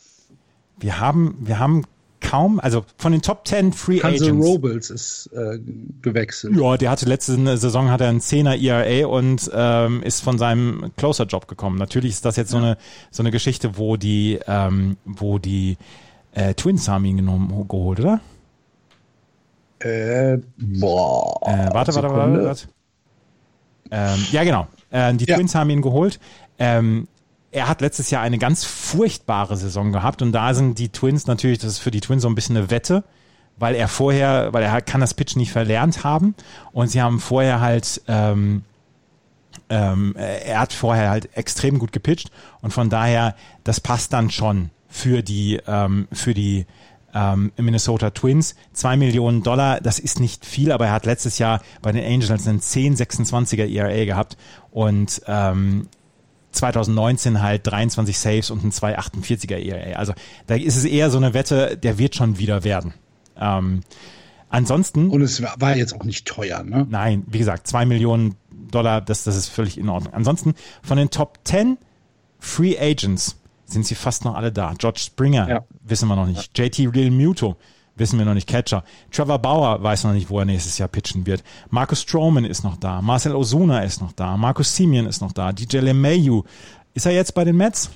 Wir 0.79 0.99
haben, 0.99 1.35
wir 1.41 1.59
haben 1.59 1.83
kaum, 2.19 2.60
also 2.60 2.84
von 2.97 3.12
den 3.12 3.21
Top 3.21 3.47
10 3.47 3.73
Free 3.73 4.01
Hansel 4.01 4.30
Agents. 4.30 4.47
Robles 4.47 4.89
ist 4.89 5.30
äh, 5.34 5.60
gewechselt. 6.01 6.56
Ja, 6.58 6.77
der 6.77 6.89
hatte 6.89 7.06
letzte 7.06 7.58
Saison 7.58 7.89
hat 7.91 8.01
er 8.01 8.10
einen 8.10 8.19
10er 8.19 8.56
ERA 8.62 9.08
und 9.08 9.49
ähm, 9.53 10.03
ist 10.03 10.21
von 10.21 10.38
seinem 10.38 10.91
Closer-Job 10.97 11.47
gekommen. 11.47 11.77
Natürlich 11.77 12.12
ist 12.12 12.25
das 12.25 12.36
jetzt 12.36 12.49
so 12.51 12.58
eine 12.58 12.77
so 13.12 13.23
eine 13.23 13.32
Geschichte, 13.32 13.77
wo 13.77 13.97
die 13.97 14.39
ähm, 14.47 14.97
wo 15.06 15.39
die 15.39 15.77
äh, 16.34 16.53
Twins 16.53 16.88
haben 16.88 17.06
ihn 17.06 17.17
genommen, 17.17 17.67
geholt, 17.67 17.99
oder? 17.99 18.19
Äh, 19.80 20.38
boah. 20.58 21.39
Äh, 21.45 21.73
warte, 21.73 21.93
warte, 21.93 22.10
warte, 22.10 22.43
warte. 22.43 22.67
Ähm, 23.91 24.25
ja, 24.32 24.43
genau. 24.43 24.67
Äh, 24.89 25.13
die 25.13 25.25
Ja. 25.25 25.36
Twins 25.36 25.56
haben 25.56 25.69
ihn 25.69 25.82
geholt. 25.82 26.19
Ähm, 26.60 27.08
er 27.57 27.67
hat 27.67 27.81
letztes 27.81 28.11
Jahr 28.11 28.21
eine 28.21 28.37
ganz 28.37 28.63
furchtbare 28.63 29.57
Saison 29.57 29.91
gehabt 29.91 30.21
und 30.21 30.31
da 30.31 30.53
sind 30.53 30.77
die 30.77 30.89
Twins 30.89 31.25
natürlich, 31.25 31.57
das 31.57 31.73
ist 31.73 31.79
für 31.79 31.91
die 31.91 32.01
Twins 32.01 32.21
so 32.21 32.29
ein 32.29 32.35
bisschen 32.35 32.55
eine 32.55 32.69
Wette, 32.69 33.03
weil 33.57 33.73
er 33.73 33.87
vorher, 33.87 34.53
weil 34.53 34.63
er 34.63 34.71
halt 34.71 34.85
kann 34.85 35.01
das 35.01 35.15
Pitch 35.15 35.35
nicht 35.35 35.51
verlernt 35.51 36.03
haben 36.03 36.35
und 36.71 36.87
sie 36.89 37.01
haben 37.01 37.19
vorher 37.19 37.59
halt, 37.59 38.01
ähm, 38.07 38.63
ähm, 39.69 40.15
er 40.15 40.59
hat 40.59 40.71
vorher 40.71 41.09
halt 41.09 41.35
extrem 41.35 41.79
gut 41.79 41.91
gepitcht 41.91 42.29
und 42.61 42.71
von 42.71 42.89
daher, 42.89 43.35
das 43.63 43.81
passt 43.81 44.13
dann 44.13 44.29
schon 44.29 44.69
für 44.87 45.23
die, 45.23 45.59
ähm, 45.67 46.07
für 46.11 46.35
die 46.35 46.67
ähm, 47.15 47.51
Minnesota 47.57 48.11
Twins. 48.11 48.55
Zwei 48.73 48.97
Millionen 48.97 49.41
Dollar, 49.41 49.81
das 49.81 49.97
ist 49.97 50.19
nicht 50.19 50.45
viel, 50.45 50.71
aber 50.71 50.85
er 50.85 50.91
hat 50.91 51.07
letztes 51.07 51.39
Jahr 51.39 51.61
bei 51.81 51.91
den 51.91 52.05
Angels 52.05 52.47
einen 52.47 52.59
10,26er 52.59 53.67
ERA 53.67 54.05
gehabt 54.05 54.37
und 54.69 55.21
ähm, 55.25 55.87
2019 56.51 57.41
halt 57.41 57.65
23 57.67 58.17
Saves 58.17 58.49
und 58.51 58.63
ein 58.63 58.71
2,48er 58.71 59.57
ERA. 59.57 59.97
Also 59.99 60.13
da 60.47 60.55
ist 60.55 60.75
es 60.75 60.86
eher 60.86 61.10
so 61.10 61.17
eine 61.17 61.33
Wette, 61.33 61.77
der 61.77 61.97
wird 61.97 62.15
schon 62.15 62.38
wieder 62.39 62.63
werden. 62.63 62.93
Ähm, 63.39 63.81
ansonsten, 64.49 65.10
Und 65.10 65.21
es 65.21 65.41
war 65.41 65.75
jetzt 65.75 65.93
auch 65.93 66.03
nicht 66.03 66.27
teuer, 66.27 66.63
ne? 66.63 66.88
nein, 66.89 67.23
wie 67.27 67.39
gesagt, 67.39 67.67
zwei 67.67 67.86
Millionen 67.86 68.36
Dollar, 68.71 69.01
das, 69.01 69.23
das 69.23 69.36
ist 69.36 69.47
völlig 69.49 69.77
in 69.77 69.88
Ordnung. 69.89 70.13
Ansonsten 70.13 70.53
von 70.81 70.97
den 70.97 71.10
Top 71.10 71.39
10 71.43 71.77
Free 72.39 72.77
Agents 72.79 73.39
sind 73.65 73.86
sie 73.86 73.95
fast 73.95 74.25
noch 74.25 74.36
alle 74.36 74.51
da. 74.51 74.73
George 74.77 74.99
Springer, 74.99 75.49
Ja. 75.49 75.65
wissen 75.83 76.07
wir 76.07 76.15
noch 76.15 76.27
nicht. 76.27 76.57
JT 76.57 76.93
Real 76.95 77.12
Muto, 77.12 77.55
wissen 77.97 78.19
wir 78.19 78.25
noch 78.25 78.33
nicht. 78.33 78.47
Catcher. 78.47 78.83
Trevor 79.12 79.39
Bauer 79.39 79.81
weiß 79.81 80.03
noch 80.05 80.13
nicht, 80.13 80.29
wo 80.29 80.39
er 80.39 80.45
nächstes 80.45 80.77
Jahr 80.77 80.88
pitchen 80.88 81.25
wird. 81.25 81.43
Marcus 81.69 82.01
Stroman 82.01 82.45
ist 82.45 82.63
noch 82.63 82.77
da. 82.77 83.01
Marcel 83.01 83.36
Ozuna 83.36 83.83
ist 83.83 84.01
noch 84.01 84.12
da. 84.12 84.38
Marcus 84.38 84.75
Simeon 84.75 85.05
ist 85.05 85.21
noch 85.21 85.31
da. 85.31 85.51
DJ 85.51 85.77
LeMayu. 85.77 86.43
Ist 86.93 87.05
er 87.05 87.13
jetzt 87.13 87.33
bei 87.33 87.43
den 87.43 87.57
Mets? 87.57 87.89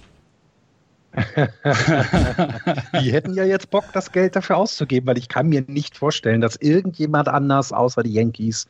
Die 3.01 3.11
hätten 3.11 3.33
ja 3.33 3.43
jetzt 3.43 3.69
Bock, 3.69 3.85
das 3.93 4.11
Geld 4.11 4.35
dafür 4.35 4.57
auszugeben, 4.57 5.07
weil 5.07 5.17
ich 5.17 5.27
kann 5.27 5.49
mir 5.49 5.61
nicht 5.67 5.97
vorstellen, 5.97 6.39
dass 6.39 6.55
irgendjemand 6.55 7.27
anders 7.27 7.73
außer 7.73 8.03
die 8.03 8.13
Yankees 8.13 8.67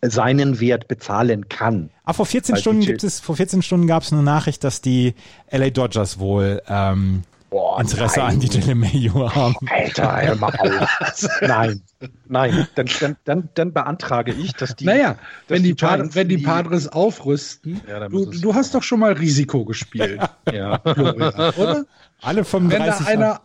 seinen 0.00 0.60
Wert 0.60 0.88
bezahlen 0.88 1.48
kann. 1.48 1.90
Ah, 2.04 2.12
vor 2.12 2.26
14 2.26 2.54
Weil 2.54 2.60
Stunden 2.60 2.82
gibt 2.82 3.02
es, 3.02 3.20
vor 3.20 3.36
14 3.36 3.62
Stunden 3.62 3.86
gab 3.86 4.02
es 4.02 4.12
eine 4.12 4.22
Nachricht, 4.22 4.62
dass 4.64 4.80
die 4.80 5.14
LA 5.50 5.70
Dodgers 5.70 6.18
wohl 6.18 6.62
ähm, 6.68 7.24
Boah, 7.50 7.80
Interesse 7.80 8.20
nein. 8.20 8.34
an 8.34 8.40
DJ 8.40 8.58
LeMayu 8.58 9.34
haben. 9.34 9.54
Alter, 9.70 10.20
hör 10.20 10.36
mal 10.36 10.54
auf. 10.54 11.28
nein, 11.40 11.82
nein, 12.26 12.68
dann, 12.74 12.86
dann, 13.00 13.16
dann, 13.24 13.48
dann 13.54 13.72
beantrage 13.72 14.32
ich, 14.34 14.52
dass 14.52 14.76
die. 14.76 14.84
naja, 14.84 15.14
dass 15.14 15.20
wenn 15.48 15.62
die, 15.62 15.74
Pad 15.74 15.94
Giants 15.96 16.14
wenn 16.14 16.28
die 16.28 16.36
die- 16.36 16.42
Padres 16.44 16.88
aufrüsten, 16.88 17.80
Ja, 17.88 18.06
du, 18.08 18.26
du 18.26 18.54
hast 18.54 18.74
doch 18.74 18.82
schon 18.82 19.00
mal 19.00 19.12
Risiko 19.14 19.64
gespielt, 19.64 20.20
Ja. 20.52 20.78
Florian, 20.80 21.54
oder? 21.54 21.84
Alle 22.20 22.36
Wenn 22.52 22.68
da 22.70 22.92
35 22.92 23.06
einer, 23.06 23.40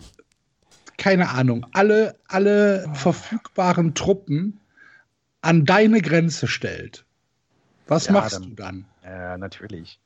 keine 0.98 1.30
Ahnung, 1.30 1.66
alle, 1.72 2.16
alle 2.28 2.90
verfügbaren 2.94 3.94
Truppen 3.94 4.60
an 5.42 5.64
deine 5.64 6.02
Grenze 6.02 6.48
stellt, 6.48 7.06
was 7.88 8.08
Ja, 8.08 8.12
machst 8.14 8.36
dann- 8.36 8.44
du 8.44 8.50
dann? 8.56 8.86
Ja, 9.06 9.38
natürlich. 9.38 9.98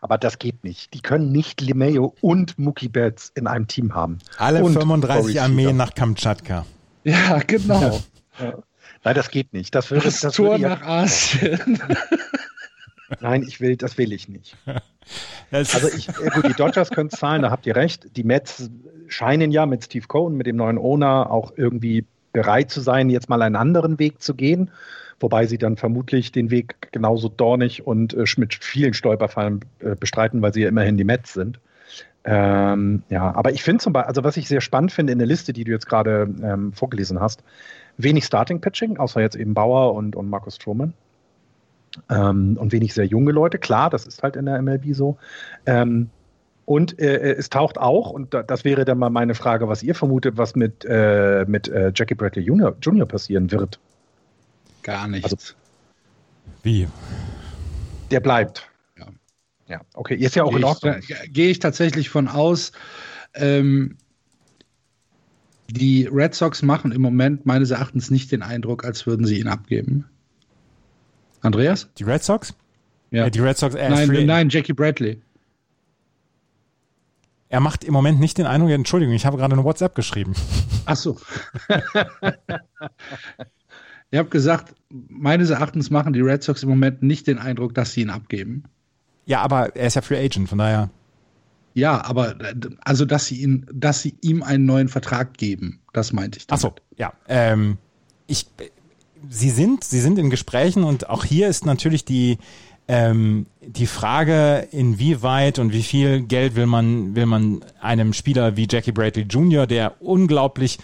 Aber 0.00 0.18
das 0.18 0.38
geht 0.38 0.64
nicht. 0.64 0.94
Die 0.94 1.00
können 1.00 1.32
nicht 1.32 1.60
Lemeo 1.60 2.14
und 2.20 2.58
Mookie 2.58 2.88
Betts 2.88 3.32
in 3.34 3.46
einem 3.46 3.66
Team 3.66 3.94
haben. 3.94 4.18
alle 4.38 4.62
Und 4.62 4.74
35 4.74 5.22
Corey 5.22 5.38
Armeen 5.38 5.76
nach 5.76 5.94
Kamtschatka. 5.94 6.64
Ja, 7.04 7.38
genau. 7.46 8.00
Nein, 8.38 9.14
das 9.14 9.30
geht 9.30 9.52
nicht. 9.52 9.74
Das 9.74 9.90
würde, 9.90 10.04
Das, 10.04 10.20
das 10.20 10.34
Tor 10.34 10.52
würde 10.52 10.62
ja, 10.62 10.68
nach 10.70 10.82
Asien. 10.82 11.78
Nein, 13.20 13.44
ich 13.46 13.60
will, 13.60 13.76
das 13.76 13.98
will 13.98 14.12
ich 14.12 14.28
nicht. 14.28 14.56
Das 15.50 15.74
Also 15.74 15.88
ich, 15.88 16.08
äh, 16.08 16.30
gut, 16.30 16.48
die 16.48 16.54
Dodgers 16.54 16.88
können 16.88 17.10
zahlen, 17.10 17.42
da 17.42 17.50
habt 17.50 17.66
ihr 17.66 17.76
recht. 17.76 18.16
Die 18.16 18.24
Mets 18.24 18.70
scheinen 19.06 19.52
ja 19.52 19.66
mit 19.66 19.84
Steve 19.84 20.06
Cohen, 20.06 20.34
mit 20.34 20.46
dem 20.46 20.56
neuen 20.56 20.78
Owner, 20.78 21.30
auch 21.30 21.52
irgendwie 21.56 22.06
bereit 22.32 22.70
zu 22.70 22.80
sein, 22.80 23.10
jetzt 23.10 23.28
mal 23.28 23.42
einen 23.42 23.54
anderen 23.54 23.98
Weg 23.98 24.22
zu 24.22 24.34
gehen. 24.34 24.70
Wobei 25.20 25.46
sie 25.46 25.58
dann 25.58 25.76
vermutlich 25.76 26.32
den 26.32 26.50
Weg 26.50 26.92
genauso 26.92 27.28
dornig 27.28 27.86
und 27.86 28.14
äh, 28.14 28.24
mit 28.36 28.54
vielen 28.54 28.94
Stolperfallen 28.94 29.60
äh, 29.80 29.94
bestreiten, 29.94 30.42
weil 30.42 30.52
sie 30.52 30.62
ja 30.62 30.68
immerhin 30.68 30.96
die 30.96 31.04
Mets 31.04 31.32
sind. 31.32 31.60
Ähm, 32.24 33.02
ja, 33.10 33.34
aber 33.34 33.52
ich 33.52 33.62
finde 33.62 33.82
zum 33.82 33.92
Beispiel, 33.92 34.08
also 34.08 34.24
was 34.24 34.36
ich 34.36 34.48
sehr 34.48 34.62
spannend 34.62 34.92
finde 34.92 35.12
in 35.12 35.18
der 35.18 35.28
Liste, 35.28 35.52
die 35.52 35.64
du 35.64 35.72
jetzt 35.72 35.86
gerade 35.86 36.28
ähm, 36.42 36.72
vorgelesen 36.72 37.20
hast, 37.20 37.44
wenig 37.98 38.24
Starting-Pitching, 38.24 38.96
außer 38.96 39.20
jetzt 39.20 39.36
eben 39.36 39.54
Bauer 39.54 39.94
und, 39.94 40.16
und 40.16 40.28
Markus 40.30 40.56
Stroman. 40.56 40.94
Ähm, 42.10 42.56
und 42.58 42.72
wenig 42.72 42.92
sehr 42.92 43.04
junge 43.04 43.30
Leute, 43.30 43.58
klar, 43.58 43.90
das 43.90 44.06
ist 44.06 44.22
halt 44.22 44.36
in 44.36 44.46
der 44.46 44.60
MLB 44.60 44.94
so. 44.94 45.16
Ähm, 45.66 46.10
und 46.64 46.98
äh, 46.98 47.34
es 47.34 47.50
taucht 47.50 47.78
auch, 47.78 48.10
und 48.10 48.32
da, 48.32 48.42
das 48.42 48.64
wäre 48.64 48.84
dann 48.84 48.98
mal 48.98 49.10
meine 49.10 49.34
Frage, 49.34 49.68
was 49.68 49.82
ihr 49.82 49.94
vermutet, 49.94 50.38
was 50.38 50.56
mit, 50.56 50.84
äh, 50.88 51.44
mit 51.46 51.68
äh, 51.68 51.92
Jackie 51.94 52.14
Bradley 52.14 52.42
Jr., 52.42 52.74
Jr. 52.80 53.06
passieren 53.06 53.52
wird. 53.52 53.78
Gar 54.84 55.08
nichts. 55.08 55.32
Also- 55.32 55.54
wie? 56.62 56.86
Der 58.12 58.20
bleibt. 58.20 58.70
Ja. 58.98 59.06
Ja, 59.66 59.80
okay, 59.94 60.14
ist 60.14 60.36
ja 60.36 60.44
auch 60.44 60.50
Gehe 60.50 60.58
in 60.58 60.62
ich, 60.62 60.68
Ordnung. 60.68 60.94
da- 61.08 61.26
gehe 61.26 61.50
ich 61.50 61.58
tatsächlich 61.58 62.08
von 62.10 62.28
aus. 62.28 62.70
Ähm, 63.34 63.96
die 65.68 66.06
Red 66.06 66.34
Sox 66.34 66.62
machen 66.62 66.92
im 66.92 67.00
Moment 67.02 67.46
meines 67.46 67.70
Erachtens 67.72 68.10
nicht 68.10 68.30
den 68.30 68.42
Eindruck, 68.42 68.84
als 68.84 69.06
würden 69.06 69.26
sie 69.26 69.40
ihn 69.40 69.48
abgeben. 69.48 70.04
Andreas? 71.40 71.88
Die 71.98 72.04
Red 72.04 72.22
Sox? 72.22 72.54
Ja. 73.10 73.26
Äh, 73.26 73.30
die 73.30 73.40
Red 73.40 73.56
Sox, 73.56 73.74
ist 73.74 73.80
nein, 73.80 74.06
free, 74.08 74.24
nein, 74.24 74.48
Jackie 74.50 74.74
Bradley. 74.74 75.20
er 77.48 77.60
macht 77.60 77.84
im 77.84 77.92
Moment 77.94 78.20
nicht 78.20 78.36
den 78.38 78.46
Eindruck, 78.46 78.70
Entschuldigung, 78.70 79.14
ich 79.14 79.24
habe 79.26 79.36
gerade 79.38 79.54
eine 79.54 79.64
WhatsApp 79.64 79.94
geschrieben. 79.94 80.34
Ach 80.86 80.96
so. 80.96 81.18
ich 84.14 84.18
habe 84.18 84.28
gesagt, 84.28 84.76
meines 85.08 85.50
Erachtens 85.50 85.90
machen 85.90 86.12
die 86.12 86.20
Red 86.20 86.44
Sox 86.44 86.62
im 86.62 86.68
Moment 86.68 87.02
nicht 87.02 87.26
den 87.26 87.40
Eindruck, 87.40 87.74
dass 87.74 87.94
sie 87.94 88.02
ihn 88.02 88.10
abgeben. 88.10 88.62
Ja, 89.26 89.42
aber 89.42 89.74
er 89.74 89.88
ist 89.88 89.94
ja 89.94 90.02
Free 90.02 90.24
Agent, 90.24 90.48
von 90.48 90.58
daher. 90.58 90.88
Ja, 91.74 92.04
aber 92.04 92.40
äh, 92.40 92.54
also, 92.84 93.06
dass 93.06 93.26
sie 93.26 93.42
ihn, 93.42 93.66
dass 93.74 94.02
sie 94.02 94.14
ihm 94.20 94.44
einen 94.44 94.66
neuen 94.66 94.86
Vertrag 94.86 95.36
geben, 95.36 95.80
das 95.92 96.12
meinte 96.12 96.38
ich. 96.38 96.44
Ach 96.48 96.60
Damit. 96.60 96.78
so, 96.78 96.96
ja. 96.96 97.12
Ähm, 97.26 97.78
ich, 98.28 98.46
sie 99.28 99.50
sind, 99.50 99.82
sie 99.82 99.98
sind 99.98 100.16
in 100.20 100.30
Gesprächen 100.30 100.84
und 100.84 101.10
auch 101.10 101.24
hier 101.24 101.48
ist 101.48 101.66
natürlich 101.66 102.04
die, 102.04 102.38
ähm, 102.86 103.46
die 103.66 103.88
Frage, 103.88 104.68
inwieweit 104.70 105.58
und 105.58 105.72
wie 105.72 105.82
viel 105.82 106.20
Geld 106.20 106.54
will 106.54 106.66
man, 106.66 107.16
will 107.16 107.26
man 107.26 107.64
einem 107.80 108.12
Spieler 108.12 108.56
wie 108.56 108.68
Jackie 108.70 108.92
Bradley 108.92 109.24
Jr., 109.24 109.66
der 109.66 110.00
unglaublich 110.00 110.78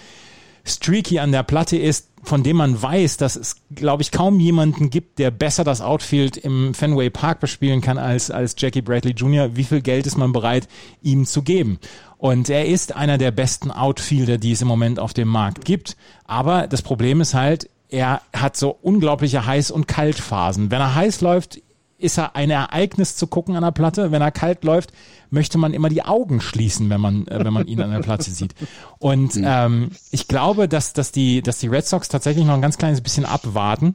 streaky 0.65 1.19
an 1.19 1.33
der 1.33 1.43
Platte 1.43 1.77
ist, 1.77 2.10
von 2.23 2.43
dem 2.43 2.57
man 2.57 2.81
weiß, 2.81 3.17
dass 3.17 3.37
es, 3.37 3.57
glaube 3.75 4.03
ich, 4.03 4.11
kaum 4.13 4.41
jemanden 4.41 4.91
gibt, 4.91 5.19
der 5.19 5.31
besser 5.31 5.65
das 5.65 5.81
Outfield 5.81 6.37
im 6.37 6.75
Fenway 6.75 7.11
Park 7.11 7.41
bespielen 7.41 7.81
kann 7.81 7.99
als, 7.99 8.31
als 8.31 8.55
Jackie 8.59 8.83
Bradley 8.83 9.13
Jr. 9.13 9.57
Wie 9.57 9.65
viel 9.65 9.81
Geld 9.81 10.07
ist 10.07 10.19
man 10.19 10.33
bereit, 10.33 10.69
ihm 11.03 11.25
zu 11.25 11.43
geben? 11.43 11.79
Und 12.19 12.51
er 12.51 12.67
ist 12.67 12.95
einer 12.95 13.17
der 13.17 13.31
besten 13.31 13.71
Outfielder, 13.71 14.37
die 14.37 14.53
es 14.53 14.61
im 14.61 14.69
Moment 14.69 14.99
auf 14.99 15.15
dem 15.15 15.29
Markt 15.29 15.65
gibt. 15.65 15.97
Aber 16.27 16.67
das 16.67 16.83
Problem 16.83 17.21
ist 17.21 17.35
halt, 17.35 17.71
er 17.89 18.21
hat 18.35 18.57
so 18.57 18.77
unglaubliche 18.83 19.47
Heiß- 19.47 19.73
und 19.73 19.89
Kaltphasen. 19.89 20.71
Wenn 20.71 20.81
er 20.81 20.95
heiß 20.95 21.23
läuft, 21.23 21.61
ist 22.01 22.19
er 22.19 22.37
ein 22.37 22.51
Ereignis 22.51 23.17
zu 23.17 23.27
gucken 23.27 23.57
an 23.57 23.63
der 23.63 23.71
Platte. 23.71 24.11
Wenn 24.11 24.23
er 24.23 24.31
kalt 24.31 24.65
läuft, 24.65 24.93
möchte 25.31 25.59
man 25.59 25.73
immer 25.73 25.89
die 25.89 26.03
Augen 26.03 26.41
schließen, 26.41 26.91
wenn 26.91 27.01
man, 27.01 27.27
äh, 27.29 27.45
wenn 27.45 27.53
man 27.53 27.67
ihn 27.67 27.81
an 27.81 27.91
der 27.91 28.01
Platte 28.01 28.31
sieht. 28.31 28.55
Und 28.99 29.39
ähm, 29.43 29.91
ich 30.11 30.29
glaube, 30.29 30.69
dass, 30.69 30.93
dass, 30.93 31.13
die, 31.13 31.43
dass 31.43 31.59
die 31.59 31.69
Red 31.69 31.87
Sox 31.87 32.09
tatsächlich 32.09 32.45
noch 32.45 32.55
ein 32.55 32.63
ganz 32.63 32.79
kleines 32.79 33.01
bisschen 33.01 33.25
abwarten 33.25 33.95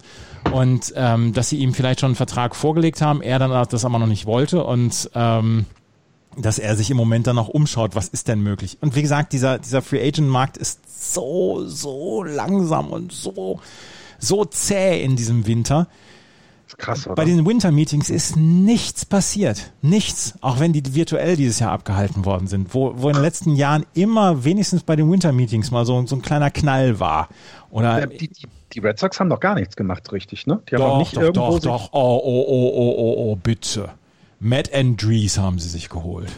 und 0.54 0.94
ähm, 0.96 1.34
dass 1.34 1.50
sie 1.50 1.58
ihm 1.58 1.74
vielleicht 1.74 2.00
schon 2.00 2.10
einen 2.10 2.16
Vertrag 2.16 2.56
vorgelegt 2.56 3.02
haben, 3.02 3.22
er 3.22 3.40
dann 3.40 3.52
das 3.70 3.86
aber 3.86 4.00
noch 4.00 4.08
nicht 4.08 4.26
wollte 4.26 4.64
und 4.64 5.10
ähm, 5.16 5.66
dass 6.38 6.60
er 6.60 6.76
sich 6.76 6.92
im 6.92 6.98
Moment 6.98 7.28
dann 7.28 7.36
noch 7.36 7.48
umschaut, 7.48 7.96
was 7.96 8.10
ist 8.10 8.28
denn 8.28 8.42
möglich. 8.42 8.78
Und 8.82 8.96
wie 8.96 9.02
gesagt, 9.02 9.34
dieser, 9.34 9.60
dieser 9.60 9.82
Free 9.82 10.06
Agent 10.06 10.28
Markt 10.28 10.58
ist 10.58 11.14
so, 11.14 11.66
so 11.66 12.24
langsam 12.24 12.90
und 12.90 13.12
so, 13.12 13.60
so 14.20 14.46
zäh 14.46 15.04
in 15.04 15.16
diesem 15.16 15.48
Winter 15.48 15.88
krass, 16.78 17.06
oder? 17.06 17.16
Bei 17.16 17.26
den 17.26 17.46
Winter 17.46 17.72
Meetings 17.72 18.10
ist 18.10 18.36
nichts 18.36 19.06
passiert. 19.06 19.72
Nichts. 19.82 20.36
Auch 20.42 20.60
wenn 20.60 20.74
die 20.74 20.96
virtuell 20.96 21.36
dieses 21.36 21.60
Jahr 21.60 21.72
abgehalten 21.72 22.26
worden 22.26 22.48
sind. 22.48 22.74
Wo, 22.74 22.94
wo 22.96 23.10
in 23.10 23.16
den 23.16 23.22
letzten 23.24 23.56
Jahren 23.56 23.86
immer 23.94 24.44
wenigstens 24.44 24.84
bei 24.84 24.96
den 24.96 25.12
Winter 25.12 25.32
Meetings 25.32 25.72
mal 25.72 25.86
so, 25.86 26.06
so 26.06 26.16
ein 26.16 26.22
kleiner 26.22 26.52
Knall 26.52 27.00
war. 27.00 27.30
Oder 27.70 28.08
die, 28.08 28.30
die, 28.30 28.48
die 28.74 28.80
Red 28.80 29.00
Sox 29.00 29.20
haben 29.20 29.30
doch 29.30 29.40
gar 29.40 29.56
nichts 29.56 29.76
gemacht, 29.76 30.12
richtig, 30.12 30.48
ne? 30.48 30.62
Die 30.70 30.76
haben 30.76 30.84
auch 30.84 30.92
doch, 30.92 31.00
nicht 31.00 31.16
doch, 31.18 31.22
irgendwo 31.22 31.60
doch, 31.60 31.60
doch. 31.60 31.90
Oh, 31.94 32.22
oh, 32.24 32.46
oh, 32.48 32.72
oh, 32.74 32.96
oh, 32.98 33.32
oh, 33.32 33.36
bitte. 33.36 33.90
Matt 34.40 34.74
Andrees 34.74 35.38
haben 35.38 35.60
sie 35.60 35.70
sich 35.70 35.90
geholt. 35.90 36.32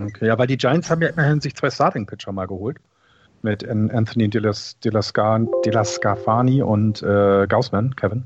Okay, 0.00 0.26
ja, 0.26 0.38
weil 0.38 0.46
die 0.46 0.56
Giants 0.56 0.90
haben 0.90 1.02
ja 1.02 1.08
immerhin 1.08 1.40
sich 1.40 1.54
zwei 1.54 1.70
Starting-Pitcher 1.70 2.32
mal 2.32 2.46
geholt. 2.46 2.78
Mit 3.42 3.68
An- 3.68 3.90
Anthony 3.90 4.28
Delas- 4.28 4.76
Delasca- 4.82 5.46
Delascafani 5.64 6.62
und 6.62 7.02
äh, 7.02 7.46
Gaussman, 7.46 7.94
Kevin. 7.94 8.24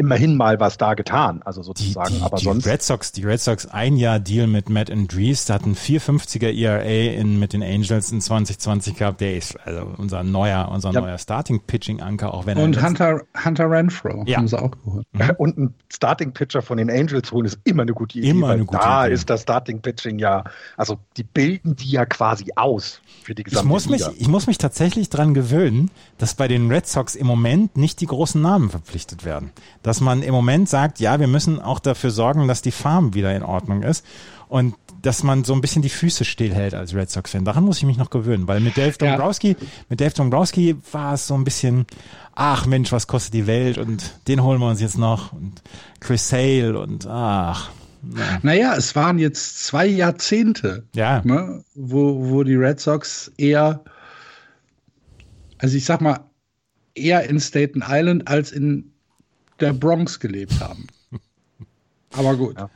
Immerhin 0.00 0.34
mal 0.34 0.58
was 0.60 0.78
da 0.78 0.94
getan, 0.94 1.42
also 1.44 1.60
Die, 1.60 1.66
sozusagen, 1.66 2.14
die, 2.14 2.22
aber 2.22 2.38
die 2.38 2.44
sonst. 2.44 2.66
Red 2.66 2.82
Sox, 2.82 3.12
die 3.12 3.22
Red 3.22 3.38
Sox 3.40 3.66
ein 3.66 3.96
Jahr 3.96 4.18
Deal 4.18 4.46
mit 4.46 4.70
Matt 4.70 4.90
Andrees, 4.90 5.44
da 5.44 5.54
hat 5.54 5.66
ein 5.66 5.76
450er 5.76 6.48
ERA 6.50 6.80
in, 7.12 7.38
mit 7.38 7.52
den 7.52 7.62
Angels 7.62 8.10
in 8.10 8.22
2020 8.22 8.96
gehabt. 8.96 9.20
Der 9.20 9.36
ist 9.36 9.58
also 9.66 9.86
unser 9.98 10.22
neuer, 10.22 10.70
unser 10.72 10.90
Ja. 10.92 11.02
neuer 11.02 11.18
Starting 11.18 11.60
Pitching 11.66 12.00
Anker, 12.00 12.32
auch 12.32 12.46
wenn 12.46 12.56
er 12.56 12.64
Und 12.64 12.76
letzten- 12.76 12.86
Hunter, 12.88 13.20
Hunter 13.44 13.70
Renfro 13.70 14.24
Ja. 14.26 14.38
haben 14.38 14.48
sie 14.48 14.58
auch 14.58 14.70
geholt. 14.70 15.06
Und 15.36 15.58
ein 15.58 15.74
Starting-Pitcher 15.92 16.62
von 16.62 16.78
den 16.78 16.90
Angels 16.90 17.30
holen 17.30 17.44
ist 17.44 17.58
immer 17.64 17.82
eine 17.82 17.92
gute 17.92 18.18
Idee. 18.18 18.30
Immer 18.30 18.48
eine 18.50 18.64
gute 18.64 18.80
da 18.80 19.04
Idee. 19.04 19.14
ist 19.14 19.28
das 19.28 19.42
Starting-Pitching 19.42 20.18
ja, 20.18 20.44
also 20.78 20.98
die 21.18 21.24
bilden 21.24 21.76
die 21.76 21.90
ja 21.90 22.06
quasi 22.06 22.46
aus 22.56 23.02
für 23.22 23.34
die 23.34 23.42
Ich 23.42 23.48
gesamte 23.48 23.68
muss, 23.68 23.88
mich, 23.88 24.00
Liga. 24.00 24.12
ich 24.18 24.28
muss 24.28 24.46
mich 24.46 24.56
tatsächlich 24.56 25.10
dran 25.10 25.34
gewöhnen, 25.34 25.90
dass 26.16 26.34
bei 26.34 26.48
den 26.48 26.70
Red 26.72 26.86
Sox 26.86 27.14
im 27.14 27.26
Moment 27.26 27.76
nicht 27.76 28.00
die 28.00 28.06
großen 28.06 28.40
Namen 28.40 28.70
verpflichtet 28.70 29.24
werden. 29.24 29.50
Dass 29.90 30.00
man 30.00 30.22
im 30.22 30.32
Moment 30.32 30.68
sagt, 30.68 31.00
ja, 31.00 31.18
wir 31.18 31.26
müssen 31.26 31.60
auch 31.60 31.80
dafür 31.80 32.12
sorgen, 32.12 32.46
dass 32.46 32.62
die 32.62 32.70
Farm 32.70 33.12
wieder 33.12 33.34
in 33.34 33.42
Ordnung 33.42 33.82
ist 33.82 34.06
und 34.46 34.76
dass 35.02 35.24
man 35.24 35.42
so 35.42 35.52
ein 35.52 35.60
bisschen 35.60 35.82
die 35.82 35.88
Füße 35.88 36.24
stillhält 36.24 36.74
als 36.74 36.94
Red 36.94 37.10
Sox-Fan. 37.10 37.44
Daran 37.44 37.64
muss 37.64 37.78
ich 37.78 37.82
mich 37.86 37.96
noch 37.96 38.10
gewöhnen, 38.10 38.46
weil 38.46 38.60
mit 38.60 38.76
Dave 38.76 38.94
Ja. 39.02 39.16
Dombrowski, 39.16 39.56
mit 39.88 40.00
Dave 40.00 40.14
Dombrowski 40.14 40.76
war 40.92 41.14
es 41.14 41.26
so 41.26 41.34
ein 41.34 41.42
bisschen, 41.42 41.86
ach 42.36 42.66
Mensch, 42.66 42.92
was 42.92 43.08
kostet 43.08 43.34
die 43.34 43.48
Welt 43.48 43.78
und 43.78 44.14
den 44.28 44.44
holen 44.44 44.60
wir 44.60 44.68
uns 44.68 44.80
jetzt 44.80 44.96
noch 44.96 45.32
und 45.32 45.60
Chris 45.98 46.28
Sale 46.28 46.78
und 46.78 47.08
ach. 47.08 47.70
Ja. 48.16 48.38
Naja, 48.42 48.74
es 48.76 48.94
waren 48.94 49.18
jetzt 49.18 49.64
zwei 49.64 49.86
Jahrzehnte, 49.88 50.84
Ja. 50.94 51.20
ne, 51.24 51.64
wo, 51.74 52.30
wo 52.30 52.44
die 52.44 52.54
Red 52.54 52.78
Sox 52.78 53.32
eher, 53.38 53.82
also 55.58 55.76
ich 55.76 55.84
sag 55.84 56.00
mal, 56.00 56.20
eher 56.94 57.28
in 57.28 57.40
Staten 57.40 57.82
Island 57.84 58.28
als 58.28 58.52
in 58.52 58.92
der 59.60 59.72
Bronx 59.72 60.18
gelebt 60.18 60.60
haben. 60.60 60.86
Aber 62.16 62.36
gut. 62.36 62.58
Ja. 62.58 62.70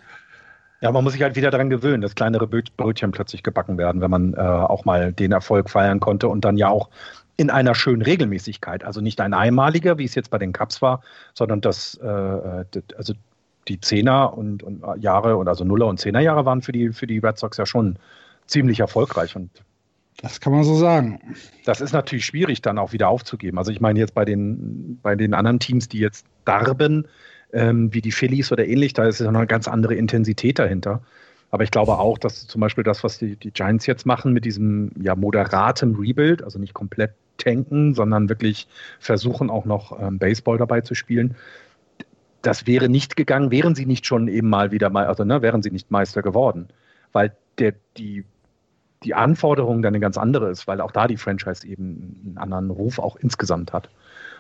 Ja, 0.80 0.93
man 0.93 1.03
muss 1.03 1.14
sich 1.14 1.22
halt 1.22 1.35
wieder 1.35 1.51
daran 1.51 1.70
gewöhnen, 1.70 2.03
dass 2.03 2.14
kleinere 2.14 2.45
Bröt- 2.47 2.76
Brötchen 2.76 3.11
plötzlich 3.11 3.43
gebacken 3.43 3.78
werden, 3.78 4.03
wenn 4.03 4.11
man 4.11 4.35
äh, 4.35 4.41
auch 4.41 4.85
mal 4.85 5.14
den 5.14 5.32
Erfolg 5.32 5.70
feiern 5.70 5.99
konnte 5.99 6.28
und 6.28 6.45
dann 6.45 6.59
ja 6.59 6.68
auch 6.68 6.91
in 7.39 7.49
einer 7.49 7.74
schönen 7.74 8.03
Regelmäßigkeit. 8.03 8.85
Also 8.85 9.01
nicht 9.01 9.20
ein 9.22 9.32
einmaliger, 9.32 9.97
wie 9.97 10.05
es 10.05 10.14
jetzt 10.14 10.30
bei 10.30 10.37
den 10.37 10.53
Cups 10.53 10.82
war, 10.82 11.03
sondern 11.32 11.62
das, 11.62 11.95
äh, 12.03 12.64
also 12.97 13.14
die 13.66 13.80
Zehner 13.80 14.37
und, 14.37 14.62
und 14.62 14.82
äh, 14.82 14.99
Jahre 14.99 15.37
und 15.37 15.49
also 15.49 15.64
Nuller 15.64 15.87
und 15.87 15.99
Zehner 15.99 16.20
Jahre 16.20 16.45
waren 16.45 16.61
für 16.61 16.72
die, 16.72 16.93
für 16.93 17.07
die 17.07 17.18
Red 17.18 17.39
Sox 17.39 17.57
ja 17.57 17.64
schon 17.64 17.99
ziemlich 18.47 18.80
erfolgreich 18.80 19.35
und 19.37 19.51
Das 20.22 20.40
kann 20.40 20.52
man 20.52 20.64
so 20.64 20.76
sagen. 20.76 21.20
das 21.64 21.80
ist 21.80 21.92
natürlich 21.92 22.24
schwierig 22.24 22.62
dann 22.62 22.78
auch 22.78 22.92
wieder 22.92 23.08
aufzugeben. 23.08 23.58
Also 23.58 23.72
ich 23.72 23.80
meine 23.80 23.98
jetzt 23.98 24.14
bei 24.14 24.24
den, 24.24 24.98
bei 25.02 25.16
den 25.16 25.34
anderen 25.34 25.58
Teams, 25.58 25.88
die 25.88 25.98
jetzt 25.98 26.26
darben, 26.44 27.06
ähm, 27.52 27.92
wie 27.92 28.00
die 28.00 28.12
Phillies 28.12 28.52
oder 28.52 28.66
ähnlich, 28.66 28.92
da 28.92 29.04
ist 29.06 29.20
ja 29.20 29.30
noch 29.30 29.40
eine 29.40 29.46
ganz 29.46 29.68
andere 29.68 29.94
Intensität 29.94 30.58
dahinter. 30.58 31.02
Aber 31.50 31.62
ich 31.62 31.70
glaube 31.70 31.98
auch, 31.98 32.18
dass 32.18 32.46
zum 32.46 32.60
Beispiel 32.60 32.84
das, 32.84 33.04
was 33.04 33.18
die, 33.18 33.36
die 33.36 33.52
Giants 33.52 33.86
jetzt 33.86 34.06
machen 34.06 34.32
mit 34.32 34.44
diesem 34.44 34.90
ja 35.00 35.14
moderatem 35.14 35.94
Rebuild, 35.94 36.42
also 36.42 36.58
nicht 36.58 36.74
komplett 36.74 37.12
tanken, 37.38 37.94
sondern 37.94 38.28
wirklich 38.28 38.66
versuchen 38.98 39.50
auch 39.50 39.64
noch 39.64 40.00
ähm, 40.00 40.18
Baseball 40.18 40.58
dabei 40.58 40.80
zu 40.80 40.94
spielen, 40.94 41.36
das 42.42 42.66
wäre 42.66 42.88
nicht 42.88 43.16
gegangen, 43.16 43.50
wären 43.50 43.74
sie 43.74 43.86
nicht 43.86 44.06
schon 44.06 44.28
eben 44.28 44.48
mal 44.48 44.70
wieder 44.70 44.90
mal, 44.90 45.06
also 45.06 45.24
ne, 45.24 45.42
wären 45.42 45.62
sie 45.62 45.70
nicht 45.70 45.90
Meister 45.90 46.22
geworden. 46.22 46.68
Weil 47.12 47.34
der, 47.58 47.74
die, 47.96 48.24
die 49.05 49.14
Anforderung 49.14 49.82
dann 49.82 49.92
eine 49.92 50.00
ganz 50.00 50.16
andere 50.16 50.50
ist, 50.50 50.66
weil 50.66 50.80
auch 50.80 50.90
da 50.90 51.07
die 51.07 51.16
Franchise 51.16 51.66
eben 51.66 52.22
einen 52.26 52.38
anderen 52.38 52.70
Ruf 52.70 52.98
auch 52.98 53.16
insgesamt 53.16 53.72
hat. 53.72 53.90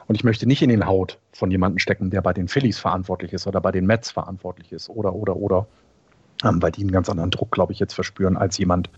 Und 0.06 0.16
ich 0.16 0.24
möchte 0.24 0.46
nicht 0.46 0.62
in 0.62 0.68
den 0.68 0.86
Haut 0.86 1.18
von 1.32 1.50
jemandem 1.50 1.78
stecken, 1.78 2.10
der 2.10 2.22
bei 2.22 2.32
den 2.32 2.48
Phillies 2.48 2.78
verantwortlich 2.78 3.32
ist 3.32 3.46
oder 3.46 3.60
bei 3.60 3.72
den 3.72 3.86
Mets 3.86 4.10
verantwortlich 4.10 4.72
ist 4.72 4.88
oder, 4.90 5.14
oder, 5.14 5.36
oder. 5.36 5.66
Ähm, 6.44 6.60
weil 6.60 6.72
die 6.72 6.82
einen 6.82 6.92
ganz 6.92 7.08
anderen 7.08 7.30
Druck, 7.30 7.50
glaube 7.52 7.72
ich, 7.72 7.78
jetzt 7.78 7.94
verspüren 7.94 8.36
als 8.36 8.58
jemand, 8.58 8.90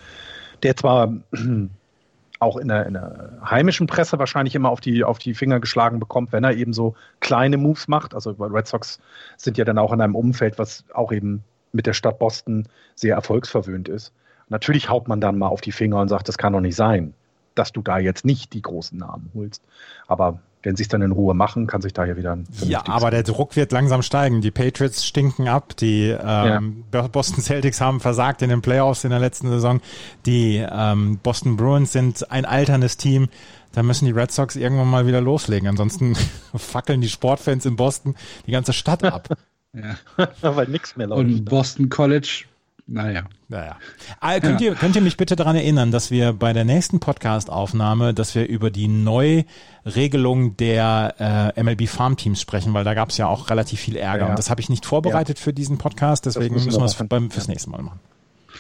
der 0.63 0.77
zwar 0.77 1.13
auch 2.39 2.57
in 2.57 2.69
der, 2.69 2.87
in 2.87 2.95
der 2.95 3.39
heimischen 3.45 3.87
Presse 3.87 4.19
wahrscheinlich 4.19 4.55
immer 4.55 4.71
auf 4.71 4.81
die, 4.81 5.05
auf 5.05 5.19
die 5.19 5.35
Finger 5.35 5.61
geschlagen 5.61 6.01
bekommt, 6.01 6.33
wenn 6.33 6.45
er 6.45 6.55
eben 6.55 6.73
so 6.73 6.95
kleine 7.21 7.57
Moves 7.57 7.89
macht. 7.89 8.15
Also 8.15 8.31
Red 8.33 8.67
Sox 8.67 8.99
sind 9.37 9.59
ja 9.59 9.65
dann 9.65 9.79
auch 9.79 9.93
in 9.93 10.01
einem 10.01 10.15
Umfeld, 10.15 10.59
was 10.59 10.85
auch 10.93 11.13
eben 11.13 11.45
mit 11.73 11.87
der 11.87 11.93
Stadt 11.93 12.19
Boston 12.19 12.67
sehr 12.95 13.15
erfolgsverwöhnt 13.15 13.89
ist. 13.89 14.13
Natürlich 14.49 14.89
haut 14.89 15.09
man 15.09 15.21
dann 15.21 15.39
mal 15.39 15.49
auf 15.49 15.61
die 15.61 15.73
Finger 15.73 16.01
und 16.01 16.09
sagt, 16.09 16.29
das 16.29 16.39
kann 16.39 16.53
doch 16.53 16.61
nicht 16.61 16.77
sein, 16.77 17.15
dass 17.55 17.73
du 17.73 17.83
da 17.83 17.99
jetzt 17.99 18.25
nicht 18.25 18.53
die 18.53 18.63
großen 18.63 18.99
Namen 18.99 19.31
holst. 19.35 19.63
Aber 20.07 20.41
wenn 20.67 20.75
sie 20.75 20.83
es 20.83 20.89
dann 20.89 21.01
in 21.01 21.13
Ruhe 21.13 21.33
machen, 21.33 21.69
kann 21.69 21.81
sich 21.81 21.93
da 21.93 22.05
ja 22.05 22.17
wieder 22.17 22.33
ein 22.33 22.45
Ja, 22.65 22.83
aber 22.89 23.13
der 23.13 23.23
Druck 23.23 23.55
wird 23.55 23.71
langsam 23.71 24.03
steigen. 24.03 24.41
Die 24.41 24.51
Patriots 24.51 25.07
stinken 25.07 25.47
ab. 25.47 25.77
Die 25.77 26.09
ähm, 26.09 26.83
Boston 26.91 27.41
Celtics 27.41 27.81
haben 27.81 28.01
versagt 28.01 28.43
in 28.43 28.51
den 28.51 28.63
Playoffs 28.63 29.05
in 29.05 29.11
der 29.11 29.21
letzten 29.21 29.49
Saison. 29.49 29.81
Die 30.27 30.57
ähm, 30.69 31.21
Boston 31.23 31.57
Bruins 31.57 31.93
sind 31.93 32.33
ein 32.33 32.45
alterndes 32.45 32.97
Team. 32.97 33.29
Da 33.75 33.85
müssen 33.85 34.07
die 34.07 34.11
Red 34.11 34.33
Sox 34.33 34.57
irgendwann 34.57 34.91
mal 34.91 35.07
wieder 35.07 35.21
loslegen. 35.21 35.69
Ansonsten 35.69 36.17
fackeln 36.57 37.01
die 37.01 37.09
Sportfans 37.09 37.65
in 37.65 37.77
Boston 37.77 38.17
die 38.47 38.53
ganze 38.53 38.73
Stadt 38.73 39.05
ab. 39.05 39.29
Ja. 39.77 39.97
weil 40.57 40.69
nichts 40.69 40.97
mehr 40.97 41.07
läuft. 41.07 41.21
Und 41.21 41.45
Boston 41.45 41.91
College, 41.91 42.45
naja. 42.87 43.25
Naja. 43.49 43.77
Ah, 44.21 44.39
könnt, 44.41 44.61
ihr, 44.61 44.75
könnt 44.75 44.95
ihr 44.97 45.03
mich 45.03 45.17
bitte 45.17 45.35
daran 45.37 45.57
erinnern, 45.57 45.91
dass 45.91 46.11
wir 46.11 46.33
bei 46.33 46.53
der 46.53 46.65
nächsten 46.65 47.01
Podcast-Aufnahme, 47.01 48.15
dass 48.15 48.35
wir 48.35 48.47
über 48.47 48.71
die 48.71 48.89
Neuregelung 48.89 50.57
der 50.57 51.53
äh, 51.57 51.63
MLB 51.63 51.89
Farm 51.89 52.17
Teams 52.17 52.41
sprechen, 52.41 52.75
weil 52.75 52.85
da 52.85 52.95
gab 52.95 53.11
es 53.11 53.17
ja 53.17 53.27
auch 53.27 53.51
relativ 53.51 53.81
viel 53.81 53.97
Ärger. 53.97 54.25
Ja. 54.25 54.31
Und 54.31 54.39
das 54.39 54.51
habe 54.51 54.61
ich 54.61 54.69
nicht 54.69 54.87
vorbereitet 54.87 55.39
für 55.39 55.53
diesen 55.53 55.79
Podcast, 55.79 56.27
deswegen 56.27 56.55
müssen 56.55 56.73
wir 56.81 56.85
es 56.85 56.95
beim, 56.95 57.31
fürs 57.31 57.47
Ja. 57.47 57.51
nächste 57.53 57.71
Mal 57.71 57.83
machen. 57.83 58.01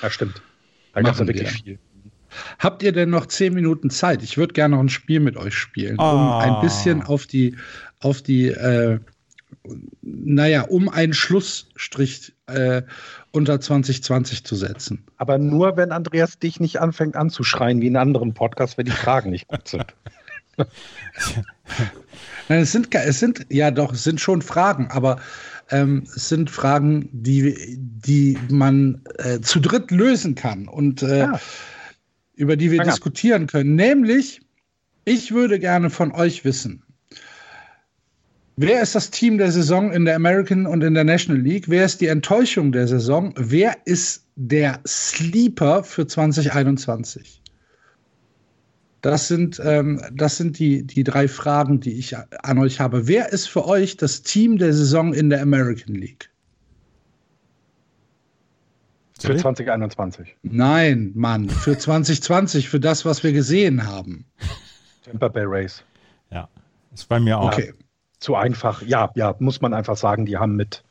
Ja, 0.03 0.11
stimmt. 0.11 0.43
Da 0.93 1.03
gab 1.03 1.15
es 1.15 1.21
ja 1.21 1.27
wirklich 1.27 1.49
wir. 1.53 1.63
viel. 1.65 1.79
Habt 2.59 2.83
ihr 2.83 2.93
denn 2.93 3.11
noch 3.11 3.27
zehn 3.27 3.55
Minuten 3.55 3.91
Zeit? 3.91 4.23
Ich 4.23 4.37
würde 4.37 4.53
gerne 4.53 4.75
noch 4.77 4.83
ein 4.83 4.89
Spiel 4.89 5.21
mit 5.21 5.37
euch 5.37 5.55
spielen, 5.55 5.99
um 5.99 6.05
Ah. 6.05 6.41
ein 6.41 6.61
bisschen 6.61 7.03
auf 7.03 7.27
die, 7.27 7.57
auf 8.01 8.21
die, 8.23 8.49
äh, 8.49 8.99
naja, 10.03 10.63
um 10.63 10.89
einen 10.89 11.15
Schlussstrich 11.15 12.35
äh, 12.47 12.83
unter 13.37 13.61
2020 13.61 14.45
zu 14.45 14.57
setzen. 14.57 15.05
Aber 15.19 15.37
nur, 15.39 15.77
wenn 15.77 15.93
Andreas 15.93 16.39
dich 16.39 16.59
nicht 16.59 16.81
anfängt 16.81 17.17
anzuschreien 17.17 17.81
wie 17.83 17.87
in 17.87 17.97
anderen 17.97 18.33
Podcasts, 18.35 18.79
wenn 18.79 18.87
die 18.87 18.93
Fragen 18.93 19.31
nicht 19.31 19.47
gut 19.47 19.69
sind. 19.69 19.85
Nein, 22.49 22.61
es 22.63 22.73
sind, 22.73 22.95
es 22.95 23.21
sind, 23.21 23.47
ja 23.51 23.71
doch, 23.71 23.93
es 23.93 24.05
sind 24.05 24.21
schon 24.21 24.41
Fragen, 24.41 24.89
aber 24.91 25.21
ähm, 25.71 26.05
es 26.15 26.29
sind 26.31 26.49
Fragen, 26.51 27.11
die, 27.13 27.77
die 27.79 28.39
man 28.49 29.03
äh, 29.19 29.41
zu 29.41 29.61
dritt 29.61 29.91
lösen 29.91 30.35
kann 30.35 30.67
und 30.67 31.03
äh, 31.03 31.19
Ja. 31.19 31.41
über 32.37 32.57
die 32.57 32.71
wir 32.71 32.79
Fang 32.79 32.87
an. 32.87 32.95
diskutieren 32.95 33.47
können. 33.49 33.75
Nämlich, 33.75 34.41
ich 35.05 35.33
würde 35.33 35.59
gerne 35.59 35.91
von 35.91 36.13
euch 36.13 36.45
wissen, 36.45 36.85
wer 38.57 38.83
ist 38.83 38.95
das 38.95 39.11
Team 39.11 39.39
der 39.39 39.53
Saison 39.53 39.93
in 39.93 40.05
der 40.05 40.17
American 40.17 40.67
und 40.67 40.83
in 40.83 40.95
der 40.95 41.05
National 41.05 41.41
League? 41.41 41.69
Wer 41.69 41.85
ist 41.85 42.01
die 42.01 42.07
Enttäuschung 42.07 42.73
der 42.73 42.89
Saison? 42.89 43.33
Wer 43.37 43.77
ist 43.85 44.27
der 44.37 44.81
Sleeper 44.87 45.85
für 45.85 46.07
2021? 46.07 47.43
Das 49.03 49.29
sind, 49.29 49.61
ähm, 49.65 50.01
das 50.13 50.37
sind 50.37 50.59
die, 50.59 50.85
die 50.85 51.05
drei 51.05 51.29
Fragen, 51.29 51.81
die 51.81 51.93
ich 51.93 52.17
an 52.17 52.59
euch 52.59 52.81
habe. 52.81 53.07
Wer 53.07 53.33
ist 53.33 53.47
für 53.47 53.67
euch 53.67 53.97
das 53.97 54.23
Team 54.23 54.59
der 54.59 54.73
Saison 54.73 55.15
in 55.15 55.31
der 55.31 55.43
American 55.43 55.95
League? 55.95 56.31
Für 59.19 59.29
Sorry? 59.29 59.39
2021. 59.39 60.37
Nein, 60.43 61.13
Mann, 61.15 61.49
für 61.49 61.79
2020, 61.79 62.69
für 62.69 62.81
das, 62.81 63.05
was 63.05 63.23
wir 63.23 63.33
gesehen 63.33 63.87
haben. 63.87 64.27
Tampa 65.05 65.29
Bay 65.29 65.45
Rays. 65.45 65.83
Ja, 66.31 66.49
ist 66.93 67.09
bei 67.09 67.21
mir 67.21 67.39
auch. 67.39 67.53
Okay. 67.53 67.73
Zu 68.19 68.35
einfach. 68.35 68.83
Ja, 68.83 69.11
ja, 69.15 69.35
muss 69.39 69.61
man 69.61 69.75
einfach 69.75 69.97
sagen, 69.97 70.27
die 70.27 70.39
haben 70.39 70.57
mit, 70.57 70.83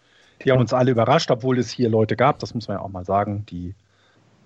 die 0.43 0.51
haben 0.51 0.59
uns 0.59 0.73
alle 0.73 0.91
überrascht, 0.91 1.31
obwohl 1.31 1.57
es 1.57 1.69
hier 1.71 1.89
Leute 1.89 2.15
gab, 2.15 2.39
das 2.39 2.53
muss 2.53 2.67
man 2.67 2.77
ja 2.77 2.83
auch 2.83 2.89
mal 2.89 3.05
sagen, 3.05 3.45
die, 3.47 3.73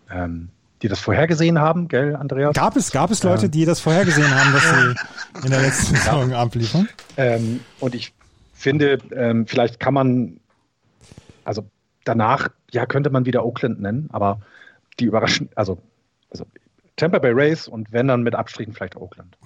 ähm, 0.10 0.50
die 0.82 0.88
das 0.88 1.00
vorhergesehen 1.00 1.60
haben, 1.60 1.88
gell, 1.88 2.16
Andreas? 2.16 2.56
Gab 2.56 2.76
es, 2.78 2.92
gab 2.92 3.12
es 3.12 3.24
Leute, 3.24 3.50
die 3.50 3.66
das 3.66 3.80
vorhergesehen 3.80 4.34
haben, 4.34 4.54
dass 4.54 4.64
sie 4.64 5.44
in 5.46 5.52
der 5.52 5.62
letzten 5.62 5.96
Saison 5.96 6.34
abliefern? 6.34 6.88
Ähm, 7.18 7.60
und 7.80 7.96
ich 7.96 8.14
finde, 8.54 9.00
ähm, 9.12 9.46
vielleicht 9.46 9.80
kann 9.80 9.94
man, 9.94 10.40
also 11.44 11.66
danach, 12.06 12.50
ja, 12.72 12.86
könnte 12.86 13.10
man 13.10 13.26
wieder 13.26 13.46
Oakland 13.46 13.82
nennen, 13.82 14.10
aber 14.12 14.40
die 15.00 15.06
überraschen, 15.06 15.50
also, 15.56 15.80
also 16.30 16.46
Tampa 16.96 17.20
Bay 17.20 17.32
Rays 17.32 17.68
und 17.68 17.92
wenn 17.92 18.08
dann 18.08 18.24
mit 18.24 18.36
Abstrichen 18.36 18.74
vielleicht 18.74 18.96
Oakland. 18.96 19.38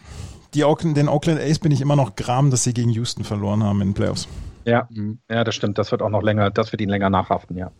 Die 0.54 0.64
Oakland, 0.64 0.98
den 0.98 1.10
Oakland 1.10 1.40
Ace 1.40 1.60
bin 1.60 1.72
ich 1.72 1.82
immer 1.82 1.96
noch 1.96 2.16
gram, 2.16 2.52
dass 2.52 2.64
sie 2.64 2.74
gegen 2.74 2.90
Houston 2.92 3.24
verloren 3.24 3.64
haben 3.64 3.82
in 3.82 3.90
den 3.90 3.94
Playoffs. 3.94 4.28
Ja, 4.66 4.88
ja, 5.30 5.44
das 5.44 5.56
stimmt. 5.56 5.78
Das 5.78 5.92
wird 5.92 6.02
auch 6.02 6.10
noch 6.10 6.22
länger, 6.22 6.52
das 6.52 6.72
wird 6.72 6.82
ihn 6.82 6.90
länger 6.90 7.10
nachhaften, 7.10 7.58
ja. 7.58 7.72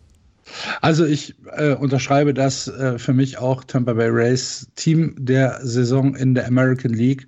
Also 0.82 1.06
ich 1.06 1.34
äh, 1.56 1.74
unterschreibe 1.74 2.34
das 2.34 2.68
äh, 2.68 2.98
für 2.98 3.14
mich 3.14 3.38
auch 3.38 3.64
Tampa 3.64 3.94
Bay 3.94 4.08
Rays 4.10 4.68
Team 4.74 5.14
der 5.18 5.58
Saison 5.62 6.14
in 6.14 6.34
der 6.34 6.46
American 6.46 6.92
League. 6.92 7.26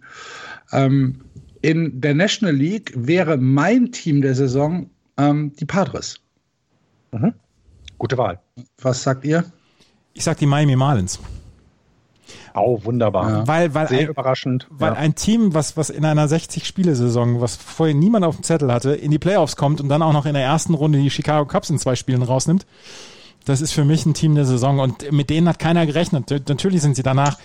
Ähm, 0.73 1.23
in 1.63 2.01
der 2.01 2.15
National 2.15 2.55
League 2.55 2.93
wäre 2.95 3.39
mein 3.39 3.91
Team 3.93 4.21
der 4.21 4.35
Saison 4.35 4.91
ähm, 5.17 5.53
die 5.59 5.65
Padres. 5.65 6.21
Mhm. 7.13 7.33
Gute 7.99 8.19
Wahl. 8.19 8.39
Was 8.83 9.03
sagt 9.03 9.25
ihr? 9.25 9.45
Ich 10.13 10.25
sag 10.25 10.39
die 10.39 10.47
Miami 10.47 10.77
Marlins. 10.77 11.19
Oh, 12.57 12.81
wunderbar. 12.85 13.31
Ja. 13.31 13.47
Weil, 13.47 13.75
weil 13.75 13.89
Sehr 13.89 14.01
ein, 14.01 14.09
überraschend. 14.09 14.67
Weil 14.71 14.93
ja. 14.93 14.99
ein 14.99 15.15
Team, 15.15 15.53
was, 15.55 15.77
was 15.77 15.91
in 15.91 16.05
einer 16.05 16.27
60-Spiele-Saison, 16.27 17.41
was 17.41 17.57
vorher 17.57 17.95
niemand 17.95 18.25
auf 18.25 18.37
dem 18.37 18.43
Zettel 18.43 18.73
hatte, 18.73 18.95
in 18.95 19.11
die 19.11 19.19
Playoffs 19.19 19.57
kommt 19.57 19.81
und 19.81 19.89
dann 19.89 20.03
auch 20.03 20.13
noch 20.13 20.27
in 20.27 20.35
der 20.35 20.43
ersten 20.43 20.75
Runde 20.75 20.99
die 20.99 21.11
Chicago 21.11 21.47
Cubs 21.47 21.69
in 21.69 21.79
zwei 21.79 21.97
Spielen 21.97 22.23
rausnimmt, 22.23 22.67
das 23.47 23.61
ist 23.61 23.73
für 23.73 23.85
mich 23.85 24.05
ein 24.05 24.13
Team 24.13 24.35
der 24.35 24.45
Saison 24.45 24.81
und 24.81 25.11
mit 25.13 25.31
denen 25.31 25.49
hat 25.49 25.59
keiner 25.59 25.87
gerechnet. 25.87 26.31
Natürlich 26.49 26.83
sind 26.83 26.97
sie 26.97 27.05
danach 27.05 27.39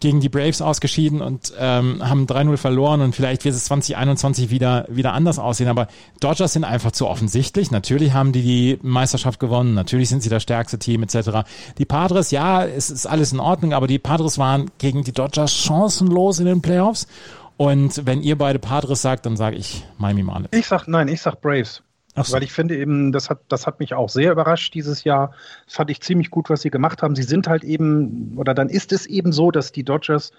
gegen 0.00 0.20
die 0.20 0.28
Braves 0.28 0.62
ausgeschieden 0.62 1.20
und 1.20 1.52
ähm, 1.58 2.00
haben 2.08 2.26
3-0 2.26 2.56
verloren 2.56 3.00
und 3.00 3.14
vielleicht 3.14 3.44
wird 3.44 3.56
es 3.56 3.64
2021 3.64 4.50
wieder, 4.50 4.86
wieder 4.88 5.12
anders 5.12 5.40
aussehen. 5.40 5.68
Aber 5.68 5.88
Dodgers 6.20 6.52
sind 6.52 6.62
einfach 6.62 6.92
zu 6.92 7.08
offensichtlich. 7.08 7.72
Natürlich 7.72 8.12
haben 8.12 8.32
die 8.32 8.42
die 8.42 8.78
Meisterschaft 8.82 9.40
gewonnen. 9.40 9.74
Natürlich 9.74 10.08
sind 10.08 10.22
sie 10.22 10.28
das 10.28 10.44
stärkste 10.44 10.78
Team 10.78 11.02
etc. 11.02 11.40
Die 11.76 11.84
Padres, 11.84 12.30
ja, 12.30 12.64
es 12.64 12.88
ist 12.88 13.06
alles 13.06 13.32
in 13.32 13.40
Ordnung, 13.40 13.72
aber 13.72 13.88
die 13.88 13.98
Padres 13.98 14.38
waren 14.38 14.70
gegen 14.78 15.02
die 15.02 15.12
Dodgers 15.12 15.52
chancenlos 15.52 16.38
in 16.38 16.46
den 16.46 16.62
Playoffs. 16.62 17.08
Und 17.56 18.06
wenn 18.06 18.22
ihr 18.22 18.38
beide 18.38 18.60
Padres 18.60 19.02
sagt, 19.02 19.26
dann 19.26 19.36
sage 19.36 19.56
ich 19.56 19.84
Miami 19.98 20.22
Marlins. 20.22 20.50
Ich 20.52 20.68
sag, 20.68 20.86
nein, 20.86 21.08
ich 21.08 21.20
sag 21.20 21.40
Braves. 21.40 21.82
So. 22.24 22.34
Weil 22.34 22.42
ich 22.42 22.52
finde 22.52 22.76
eben, 22.76 23.12
das 23.12 23.30
hat, 23.30 23.40
das 23.48 23.66
hat 23.66 23.80
mich 23.80 23.94
auch 23.94 24.08
sehr 24.08 24.32
überrascht 24.32 24.74
dieses 24.74 25.04
Jahr. 25.04 25.32
Das 25.66 25.74
fand 25.74 25.90
ich 25.90 26.00
ziemlich 26.00 26.30
gut, 26.30 26.50
was 26.50 26.62
sie 26.62 26.70
gemacht 26.70 27.02
haben. 27.02 27.14
Sie 27.16 27.22
sind 27.22 27.48
halt 27.48 27.64
eben, 27.64 28.36
oder 28.36 28.54
dann 28.54 28.68
ist 28.68 28.92
es 28.92 29.06
eben 29.06 29.32
so, 29.32 29.50
dass 29.50 29.72
die 29.72 29.84
Dodgers 29.84 30.32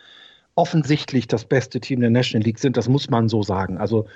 offensichtlich 0.55 1.27
das 1.27 1.45
beste 1.45 1.79
Team 1.79 2.01
der 2.01 2.09
National 2.09 2.45
League 2.45 2.59
sind. 2.59 2.77
Das 2.77 2.89
muss 2.89 3.09
man 3.09 3.29
so 3.29 3.43
sagen. 3.43 3.77
Also, 3.77 4.07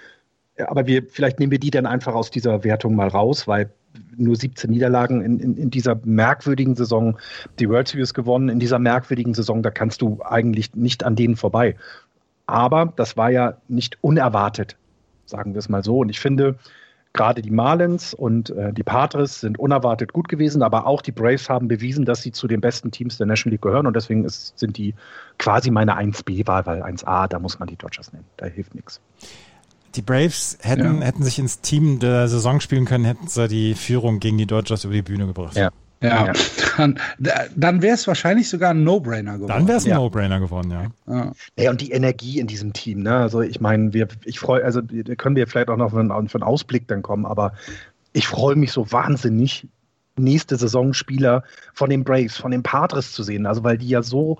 aber 0.58 0.88
wir, 0.88 1.04
vielleicht 1.10 1.40
nehmen 1.40 1.52
wir 1.52 1.60
die 1.60 1.72
dann 1.72 1.86
einfach 1.86 2.14
aus 2.14 2.32
dieser 2.32 2.64
Wertung 2.64 2.96
mal 2.96 3.08
raus, 3.08 3.48
weil 3.48 3.72
nur 4.18 4.36
17 4.36 4.70
Niederlagen 4.70 5.22
in, 5.22 5.40
in, 5.40 5.58
in 5.58 5.70
dieser 5.70 6.00
merkwürdigen 6.04 6.76
Saison, 6.76 7.18
die 7.60 7.70
World 7.70 7.88
Series 7.88 8.14
gewonnen, 8.14 8.50
in 8.50 8.60
dieser 8.60 8.80
merkwürdigen 8.80 9.34
Saison, 9.34 9.64
da 9.64 9.72
kannst 9.72 10.02
du 10.02 10.20
eigentlich 10.24 10.74
nicht 10.76 11.04
an 11.04 11.16
denen 11.16 11.36
vorbei. 11.36 11.76
Aber 12.46 12.92
das 12.96 13.18
war 13.18 13.32
ja 13.32 13.58
nicht 13.68 13.98
unerwartet, 14.02 14.78
sagen 15.26 15.54
wir 15.54 15.60
es 15.60 15.70
mal 15.70 15.84
so. 15.84 16.00
Und 16.00 16.10
ich 16.10 16.20
finde, 16.20 16.58
gerade 17.14 17.44
die 17.44 17.52
Marlins 17.52 18.14
und 18.14 18.50
äh, 18.50 18.74
die 18.74 18.84
Padres 18.84 19.40
sind 19.40 19.60
unerwartet 19.60 20.14
gut 20.14 20.28
gewesen, 20.28 20.64
aber 20.64 20.88
auch 20.88 21.02
die 21.02 21.12
Braves 21.12 21.48
haben 21.48 21.68
bewiesen, 21.68 22.06
dass 22.06 22.24
sie 22.24 22.32
zu 22.32 22.48
den 22.48 22.60
besten 22.60 22.92
Teams 22.92 23.18
der 23.18 23.28
National 23.28 23.54
League 23.54 23.62
gehören 23.62 23.86
und 23.86 23.96
deswegen 23.96 24.26
ist, 24.26 24.58
sind 24.58 24.78
die 24.78 24.96
quasi 25.38 25.70
meine 25.70 25.98
1B-Wahl, 25.98 26.66
weil 26.66 26.82
1A, 26.82 27.28
da 27.28 27.40
muss 27.40 27.60
man 27.60 27.68
die 27.68 27.76
Dodgers 27.76 28.12
nehmen. 28.12 28.26
Da 28.38 28.48
hilft 28.48 28.74
nichts. 28.74 29.00
Die 29.96 30.02
Braves 30.02 30.58
hätten, 30.62 31.02
ja. 31.02 31.06
hätten 31.06 31.24
sich 31.24 31.38
ins 31.38 31.62
Team 31.62 32.00
der 32.00 32.28
Saison 32.28 32.60
spielen 32.60 32.86
können, 32.86 33.06
hätten 33.06 33.28
sie 33.28 33.48
die 33.48 33.76
Führung 33.76 34.20
gegen 34.20 34.40
die 34.40 34.48
Dodgers 34.48 34.84
über 34.84 34.96
die 34.96 35.04
Bühne 35.04 35.28
gebracht. 35.28 35.56
Ja. 35.56 35.70
Ja, 36.04 36.26
ja. 36.28 36.34
dann, 36.78 37.00
dann 37.56 37.82
wäre 37.82 37.96
es 37.96 38.06
wahrscheinlich 38.08 38.50
sogar 38.50 38.72
ein 38.72 38.84
No-Brainer 38.84 39.36
geworden. 39.36 39.48
Dann 39.48 39.68
wäre 39.68 39.78
es 39.78 39.86
ein 39.86 39.92
ja. 39.92 39.96
No-Brainer 39.96 40.42
geworden, 40.42 40.70
ja. 40.70 40.88
ja. 41.08 41.32
Ja, 41.58 41.72
und 41.72 41.80
die 41.80 41.92
Energie 41.92 42.40
in 42.40 42.48
diesem 42.48 42.74
Team, 42.74 43.04
ne? 43.04 43.16
Also 43.16 43.42
ich 43.42 43.62
meine, 43.62 43.94
wir, 43.94 44.10
ich 44.26 44.40
freue, 44.40 44.66
also 44.66 44.82
können 45.18 45.38
wir 45.38 45.48
vielleicht 45.48 45.70
auch 45.70 45.78
noch 45.78 45.92
für 45.92 46.02
einen, 46.02 46.28
für 46.28 46.36
einen 46.36 46.44
Ausblick 46.44 46.88
dann 46.90 47.02
kommen, 47.02 47.26
aber 47.26 47.54
ich 48.12 48.28
freue 48.28 48.56
mich 48.58 48.74
so 48.74 48.92
wahnsinnig, 48.92 49.66
nächste 50.18 50.58
Saison 50.58 50.94
Spieler 50.94 51.44
von 51.74 51.90
den 51.90 52.04
Braves, 52.04 52.38
von 52.38 52.52
den 52.52 52.64
Padres 52.64 53.14
zu 53.14 53.24
sehen. 53.24 53.46
Also 53.46 53.64
weil 53.64 53.78
die 53.78 53.88
ja 53.88 54.04
so 54.04 54.40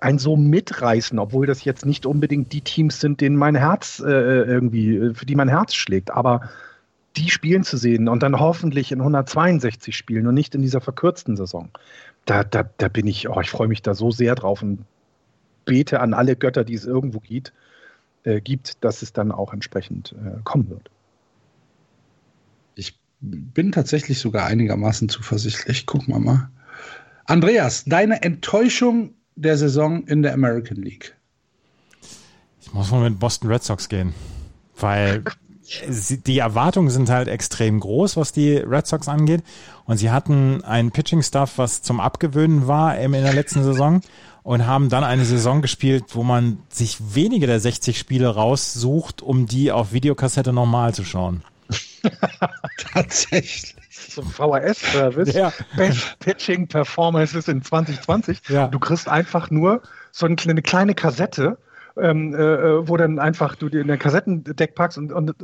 ein 0.00 0.18
so 0.18 0.36
mitreißen, 0.36 1.18
obwohl 1.18 1.46
das 1.46 1.64
jetzt 1.64 1.86
nicht 1.86 2.06
unbedingt 2.06 2.52
die 2.52 2.62
Teams 2.62 3.00
sind, 3.00 3.20
denen 3.20 3.36
mein 3.36 3.54
Herz 3.54 4.02
äh, 4.04 4.10
irgendwie, 4.10 5.14
für 5.14 5.26
die 5.26 5.36
mein 5.36 5.48
Herz 5.48 5.74
schlägt. 5.74 6.10
Aber 6.10 6.48
die 7.16 7.30
spielen 7.30 7.64
zu 7.64 7.76
sehen 7.76 8.08
und 8.08 8.22
dann 8.22 8.38
hoffentlich 8.38 8.92
in 8.92 9.00
162 9.00 9.96
Spielen 9.96 10.26
und 10.26 10.34
nicht 10.34 10.54
in 10.54 10.62
dieser 10.62 10.80
verkürzten 10.80 11.36
Saison. 11.36 11.70
Da, 12.24 12.44
da, 12.44 12.68
da 12.76 12.88
bin 12.88 13.06
ich, 13.06 13.28
oh, 13.28 13.40
ich 13.40 13.50
freue 13.50 13.68
mich 13.68 13.82
da 13.82 13.94
so 13.94 14.10
sehr 14.10 14.34
drauf 14.34 14.62
und 14.62 14.84
bete 15.64 16.00
an 16.00 16.14
alle 16.14 16.36
Götter, 16.36 16.64
die 16.64 16.74
es 16.74 16.84
irgendwo 16.84 17.20
gibt, 17.20 17.52
äh, 18.24 18.40
gibt 18.40 18.84
dass 18.84 19.02
es 19.02 19.12
dann 19.12 19.32
auch 19.32 19.52
entsprechend 19.52 20.12
äh, 20.12 20.40
kommen 20.44 20.68
wird. 20.70 20.90
Ich 22.74 22.98
bin 23.20 23.72
tatsächlich 23.72 24.18
sogar 24.18 24.46
einigermaßen 24.46 25.08
zuversichtlich. 25.08 25.86
Gucken 25.86 26.14
wir 26.14 26.20
mal. 26.20 26.50
Andreas, 27.24 27.84
deine 27.84 28.22
Enttäuschung 28.22 29.14
der 29.34 29.56
Saison 29.56 30.06
in 30.06 30.22
der 30.22 30.34
American 30.34 30.76
League? 30.76 31.16
Ich 32.60 32.72
muss 32.72 32.90
mal 32.90 33.08
mit 33.08 33.18
Boston 33.18 33.50
Red 33.50 33.62
Sox 33.62 33.88
gehen, 33.88 34.12
weil 34.78 35.24
die 36.26 36.38
Erwartungen 36.38 36.90
sind 36.90 37.10
halt 37.10 37.28
extrem 37.28 37.80
groß, 37.80 38.16
was 38.16 38.32
die 38.32 38.56
Red 38.56 38.86
Sox 38.86 39.08
angeht. 39.08 39.42
Und 39.84 39.98
sie 39.98 40.10
hatten 40.10 40.62
einen 40.64 40.90
Pitching-Staff, 40.90 41.58
was 41.58 41.82
zum 41.82 42.00
Abgewöhnen 42.00 42.66
war 42.66 42.96
in 42.98 43.12
der 43.12 43.32
letzten 43.32 43.62
Saison 43.62 44.00
und 44.42 44.66
haben 44.66 44.88
dann 44.88 45.02
eine 45.02 45.24
Saison 45.24 45.62
gespielt, 45.62 46.04
wo 46.14 46.22
man 46.22 46.58
sich 46.68 46.98
wenige 47.14 47.48
der 47.48 47.58
60 47.58 47.98
Spiele 47.98 48.28
raussucht, 48.28 49.20
um 49.22 49.46
die 49.46 49.72
auf 49.72 49.92
Videokassette 49.92 50.52
normal 50.52 50.94
zu 50.94 51.04
schauen. 51.04 51.42
Tatsächlich. 52.92 53.74
So 53.90 54.22
ein 54.22 54.28
VHS-Service. 54.28 55.34
Ja. 55.34 55.52
Best 55.76 56.18
Pitching 56.20 56.68
Performances 56.68 57.48
in 57.48 57.62
2020. 57.62 58.38
Ja. 58.48 58.68
Du 58.68 58.78
kriegst 58.78 59.08
einfach 59.08 59.50
nur 59.50 59.82
so 60.12 60.26
eine 60.26 60.36
kleine, 60.36 60.62
kleine 60.62 60.94
Kassette 60.94 61.58
ähm, 62.00 62.34
äh, 62.34 62.88
wo 62.88 62.96
dann 62.96 63.18
einfach 63.18 63.56
du 63.56 63.68
dir 63.68 63.80
in 63.80 63.88
der 63.88 63.98
Kassettendeck 63.98 64.74
packst 64.74 64.98
und, 64.98 65.12
und 65.12 65.34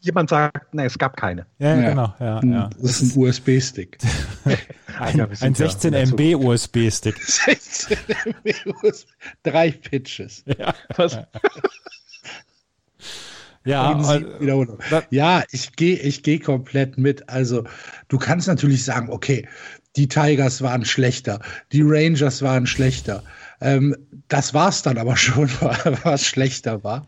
jemand 0.00 0.30
sagt, 0.30 0.74
nee, 0.74 0.84
es 0.84 0.98
gab 0.98 1.16
keine. 1.16 1.46
Ja, 1.58 1.76
ja. 1.76 1.88
genau. 1.90 2.14
Ja, 2.18 2.40
ja. 2.42 2.70
Das 2.80 3.02
ist 3.02 3.16
ein 3.16 3.22
USB-Stick. 3.22 3.98
ein, 4.98 5.20
ein 5.20 5.54
16 5.54 5.94
MB 5.94 6.34
USB-Stick. 6.36 7.16
16 7.22 7.96
MB 8.26 8.74
USB. 8.82 9.08
Drei 9.42 9.70
Pitches. 9.70 10.44
Ja. 10.46 10.74
Was? 10.96 11.18
Ja, 13.62 14.00
ja, 15.10 15.44
ich 15.50 15.76
gehe 15.76 15.98
ich 15.98 16.22
geh 16.22 16.38
komplett 16.38 16.96
mit. 16.96 17.28
Also, 17.28 17.64
du 18.08 18.16
kannst 18.16 18.48
natürlich 18.48 18.84
sagen, 18.84 19.10
okay, 19.10 19.46
die 19.96 20.08
Tigers 20.08 20.62
waren 20.62 20.86
schlechter, 20.86 21.40
die 21.72 21.82
Rangers 21.84 22.40
waren 22.40 22.66
schlechter. 22.66 23.22
Ähm, 23.60 23.96
das 24.28 24.54
war 24.54 24.68
es 24.68 24.82
dann 24.82 24.98
aber 24.98 25.16
schon, 25.16 25.48
was 26.02 26.24
schlechter 26.24 26.82
war. 26.82 27.06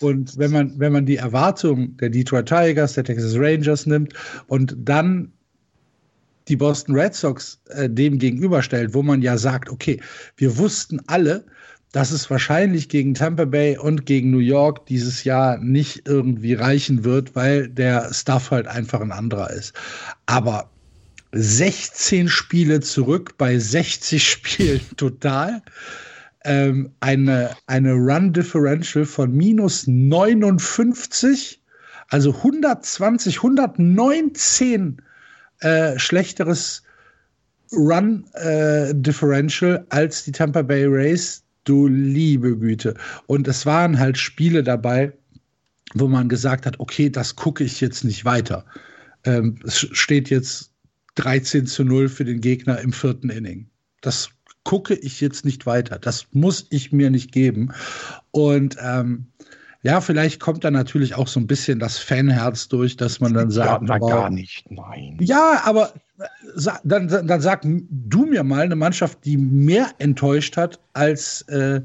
Und 0.00 0.38
wenn 0.38 0.50
man, 0.50 0.78
wenn 0.78 0.92
man 0.92 1.06
die 1.06 1.16
Erwartungen 1.16 1.96
der 1.98 2.10
Detroit 2.10 2.46
Tigers, 2.46 2.94
der 2.94 3.04
Texas 3.04 3.34
Rangers 3.36 3.86
nimmt 3.86 4.14
und 4.46 4.76
dann 4.78 5.32
die 6.48 6.56
Boston 6.56 6.94
Red 6.94 7.14
Sox 7.14 7.60
äh, 7.68 7.88
dem 7.88 8.18
gegenüberstellt, 8.18 8.94
wo 8.94 9.02
man 9.02 9.22
ja 9.22 9.36
sagt, 9.38 9.70
okay, 9.70 10.00
wir 10.36 10.56
wussten 10.58 11.00
alle, 11.06 11.44
dass 11.92 12.12
es 12.12 12.30
wahrscheinlich 12.30 12.88
gegen 12.88 13.14
Tampa 13.14 13.44
Bay 13.44 13.76
und 13.76 14.06
gegen 14.06 14.30
New 14.30 14.38
York 14.38 14.86
dieses 14.86 15.24
Jahr 15.24 15.58
nicht 15.58 16.08
irgendwie 16.08 16.54
reichen 16.54 17.04
wird, 17.04 17.34
weil 17.34 17.68
der 17.68 18.12
Stuff 18.12 18.50
halt 18.50 18.68
einfach 18.68 19.00
ein 19.00 19.12
anderer 19.12 19.50
ist. 19.50 19.74
Aber 20.26 20.70
16 21.32 22.28
Spiele 22.28 22.80
zurück 22.80 23.36
bei 23.38 23.58
60 23.58 24.22
Spielen 24.30 24.80
total. 24.96 25.62
Ähm, 26.44 26.92
eine, 27.00 27.50
eine 27.66 27.92
Run 27.92 28.32
Differential 28.32 29.04
von 29.04 29.32
minus 29.32 29.86
59, 29.86 31.60
also 32.08 32.34
120, 32.34 33.36
119 33.36 35.02
äh, 35.60 35.98
schlechteres 35.98 36.82
Run 37.72 38.24
äh, 38.32 38.94
Differential 38.94 39.84
als 39.90 40.24
die 40.24 40.32
Tampa 40.32 40.62
Bay 40.62 40.86
Rays. 40.86 41.44
Du 41.64 41.86
liebe 41.86 42.56
Güte. 42.56 42.94
Und 43.26 43.46
es 43.46 43.66
waren 43.66 43.98
halt 43.98 44.16
Spiele 44.16 44.62
dabei, 44.62 45.12
wo 45.94 46.08
man 46.08 46.28
gesagt 46.28 46.64
hat, 46.64 46.80
okay, 46.80 47.10
das 47.10 47.36
gucke 47.36 47.64
ich 47.64 47.80
jetzt 47.80 48.02
nicht 48.02 48.24
weiter. 48.24 48.64
Ähm, 49.24 49.56
es 49.64 49.86
steht 49.92 50.30
jetzt 50.30 50.70
13 51.16 51.66
zu 51.66 51.84
0 51.84 52.08
für 52.08 52.24
den 52.24 52.40
Gegner 52.40 52.80
im 52.80 52.92
vierten 52.92 53.30
Inning. 53.30 53.68
Das 54.00 54.30
gucke 54.64 54.94
ich 54.94 55.20
jetzt 55.20 55.44
nicht 55.44 55.66
weiter. 55.66 55.98
Das 55.98 56.26
muss 56.32 56.66
ich 56.70 56.92
mir 56.92 57.10
nicht 57.10 57.32
geben. 57.32 57.72
Und 58.30 58.76
ähm, 58.80 59.26
ja, 59.82 60.00
vielleicht 60.00 60.40
kommt 60.40 60.62
da 60.62 60.70
natürlich 60.70 61.14
auch 61.14 61.28
so 61.28 61.40
ein 61.40 61.46
bisschen 61.46 61.78
das 61.78 61.98
Fanherz 61.98 62.68
durch, 62.68 62.96
dass 62.96 63.20
man 63.20 63.32
dann 63.32 63.50
sagt, 63.50 63.82
ja, 63.82 63.98
na, 63.98 63.98
gar 63.98 64.30
nicht, 64.30 64.70
nein. 64.70 65.16
Ja, 65.20 65.62
aber 65.64 65.94
äh, 66.18 66.70
dann, 66.84 67.08
dann 67.08 67.40
sag 67.40 67.62
du 67.62 68.26
mir 68.26 68.44
mal 68.44 68.60
eine 68.60 68.76
Mannschaft, 68.76 69.24
die 69.24 69.38
mehr 69.38 69.88
enttäuscht 69.98 70.58
hat 70.58 70.78
als 70.92 71.42
äh, 71.42 71.80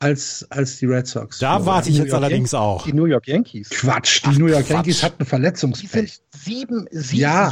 als, 0.00 0.46
als 0.48 0.78
die 0.78 0.86
Red 0.86 1.06
Sox. 1.06 1.38
Da 1.38 1.64
warte 1.66 1.90
ich 1.90 1.98
jetzt 1.98 2.14
allerdings 2.14 2.52
Yan 2.52 2.62
auch. 2.62 2.84
Die 2.84 2.92
New 2.94 3.04
York 3.04 3.28
Yankees. 3.28 3.68
Quatsch, 3.68 4.22
die 4.24 4.30
Ach, 4.30 4.38
New 4.38 4.46
York 4.46 4.62
Quatsch. 4.62 4.70
Yankees 4.70 5.02
hatten 5.02 5.24
Verletzungspech. 5.26 6.20
Sieben, 6.34 6.86
sieben, 6.90 7.20
ja, 7.20 7.50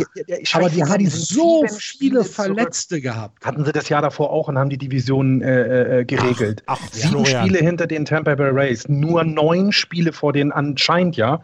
aber 0.54 0.70
die 0.70 0.82
haben 0.82 1.06
so 1.10 1.66
viele 1.68 2.24
Verletzte 2.24 2.96
zurück. 2.96 3.02
gehabt. 3.02 3.44
Hatten 3.44 3.64
sie 3.66 3.72
das 3.72 3.90
Jahr 3.90 4.00
davor 4.00 4.30
auch 4.30 4.48
und 4.48 4.58
haben 4.58 4.70
die 4.70 4.78
Division 4.78 5.42
äh, 5.42 6.00
äh, 6.00 6.04
geregelt. 6.06 6.62
Ach, 6.66 6.80
ach 6.82 6.92
sieben 6.92 7.10
Florian. 7.10 7.44
Spiele 7.46 7.58
hinter 7.58 7.86
den 7.86 8.06
Tampa 8.06 8.34
Bay 8.34 8.50
Rays, 8.50 8.88
nur 8.88 9.24
neun 9.24 9.70
Spiele 9.70 10.12
vor 10.14 10.32
den 10.32 10.50
anscheinend 10.50 11.16
ja 11.16 11.42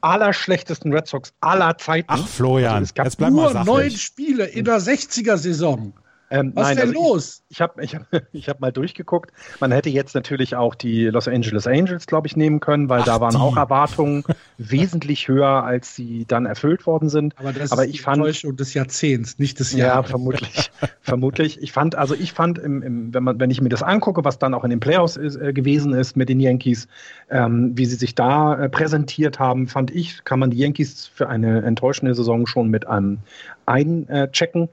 allerschlechtesten 0.00 0.92
Red 0.92 1.06
Sox 1.06 1.34
aller 1.40 1.76
Zeiten. 1.76 2.06
Ach, 2.08 2.26
Florian, 2.26 2.74
also 2.76 2.84
es 2.84 2.94
gab 2.94 3.06
jetzt 3.06 3.20
nur 3.20 3.52
neun 3.64 3.90
Spiele 3.90 4.46
in 4.46 4.64
der 4.64 4.80
60er-Saison. 4.80 5.92
Ähm, 6.30 6.52
Was 6.54 6.70
ist 6.70 6.78
denn 6.78 6.88
also 6.88 6.92
los? 6.92 7.42
Ich, 7.48 7.56
ich 7.56 7.60
habe 7.60 7.82
ich 7.82 7.94
hab, 7.94 8.06
ich 8.32 8.48
hab 8.48 8.60
mal 8.60 8.72
durchgeguckt. 8.72 9.32
Man 9.60 9.72
hätte 9.72 9.88
jetzt 9.88 10.14
natürlich 10.14 10.56
auch 10.56 10.74
die 10.74 11.06
Los 11.06 11.28
Angeles 11.28 11.66
Angels, 11.66 12.06
glaube 12.06 12.26
ich, 12.26 12.36
nehmen 12.36 12.60
können, 12.60 12.88
weil 12.88 13.00
Ach, 13.00 13.06
da 13.06 13.20
waren 13.20 13.32
die. 13.32 13.38
auch 13.38 13.56
Erwartungen 13.56 14.24
wesentlich 14.58 15.28
höher, 15.28 15.64
als 15.64 15.94
sie 15.94 16.24
dann 16.26 16.46
erfüllt 16.46 16.86
worden 16.86 17.08
sind. 17.08 17.34
Aber 17.38 17.52
das 17.52 17.72
Aber 17.72 17.84
ist 17.84 17.94
ich 17.94 18.02
fand, 18.02 18.18
Enttäuschung 18.18 18.56
des 18.56 18.74
Jahrzehnts, 18.74 19.38
nicht 19.38 19.58
des 19.58 19.72
Jahres. 19.72 20.06
Ja, 20.06 20.10
vermutlich. 20.10 20.70
vermutlich. 21.00 21.62
Ich 21.62 21.72
fand, 21.72 21.94
also 21.94 22.14
ich 22.14 22.32
fand, 22.32 22.58
im, 22.58 22.82
im, 22.82 23.14
wenn, 23.14 23.22
man, 23.22 23.40
wenn 23.40 23.50
ich 23.50 23.60
mir 23.60 23.70
das 23.70 23.82
angucke, 23.82 24.24
was 24.24 24.38
dann 24.38 24.54
auch 24.54 24.64
in 24.64 24.70
den 24.70 24.80
Playoffs 24.80 25.16
ist, 25.16 25.36
äh, 25.36 25.52
gewesen 25.52 25.94
ist 25.94 26.16
mit 26.16 26.28
den 26.28 26.40
Yankees, 26.40 26.88
ähm, 27.30 27.72
wie 27.74 27.86
sie 27.86 27.96
sich 27.96 28.14
da 28.14 28.54
äh, 28.54 28.68
präsentiert 28.68 29.38
haben, 29.38 29.66
fand 29.66 29.90
ich, 29.90 30.24
kann 30.24 30.38
man 30.38 30.50
die 30.50 30.58
Yankees 30.58 31.06
für 31.06 31.28
eine 31.28 31.62
enttäuschende 31.62 32.14
Saison 32.14 32.46
schon 32.46 32.68
mit 32.68 32.86
einem 32.86 33.18
einchecken 33.66 34.68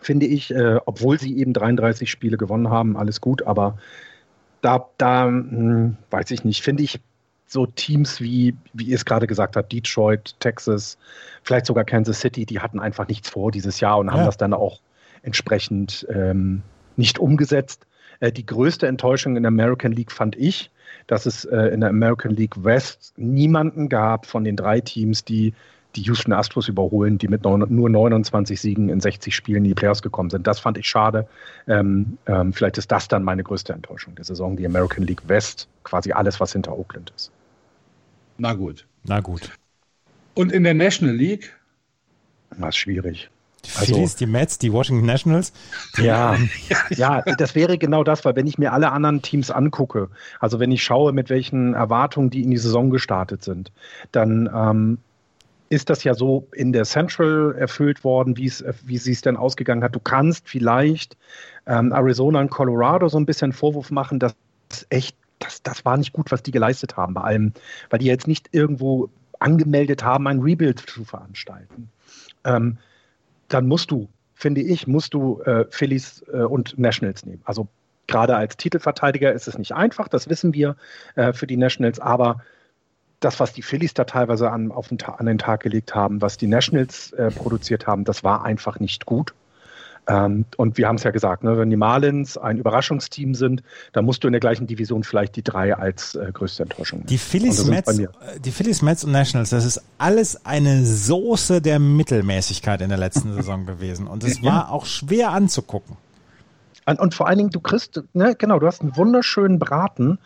finde 0.00 0.26
ich, 0.26 0.54
äh, 0.54 0.78
obwohl 0.86 1.18
sie 1.18 1.36
eben 1.38 1.52
33 1.52 2.10
Spiele 2.10 2.36
gewonnen 2.36 2.70
haben, 2.70 2.96
alles 2.96 3.20
gut, 3.20 3.42
aber 3.42 3.78
da, 4.62 4.88
da 4.98 5.26
hm, 5.26 5.96
weiß 6.10 6.30
ich 6.30 6.44
nicht, 6.44 6.62
finde 6.62 6.82
ich 6.82 7.00
so 7.46 7.66
Teams 7.66 8.20
wie, 8.20 8.54
wie 8.72 8.84
ihr 8.84 8.94
es 8.94 9.04
gerade 9.04 9.26
gesagt 9.26 9.56
habt, 9.56 9.72
Detroit, 9.72 10.36
Texas, 10.38 10.96
vielleicht 11.42 11.66
sogar 11.66 11.84
Kansas 11.84 12.20
City, 12.20 12.46
die 12.46 12.60
hatten 12.60 12.78
einfach 12.78 13.08
nichts 13.08 13.28
vor 13.28 13.50
dieses 13.50 13.80
Jahr 13.80 13.98
und 13.98 14.06
ja. 14.06 14.12
haben 14.12 14.24
das 14.24 14.36
dann 14.36 14.54
auch 14.54 14.80
entsprechend 15.22 16.06
ähm, 16.14 16.62
nicht 16.96 17.18
umgesetzt. 17.18 17.86
Äh, 18.20 18.30
die 18.30 18.46
größte 18.46 18.86
Enttäuschung 18.86 19.36
in 19.36 19.42
der 19.42 19.48
American 19.48 19.90
League 19.90 20.12
fand 20.12 20.36
ich, 20.36 20.70
dass 21.08 21.26
es 21.26 21.44
äh, 21.44 21.66
in 21.68 21.80
der 21.80 21.90
American 21.90 22.30
League 22.30 22.62
West 22.62 23.14
niemanden 23.16 23.88
gab 23.88 24.26
von 24.26 24.44
den 24.44 24.54
drei 24.54 24.80
Teams, 24.80 25.24
die 25.24 25.52
die 25.96 26.02
Houston 26.02 26.32
Astros 26.32 26.68
überholen, 26.68 27.18
die 27.18 27.28
mit 27.28 27.42
neun, 27.44 27.64
nur 27.68 27.90
29 27.90 28.60
Siegen 28.60 28.88
in 28.88 29.00
60 29.00 29.34
Spielen 29.34 29.64
in 29.64 29.70
die 29.70 29.74
Playoffs 29.74 30.02
gekommen 30.02 30.30
sind. 30.30 30.46
Das 30.46 30.60
fand 30.60 30.78
ich 30.78 30.88
schade. 30.88 31.26
Ähm, 31.66 32.18
ähm, 32.26 32.52
vielleicht 32.52 32.78
ist 32.78 32.92
das 32.92 33.08
dann 33.08 33.24
meine 33.24 33.42
größte 33.42 33.72
Enttäuschung 33.72 34.14
der 34.14 34.24
Saison, 34.24 34.56
die 34.56 34.66
American 34.66 35.04
League 35.04 35.22
West, 35.26 35.68
quasi 35.84 36.12
alles, 36.12 36.40
was 36.40 36.52
hinter 36.52 36.76
Oakland 36.78 37.12
ist. 37.16 37.32
Na 38.38 38.54
gut. 38.54 38.86
Na 39.04 39.20
gut. 39.20 39.50
Und 40.34 40.52
in 40.52 40.64
der 40.64 40.74
National 40.74 41.14
League? 41.14 41.56
Das 42.50 42.70
ist 42.70 42.76
schwierig. 42.76 43.30
Die 43.64 43.70
also 43.78 43.92
Phillies, 43.92 44.12
also, 44.12 44.24
die 44.24 44.26
Mets, 44.26 44.58
die 44.58 44.72
Washington 44.72 45.04
Nationals. 45.04 45.52
Die 45.96 46.02
ja, 46.04 46.38
ja, 46.90 47.20
das 47.22 47.54
wäre 47.54 47.76
genau 47.76 48.04
das, 48.04 48.24
weil 48.24 48.36
wenn 48.36 48.46
ich 48.46 48.56
mir 48.58 48.72
alle 48.72 48.90
anderen 48.90 49.22
Teams 49.22 49.50
angucke, 49.50 50.08
also 50.38 50.60
wenn 50.60 50.72
ich 50.72 50.82
schaue, 50.82 51.12
mit 51.12 51.28
welchen 51.28 51.74
Erwartungen 51.74 52.30
die 52.30 52.42
in 52.42 52.50
die 52.50 52.56
Saison 52.56 52.90
gestartet 52.90 53.44
sind, 53.44 53.70
dann 54.12 54.48
ähm, 54.54 54.98
ist 55.70 55.88
das 55.88 56.02
ja 56.04 56.14
so 56.14 56.48
in 56.52 56.72
der 56.72 56.84
Central 56.84 57.54
erfüllt 57.56 58.02
worden, 58.02 58.36
wie 58.36 58.46
es, 58.46 58.62
wie 58.84 58.98
sie 58.98 59.12
es 59.12 59.22
denn 59.22 59.36
ausgegangen 59.36 59.84
hat. 59.84 59.94
Du 59.94 60.00
kannst 60.00 60.48
vielleicht 60.48 61.16
ähm, 61.66 61.92
Arizona 61.92 62.40
und 62.40 62.50
Colorado 62.50 63.08
so 63.08 63.18
ein 63.18 63.24
bisschen 63.24 63.52
Vorwurf 63.52 63.92
machen, 63.92 64.18
dass 64.18 64.34
echt, 64.90 65.16
das, 65.38 65.62
das 65.62 65.84
war 65.84 65.96
nicht 65.96 66.12
gut, 66.12 66.32
was 66.32 66.42
die 66.42 66.50
geleistet 66.50 66.96
haben 66.96 67.14
bei 67.14 67.20
allem, 67.22 67.52
weil 67.88 68.00
die 68.00 68.06
jetzt 68.06 68.26
nicht 68.26 68.48
irgendwo 68.52 69.10
angemeldet 69.38 70.02
haben, 70.02 70.26
ein 70.26 70.40
Rebuild 70.40 70.80
zu 70.80 71.04
veranstalten. 71.04 71.88
Ähm, 72.44 72.78
dann 73.46 73.68
musst 73.68 73.92
du, 73.92 74.08
finde 74.34 74.62
ich, 74.62 74.88
musst 74.88 75.14
du 75.14 75.40
äh, 75.42 75.66
Phillies 75.70 76.24
äh, 76.32 76.42
und 76.42 76.78
Nationals 76.78 77.24
nehmen. 77.24 77.42
Also 77.44 77.68
gerade 78.08 78.34
als 78.34 78.56
Titelverteidiger 78.56 79.32
ist 79.32 79.46
es 79.46 79.56
nicht 79.56 79.72
einfach, 79.72 80.08
das 80.08 80.28
wissen 80.28 80.52
wir 80.52 80.74
äh, 81.14 81.32
für 81.32 81.46
die 81.46 81.56
Nationals, 81.56 82.00
aber 82.00 82.42
das, 83.20 83.38
was 83.38 83.52
die 83.52 83.62
Phillies 83.62 83.94
da 83.94 84.04
teilweise 84.04 84.50
an, 84.50 84.72
auf 84.72 84.88
den, 84.88 85.00
an 85.02 85.26
den 85.26 85.38
Tag 85.38 85.62
gelegt 85.62 85.94
haben, 85.94 86.20
was 86.22 86.36
die 86.36 86.46
Nationals 86.46 87.12
äh, 87.12 87.30
produziert 87.30 87.86
haben, 87.86 88.04
das 88.04 88.24
war 88.24 88.44
einfach 88.44 88.80
nicht 88.80 89.06
gut. 89.06 89.34
Ähm, 90.08 90.46
und 90.56 90.78
wir 90.78 90.88
haben 90.88 90.96
es 90.96 91.04
ja 91.04 91.10
gesagt, 91.10 91.44
ne, 91.44 91.58
wenn 91.58 91.68
die 91.68 91.76
Marlins 91.76 92.38
ein 92.38 92.58
Überraschungsteam 92.58 93.34
sind, 93.34 93.62
dann 93.92 94.06
musst 94.06 94.24
du 94.24 94.28
in 94.28 94.32
der 94.32 94.40
gleichen 94.40 94.66
Division 94.66 95.04
vielleicht 95.04 95.36
die 95.36 95.42
drei 95.42 95.74
als 95.76 96.14
äh, 96.14 96.30
größte 96.32 96.62
Enttäuschung 96.62 97.00
nehmen. 97.00 97.08
Die 97.08 97.18
Phillies, 97.18 97.64
Mets, 97.66 97.98
äh, 97.98 98.08
die 98.42 98.50
Phillies, 98.50 98.80
Mets 98.80 99.04
und 99.04 99.12
Nationals, 99.12 99.50
das 99.50 99.66
ist 99.66 99.82
alles 99.98 100.46
eine 100.46 100.84
Soße 100.84 101.60
der 101.60 101.78
Mittelmäßigkeit 101.78 102.80
in 102.80 102.88
der 102.88 102.98
letzten 102.98 103.34
Saison 103.34 103.66
gewesen. 103.66 104.06
Und 104.06 104.24
es 104.24 104.42
war 104.42 104.72
auch 104.72 104.86
schwer 104.86 105.30
anzugucken. 105.30 105.96
Und 106.98 107.14
vor 107.14 107.28
allen 107.28 107.38
Dingen, 107.38 107.50
du 107.50 107.60
kriegst, 107.60 108.02
ne, 108.12 108.34
genau, 108.36 108.58
du 108.58 108.66
hast 108.66 108.80
einen 108.80 108.96
wunderschönen 108.96 109.58
Braten 109.58 110.18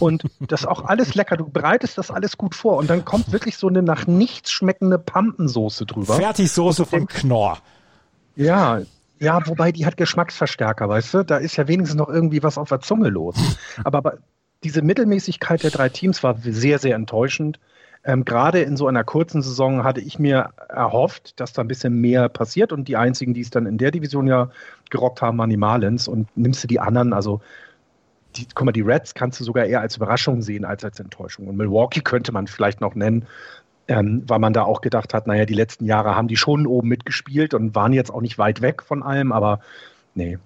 und 0.00 0.24
das 0.40 0.60
ist 0.60 0.66
auch 0.66 0.84
alles 0.84 1.14
lecker. 1.14 1.36
Du 1.36 1.48
bereitest 1.48 1.98
das 1.98 2.10
alles 2.10 2.38
gut 2.38 2.54
vor 2.54 2.76
und 2.76 2.88
dann 2.88 3.04
kommt 3.04 3.32
wirklich 3.32 3.56
so 3.56 3.68
eine 3.68 3.82
nach 3.82 4.06
nichts 4.06 4.50
schmeckende 4.50 4.98
Pampensoße 4.98 5.86
drüber. 5.86 6.14
Fertigsoße 6.14 6.86
von 6.86 7.06
Knorr. 7.06 7.58
Ja, 8.36 8.80
ja, 9.18 9.46
wobei 9.46 9.72
die 9.72 9.86
hat 9.86 9.96
Geschmacksverstärker, 9.96 10.88
weißt 10.88 11.14
du? 11.14 11.24
Da 11.24 11.38
ist 11.38 11.56
ja 11.56 11.68
wenigstens 11.68 11.98
noch 11.98 12.08
irgendwie 12.08 12.42
was 12.42 12.58
auf 12.58 12.68
der 12.68 12.80
Zunge 12.80 13.08
los. 13.08 13.36
Aber, 13.82 13.98
aber 13.98 14.18
diese 14.62 14.82
Mittelmäßigkeit 14.82 15.62
der 15.62 15.70
drei 15.70 15.88
Teams 15.88 16.22
war 16.22 16.36
sehr, 16.38 16.78
sehr 16.78 16.94
enttäuschend. 16.94 17.58
Ähm, 18.06 18.24
Gerade 18.24 18.60
in 18.60 18.76
so 18.76 18.86
einer 18.86 19.02
kurzen 19.02 19.42
Saison 19.42 19.82
hatte 19.82 20.00
ich 20.00 20.20
mir 20.20 20.50
erhofft, 20.68 21.40
dass 21.40 21.52
da 21.52 21.62
ein 21.62 21.68
bisschen 21.68 22.00
mehr 22.00 22.28
passiert 22.28 22.72
und 22.72 22.86
die 22.86 22.96
einzigen, 22.96 23.34
die 23.34 23.40
es 23.40 23.50
dann 23.50 23.66
in 23.66 23.78
der 23.78 23.90
Division 23.90 24.28
ja 24.28 24.48
gerockt 24.90 25.22
haben, 25.22 25.38
waren 25.38 25.50
die 25.50 25.56
Marlins 25.56 26.06
und 26.06 26.28
nimmst 26.36 26.62
du 26.62 26.68
die 26.68 26.78
anderen, 26.78 27.12
also 27.12 27.40
die, 28.36 28.46
guck 28.54 28.64
mal, 28.64 28.72
die 28.72 28.82
Reds 28.82 29.14
kannst 29.14 29.40
du 29.40 29.44
sogar 29.44 29.64
eher 29.64 29.80
als 29.80 29.96
Überraschung 29.96 30.40
sehen 30.40 30.64
als 30.64 30.84
als 30.84 31.00
Enttäuschung. 31.00 31.48
Und 31.48 31.56
Milwaukee 31.56 32.00
könnte 32.00 32.30
man 32.30 32.46
vielleicht 32.46 32.80
noch 32.80 32.94
nennen, 32.94 33.26
ähm, 33.88 34.22
weil 34.28 34.38
man 34.38 34.52
da 34.52 34.62
auch 34.62 34.82
gedacht 34.82 35.12
hat, 35.12 35.26
naja, 35.26 35.44
die 35.44 35.54
letzten 35.54 35.84
Jahre 35.84 36.14
haben 36.14 36.28
die 36.28 36.36
schon 36.36 36.68
oben 36.68 36.88
mitgespielt 36.88 37.54
und 37.54 37.74
waren 37.74 37.92
jetzt 37.92 38.12
auch 38.12 38.20
nicht 38.20 38.38
weit 38.38 38.62
weg 38.62 38.84
von 38.84 39.02
allem, 39.02 39.32
aber 39.32 39.60
nee. 40.14 40.38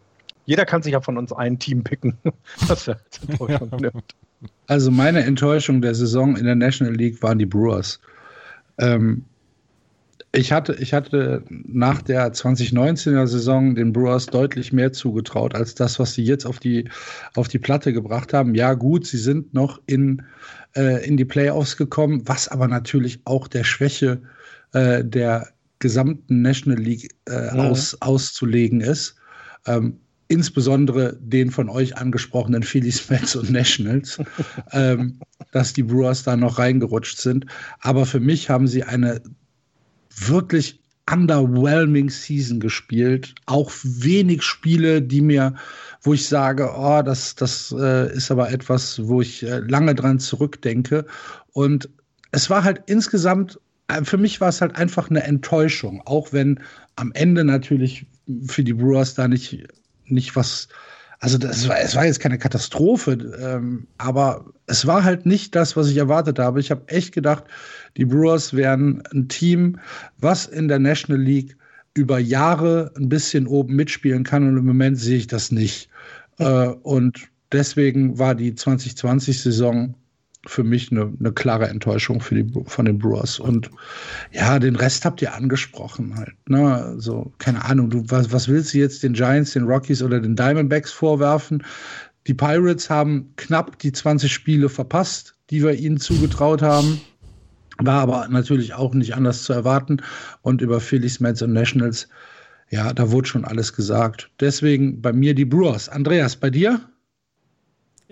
Jeder 0.46 0.64
kann 0.64 0.82
sich 0.82 0.94
ja 0.94 1.02
von 1.02 1.18
uns 1.18 1.32
ein 1.32 1.58
Team 1.58 1.84
picken, 1.84 2.16
was 2.68 2.88
er 2.88 3.00
als 3.04 3.20
Enttäuschung 3.28 3.70
nimmt. 3.78 4.14
Also 4.66 4.90
meine 4.90 5.24
Enttäuschung 5.24 5.82
der 5.82 5.94
Saison 5.94 6.36
in 6.36 6.44
der 6.44 6.54
National 6.54 6.94
League 6.94 7.22
waren 7.22 7.38
die 7.38 7.46
Brewers. 7.46 8.00
Ähm, 8.78 9.24
ich 10.32 10.52
hatte, 10.52 10.74
ich 10.74 10.94
hatte 10.94 11.42
nach 11.48 12.02
der 12.02 12.32
2019er 12.32 13.26
Saison 13.26 13.74
den 13.74 13.92
Brewers 13.92 14.26
deutlich 14.26 14.72
mehr 14.72 14.92
zugetraut 14.92 15.56
als 15.56 15.74
das, 15.74 15.98
was 15.98 16.14
sie 16.14 16.22
jetzt 16.22 16.46
auf 16.46 16.60
die, 16.60 16.88
auf 17.34 17.48
die 17.48 17.58
Platte 17.58 17.92
gebracht 17.92 18.32
haben. 18.32 18.54
Ja, 18.54 18.74
gut, 18.74 19.06
sie 19.06 19.18
sind 19.18 19.52
noch 19.52 19.80
in, 19.86 20.22
äh, 20.76 21.04
in 21.04 21.16
die 21.16 21.24
Playoffs 21.24 21.76
gekommen, 21.76 22.22
was 22.26 22.46
aber 22.46 22.68
natürlich 22.68 23.20
auch 23.24 23.48
der 23.48 23.64
Schwäche 23.64 24.22
äh, 24.72 25.04
der 25.04 25.48
gesamten 25.80 26.42
National 26.42 26.78
League 26.78 27.10
äh, 27.28 27.46
ja. 27.46 27.68
aus, 27.68 28.00
auszulegen 28.00 28.82
ist. 28.82 29.16
Ähm, 29.66 29.98
insbesondere 30.30 31.18
den 31.20 31.50
von 31.50 31.68
euch 31.68 31.96
angesprochenen 31.96 32.62
Phillies, 32.62 33.10
Mets 33.10 33.34
und 33.34 33.50
Nationals, 33.50 34.18
ähm, 34.72 35.18
dass 35.50 35.72
die 35.72 35.82
Brewers 35.82 36.22
da 36.22 36.36
noch 36.36 36.58
reingerutscht 36.58 37.18
sind. 37.18 37.46
Aber 37.80 38.06
für 38.06 38.20
mich 38.20 38.48
haben 38.48 38.68
sie 38.68 38.84
eine 38.84 39.20
wirklich 40.08 40.80
underwhelming 41.12 42.10
Season 42.10 42.60
gespielt. 42.60 43.34
Auch 43.46 43.72
wenig 43.82 44.42
Spiele, 44.42 45.02
die 45.02 45.20
mir, 45.20 45.56
wo 46.02 46.14
ich 46.14 46.28
sage, 46.28 46.70
oh, 46.76 47.02
das, 47.02 47.34
das 47.34 47.74
äh, 47.76 48.14
ist 48.14 48.30
aber 48.30 48.52
etwas, 48.52 49.00
wo 49.08 49.20
ich 49.20 49.42
äh, 49.42 49.58
lange 49.58 49.96
dran 49.96 50.20
zurückdenke. 50.20 51.06
Und 51.52 51.88
es 52.30 52.48
war 52.48 52.62
halt 52.62 52.82
insgesamt, 52.86 53.58
äh, 53.88 54.04
für 54.04 54.18
mich 54.18 54.40
war 54.40 54.50
es 54.50 54.60
halt 54.60 54.76
einfach 54.76 55.10
eine 55.10 55.24
Enttäuschung, 55.24 56.02
auch 56.04 56.32
wenn 56.32 56.60
am 56.94 57.10
Ende 57.14 57.44
natürlich 57.44 58.06
für 58.46 58.62
die 58.62 58.74
Brewers 58.74 59.14
da 59.14 59.26
nicht 59.26 59.66
nicht 60.10 60.36
was. 60.36 60.68
Also 61.18 61.36
das 61.36 61.68
war, 61.68 61.78
es 61.78 61.94
war 61.94 62.06
jetzt 62.06 62.20
keine 62.20 62.38
Katastrophe, 62.38 63.12
ähm, 63.40 63.86
aber 63.98 64.46
es 64.66 64.86
war 64.86 65.04
halt 65.04 65.26
nicht 65.26 65.54
das, 65.54 65.76
was 65.76 65.90
ich 65.90 65.98
erwartet 65.98 66.38
habe. 66.38 66.60
Ich 66.60 66.70
habe 66.70 66.88
echt 66.88 67.12
gedacht, 67.12 67.44
die 67.98 68.06
Brewers 68.06 68.54
wären 68.54 69.02
ein 69.12 69.28
Team, 69.28 69.78
was 70.18 70.46
in 70.46 70.68
der 70.68 70.78
National 70.78 71.20
League 71.20 71.56
über 71.94 72.18
Jahre 72.18 72.92
ein 72.96 73.08
bisschen 73.08 73.46
oben 73.46 73.74
mitspielen 73.74 74.24
kann 74.24 74.48
und 74.48 74.56
im 74.56 74.64
Moment 74.64 74.98
sehe 74.98 75.18
ich 75.18 75.26
das 75.26 75.52
nicht. 75.52 75.90
Äh, 76.38 76.68
und 76.68 77.28
deswegen 77.52 78.18
war 78.18 78.34
die 78.34 78.52
2020-Saison 78.52 79.94
für 80.46 80.64
mich 80.64 80.90
eine, 80.90 81.12
eine 81.18 81.32
klare 81.32 81.68
Enttäuschung 81.68 82.20
für 82.20 82.42
die, 82.42 82.64
von 82.66 82.86
den 82.86 82.98
Brewers. 82.98 83.38
Und 83.38 83.70
ja, 84.32 84.58
den 84.58 84.76
Rest 84.76 85.04
habt 85.04 85.20
ihr 85.20 85.34
angesprochen 85.34 86.16
halt. 86.16 86.34
Ne? 86.48 86.94
So, 86.98 87.32
keine 87.38 87.64
Ahnung, 87.64 87.90
du, 87.90 88.04
was, 88.06 88.32
was 88.32 88.48
willst 88.48 88.72
du 88.72 88.78
jetzt 88.78 89.02
den 89.02 89.12
Giants, 89.12 89.52
den 89.52 89.64
Rockies 89.64 90.02
oder 90.02 90.20
den 90.20 90.36
Diamondbacks 90.36 90.92
vorwerfen? 90.92 91.62
Die 92.26 92.34
Pirates 92.34 92.88
haben 92.88 93.32
knapp 93.36 93.78
die 93.78 93.92
20 93.92 94.32
Spiele 94.32 94.68
verpasst, 94.68 95.34
die 95.50 95.62
wir 95.62 95.74
ihnen 95.74 95.98
zugetraut 95.98 96.62
haben. 96.62 97.00
War 97.78 98.00
aber 98.02 98.28
natürlich 98.28 98.74
auch 98.74 98.94
nicht 98.94 99.14
anders 99.14 99.42
zu 99.42 99.52
erwarten. 99.52 100.02
Und 100.42 100.60
über 100.60 100.80
Phillies, 100.80 101.20
Mets 101.20 101.42
und 101.42 101.52
Nationals, 101.52 102.08
ja, 102.70 102.92
da 102.92 103.10
wurde 103.10 103.28
schon 103.28 103.44
alles 103.44 103.72
gesagt. 103.72 104.30
Deswegen 104.38 105.00
bei 105.00 105.12
mir 105.12 105.34
die 105.34 105.44
Brewers. 105.44 105.88
Andreas, 105.88 106.36
bei 106.36 106.50
dir? 106.50 106.80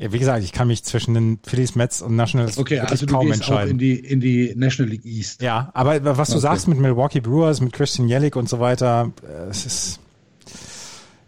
Wie 0.00 0.18
gesagt, 0.18 0.44
ich 0.44 0.52
kann 0.52 0.68
mich 0.68 0.84
zwischen 0.84 1.14
den 1.14 1.40
Phillies, 1.42 1.74
Mets 1.74 2.02
und 2.02 2.14
Nationals 2.14 2.56
okay, 2.56 2.78
also 2.78 3.04
du 3.04 3.12
kaum 3.12 3.26
gehst 3.26 3.40
entscheiden. 3.40 3.68
Auch 3.68 3.72
in 3.72 3.78
die, 3.78 3.98
in 3.98 4.20
die 4.20 4.54
National 4.54 4.92
League 4.92 5.04
East. 5.04 5.42
Ja, 5.42 5.70
aber 5.74 6.16
was 6.16 6.28
du 6.28 6.34
okay. 6.34 6.42
sagst 6.42 6.68
mit 6.68 6.78
Milwaukee 6.78 7.20
Brewers, 7.20 7.60
mit 7.60 7.72
Christian 7.72 8.06
Jellick 8.08 8.36
und 8.36 8.48
so 8.48 8.60
weiter, 8.60 9.10
äh, 9.24 9.50
es 9.50 9.66
ist 9.66 10.00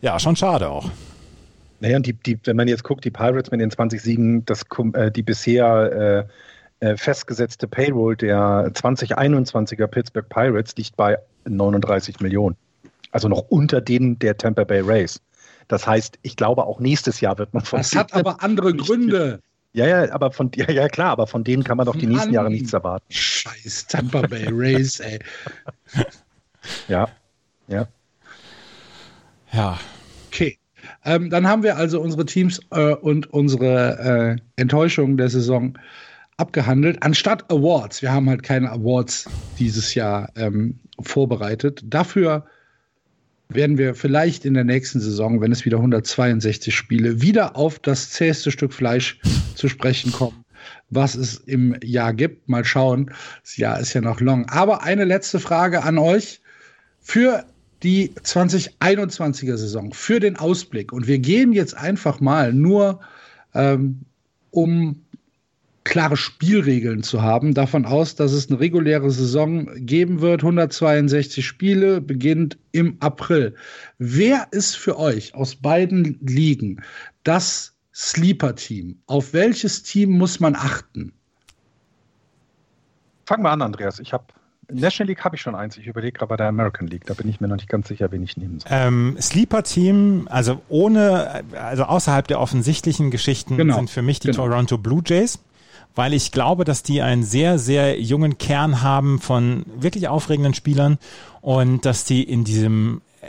ja 0.03 0.21
schon 0.21 0.37
schade 0.37 0.68
auch. 0.68 0.89
Naja, 1.81 1.97
und 1.97 2.07
die, 2.07 2.12
die, 2.12 2.39
wenn 2.45 2.57
man 2.57 2.68
jetzt 2.68 2.85
guckt, 2.85 3.05
die 3.05 3.11
Pirates 3.11 3.51
mit 3.51 3.61
den 3.61 3.71
20 3.73 4.01
Siegen, 4.01 4.45
das, 4.45 4.64
äh, 4.93 5.11
die 5.11 5.23
bisher 5.23 6.29
äh, 6.81 6.87
äh, 6.87 6.97
festgesetzte 6.97 7.66
Payroll 7.66 8.16
der 8.16 8.71
2021er 8.73 9.87
Pittsburgh 9.87 10.29
Pirates 10.29 10.77
liegt 10.77 10.97
bei 10.97 11.18
39 11.45 12.21
Millionen. 12.21 12.57
Also 13.11 13.29
noch 13.29 13.47
unter 13.49 13.81
denen 13.81 14.18
der 14.18 14.37
Tampa 14.37 14.64
Bay 14.64 14.81
Rays. 14.81 15.21
Das 15.71 15.87
heißt, 15.87 16.18
ich 16.23 16.35
glaube, 16.35 16.64
auch 16.64 16.81
nächstes 16.81 17.21
Jahr 17.21 17.39
wird 17.39 17.55
man 17.55 17.64
von. 17.64 17.79
Das 17.79 17.95
hat 17.95 18.12
aber 18.12 18.43
andere 18.43 18.75
Gründe. 18.75 19.41
Ja, 19.73 19.87
ja, 19.87 20.12
aber 20.12 20.33
von 20.33 20.51
ja, 20.57 20.68
ja 20.68 20.89
klar, 20.89 21.11
aber 21.11 21.29
von 21.29 21.45
denen 21.45 21.62
kann 21.62 21.77
man 21.77 21.87
doch 21.87 21.95
die 21.95 22.09
nächsten. 22.09 22.33
Jahre 22.33 22.51
nichts 22.51 22.73
erwarten. 22.73 23.07
Scheiß 23.09 23.87
Tampa 23.87 24.23
Bay 24.23 24.49
Rays, 24.51 24.99
ey. 24.99 25.21
ja, 26.89 27.09
ja. 27.68 27.87
Ja. 29.53 29.79
Okay. 30.27 30.59
Ähm, 31.05 31.31
dann 31.31 31.47
haben 31.47 31.62
wir 31.62 31.77
also 31.77 32.01
unsere 32.01 32.27
Teams 32.27 32.61
äh, 32.71 32.95
und 32.95 33.33
unsere 33.33 34.39
äh, 34.39 34.61
Enttäuschung 34.61 35.16
der 35.16 35.29
Saison 35.29 35.79
abgehandelt. 36.37 37.01
Anstatt 37.05 37.49
Awards, 37.49 38.03
wir 38.03 38.12
haben 38.12 38.29
halt 38.29 38.43
keine 38.43 38.73
Awards 38.73 39.29
dieses 39.61 39.95
Jahr 39.95 40.31
ähm, 40.35 40.81
vorbereitet. 41.01 41.83
Dafür 41.85 42.45
werden 43.55 43.78
wir 43.78 43.94
vielleicht 43.94 44.44
in 44.44 44.55
der 44.55 44.64
nächsten 44.64 45.01
Saison, 45.01 45.40
wenn 45.40 45.53
es 45.53 45.64
wieder 45.64 45.78
162 45.78 46.74
Spiele, 46.74 47.20
wieder 47.20 47.57
auf 47.57 47.78
das 47.78 48.11
zäheste 48.11 48.51
Stück 48.51 48.72
Fleisch 48.72 49.18
zu 49.55 49.68
sprechen 49.68 50.12
kommen, 50.12 50.44
was 50.88 51.14
es 51.14 51.38
im 51.38 51.76
Jahr 51.82 52.14
gibt. 52.14 52.48
Mal 52.48 52.64
schauen. 52.64 53.11
Das 53.42 53.57
Jahr 53.57 53.80
ist 53.80 53.92
ja 53.92 54.01
noch 54.01 54.20
long. 54.20 54.48
Aber 54.48 54.82
eine 54.82 55.05
letzte 55.05 55.40
Frage 55.40 55.82
an 55.82 55.98
euch. 55.98 56.40
Für 57.01 57.44
die 57.82 58.11
2021er 58.11 59.57
Saison, 59.57 59.92
für 59.92 60.20
den 60.20 60.36
Ausblick. 60.36 60.92
Und 60.92 61.07
wir 61.07 61.18
gehen 61.18 61.53
jetzt 61.53 61.74
einfach 61.76 62.20
mal 62.20 62.53
nur 62.53 63.01
ähm, 63.55 64.01
um 64.51 65.03
klare 65.91 66.16
Spielregeln 66.16 67.03
zu 67.03 67.20
haben, 67.20 67.53
davon 67.53 67.84
aus, 67.84 68.14
dass 68.14 68.30
es 68.30 68.49
eine 68.49 68.61
reguläre 68.61 69.11
Saison 69.11 69.68
geben 69.74 70.20
wird. 70.20 70.43
162 70.43 71.45
Spiele, 71.45 72.01
beginnt 72.01 72.59
im 72.70 72.97
April. 73.01 73.57
Wer 73.99 74.47
ist 74.53 74.76
für 74.76 74.97
euch 74.99 75.34
aus 75.34 75.57
beiden 75.57 76.16
Ligen 76.20 76.80
das 77.24 77.76
Sleeper-Team? 77.93 79.01
Auf 79.07 79.32
welches 79.32 79.82
Team 79.82 80.11
muss 80.16 80.38
man 80.38 80.55
achten? 80.55 81.12
Fangen 83.26 83.43
wir 83.43 83.51
an, 83.51 83.61
Andreas. 83.61 83.99
Ich 83.99 84.12
habe 84.12 84.24
National 84.72 85.09
League 85.09 85.24
habe 85.24 85.34
ich 85.34 85.43
schon 85.43 85.57
eins. 85.57 85.76
Ich 85.76 85.88
überlege 85.88 86.12
gerade 86.12 86.28
bei 86.28 86.36
der 86.36 86.47
American 86.47 86.86
League. 86.86 87.05
Da 87.07 87.14
bin 87.14 87.28
ich 87.28 87.41
mir 87.41 87.49
noch 87.49 87.57
nicht 87.57 87.68
ganz 87.68 87.88
sicher, 87.88 88.12
wen 88.12 88.22
ich 88.22 88.36
nehmen 88.36 88.61
soll. 88.61 88.70
Ähm, 88.70 89.16
Sleeper-Team, 89.20 90.28
also 90.30 90.62
ohne, 90.68 91.43
also 91.53 91.82
außerhalb 91.82 92.28
der 92.28 92.38
offensichtlichen 92.38 93.11
Geschichten 93.11 93.57
genau. 93.57 93.74
sind 93.74 93.91
für 93.91 94.03
mich 94.03 94.20
die 94.20 94.28
genau. 94.28 94.47
Toronto 94.47 94.78
Blue 94.78 95.03
Jays 95.05 95.41
weil 95.95 96.14
ich 96.14 96.32
glaube, 96.32 96.64
dass 96.64 96.82
die 96.82 97.03
einen 97.03 97.22
sehr, 97.22 97.59
sehr 97.59 98.01
jungen 98.01 98.38
Kern 98.38 98.82
haben 98.82 99.18
von 99.18 99.64
wirklich 99.76 100.09
aufregenden 100.09 100.55
Spielern 100.55 100.99
und 101.41 101.84
dass 101.84 102.05
die 102.05 102.22
in 102.22 102.45
diesem 102.45 103.01
äh, 103.20 103.26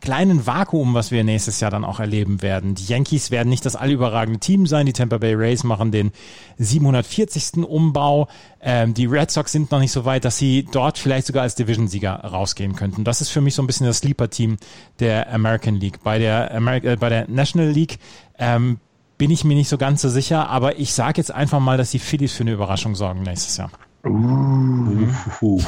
kleinen 0.00 0.46
Vakuum, 0.46 0.94
was 0.94 1.10
wir 1.10 1.22
nächstes 1.22 1.60
Jahr 1.60 1.70
dann 1.70 1.84
auch 1.84 2.00
erleben 2.00 2.42
werden. 2.42 2.74
Die 2.74 2.84
Yankees 2.86 3.30
werden 3.30 3.48
nicht 3.48 3.64
das 3.64 3.76
allüberragende 3.76 4.40
Team 4.40 4.66
sein. 4.66 4.86
Die 4.86 4.92
Tampa 4.92 5.18
Bay 5.18 5.34
Rays 5.34 5.64
machen 5.64 5.92
den 5.92 6.12
740. 6.58 7.64
Umbau. 7.64 8.28
Ähm, 8.60 8.94
die 8.94 9.06
Red 9.06 9.30
Sox 9.30 9.52
sind 9.52 9.70
noch 9.70 9.80
nicht 9.80 9.92
so 9.92 10.04
weit, 10.04 10.24
dass 10.24 10.38
sie 10.38 10.66
dort 10.70 10.98
vielleicht 10.98 11.26
sogar 11.26 11.44
als 11.44 11.54
Division-Sieger 11.54 12.12
rausgehen 12.12 12.74
könnten. 12.74 13.04
Das 13.04 13.20
ist 13.20 13.30
für 13.30 13.40
mich 13.40 13.54
so 13.54 13.62
ein 13.62 13.66
bisschen 13.66 13.86
das 13.86 13.98
Sleeper-Team 13.98 14.56
der 14.98 15.32
American 15.32 15.76
League. 15.76 16.02
Bei 16.02 16.18
der, 16.18 16.52
Ameri 16.52 16.86
äh, 16.86 16.96
bei 16.96 17.08
der 17.08 17.28
National 17.28 17.70
League 17.70 17.98
ähm, 18.38 18.80
bin 19.22 19.30
ich 19.30 19.44
mir 19.44 19.54
nicht 19.54 19.68
so 19.68 19.78
ganz 19.78 20.02
so 20.02 20.08
sicher, 20.08 20.50
aber 20.50 20.80
ich 20.80 20.92
sage 20.94 21.18
jetzt 21.18 21.32
einfach 21.32 21.60
mal, 21.60 21.78
dass 21.78 21.92
die 21.92 22.00
Phillies 22.00 22.32
für 22.32 22.42
eine 22.42 22.50
Überraschung 22.50 22.96
sorgen 22.96 23.22
nächstes 23.22 23.56
Jahr. 23.56 23.70
Uh, 24.04 25.60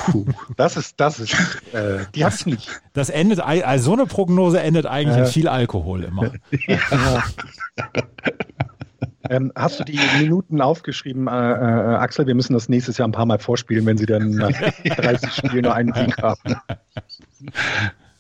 das 0.57 0.77
ist, 0.77 0.99
das 0.99 1.21
ist, 1.21 1.37
äh, 1.73 1.99
die 2.17 2.25
hab's 2.25 2.47
nicht. 2.47 2.69
Das 2.95 3.11
endet, 3.11 3.39
also 3.39 3.85
so 3.85 3.93
eine 3.93 4.07
Prognose 4.07 4.61
endet 4.61 4.87
eigentlich 4.87 5.19
äh, 5.19 5.21
in 5.21 5.27
viel 5.27 5.47
Alkohol 5.47 6.03
immer. 6.03 6.33
Ja. 6.67 7.23
ähm, 9.31 9.53
hast 9.55 9.79
du 9.79 9.85
die 9.85 10.01
Minuten 10.19 10.61
aufgeschrieben, 10.61 11.29
äh, 11.29 11.31
äh, 11.31 11.95
Axel? 11.95 12.27
Wir 12.27 12.35
müssen 12.35 12.55
das 12.55 12.69
nächstes 12.69 12.99
Jahr 12.99 13.07
ein 13.07 13.13
paar 13.13 13.27
Mal 13.27 13.39
vorspielen, 13.39 13.87
wenn 13.87 13.99
sie 13.99 14.07
dann 14.07 14.33
nach 14.33 14.51
30 14.85 15.33
Spielen 15.33 15.63
nur 15.63 15.75
einen 15.77 15.95
Sieg 15.95 16.21
haben. 16.21 16.57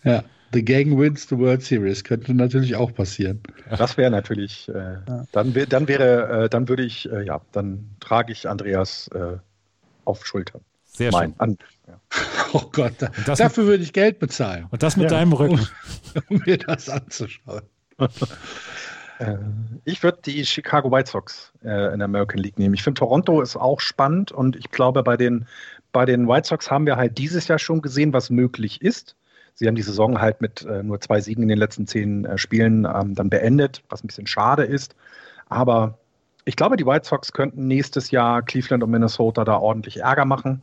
Ja. 0.05 0.23
The 0.55 0.65
Gang 0.65 0.97
wins 0.97 1.29
the 1.29 1.37
World 1.37 1.63
Series. 1.63 2.05
Könnte 2.05 2.33
natürlich 2.33 2.77
auch 2.77 2.95
passieren. 2.95 3.41
Das 3.77 3.97
wäre 3.97 4.11
natürlich, 4.11 4.69
äh, 4.69 4.99
ja. 5.07 5.25
dann, 5.33 5.53
dann 5.69 5.89
wäre, 5.89 6.45
äh, 6.45 6.49
dann 6.49 6.69
würde 6.69 6.85
ich, 6.85 7.11
äh, 7.11 7.25
ja, 7.25 7.41
dann 7.53 7.91
trage 7.99 8.33
ich 8.33 8.49
Andreas 8.49 9.09
äh, 9.09 9.37
auf 10.05 10.25
Schultern. 10.25 10.61
Sehr 10.85 11.11
mein, 11.11 11.31
schön. 11.31 11.41
An, 11.41 11.59
ja. 11.89 12.01
Oh 12.53 12.71
Gott, 12.71 12.93
da, 12.99 13.11
dafür 13.35 13.67
würde 13.67 13.83
ich 13.83 13.93
Geld 13.93 14.21
bezahlen. 14.21 14.69
Und 14.71 14.85
das 14.85 14.97
mit 14.97 15.11
ja, 15.11 15.19
deinem 15.19 15.33
Rücken. 15.33 15.59
Um, 15.59 16.37
um, 16.37 16.43
mir 16.47 16.57
das 16.57 16.89
anzuschauen. 16.89 17.63
Äh, 19.19 19.37
ich 19.85 20.03
würde 20.03 20.19
die 20.25 20.45
Chicago 20.47 20.91
White 20.91 21.11
Sox 21.11 21.53
äh, 21.65 21.93
in 21.93 21.99
der 21.99 22.05
American 22.05 22.39
League 22.39 22.59
nehmen. 22.59 22.75
Ich 22.75 22.83
finde, 22.83 23.01
Toronto 23.01 23.41
ist 23.41 23.57
auch 23.57 23.81
spannend 23.81 24.31
und 24.31 24.55
ich 24.55 24.71
glaube, 24.71 25.03
bei 25.03 25.17
den, 25.17 25.47
bei 25.93 26.05
den 26.05 26.29
White 26.29 26.47
Sox 26.47 26.71
haben 26.71 26.87
wir 26.87 26.97
halt 26.97 27.19
dieses 27.19 27.49
Jahr 27.49 27.59
schon 27.59 27.83
gesehen, 27.83 28.13
was 28.13 28.31
möglich 28.31 28.83
ist. 28.83 29.17
Sie 29.55 29.67
haben 29.67 29.77
die 29.77 29.83
Saison 29.83 30.21
halt 30.21 30.41
mit 30.41 30.65
äh, 30.65 30.83
nur 30.83 31.01
zwei 31.01 31.21
Siegen 31.21 31.43
in 31.43 31.49
den 31.49 31.59
letzten 31.59 31.87
zehn 31.87 32.25
äh, 32.25 32.39
Spielen 32.39 32.87
ähm, 32.87 33.15
dann 33.15 33.31
beendet, 33.31 33.83
was 33.89 34.03
ein 34.03 34.09
bisschen 34.09 34.27
schade 34.27 34.65
ist. 34.65 34.97
Aber 35.49 35.99
ich 36.45 36.57
glaube, 36.57 36.77
die 36.77 36.87
White 36.87 37.07
Sox 37.07 37.33
könnten 37.33 37.67
nächstes 37.67 38.11
Jahr 38.11 38.43
Cleveland 38.43 38.83
und 38.83 38.91
Minnesota 38.91 39.45
da 39.45 39.57
ordentlich 39.57 40.01
Ärger 40.01 40.25
machen. 40.25 40.63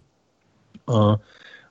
Äh, 0.88 1.16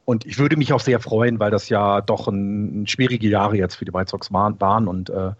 und 0.05 0.27
ich 0.27 0.39
würde 0.39 0.57
mich 0.57 0.73
auch 0.73 0.81
sehr 0.81 0.99
freuen, 0.99 1.39
weil 1.39 1.51
das 1.51 1.69
ja 1.69 2.01
doch 2.01 2.27
ein, 2.27 2.83
ein 2.83 2.87
schwierige 2.87 3.29
Jahre 3.29 3.57
jetzt 3.57 3.77
für 3.77 3.85
die 3.85 3.93
White 3.93 4.11
Sox 4.11 4.33
waren, 4.33 4.61
waren 4.61 4.89
und 4.89 5.11
äh, 5.11 5.33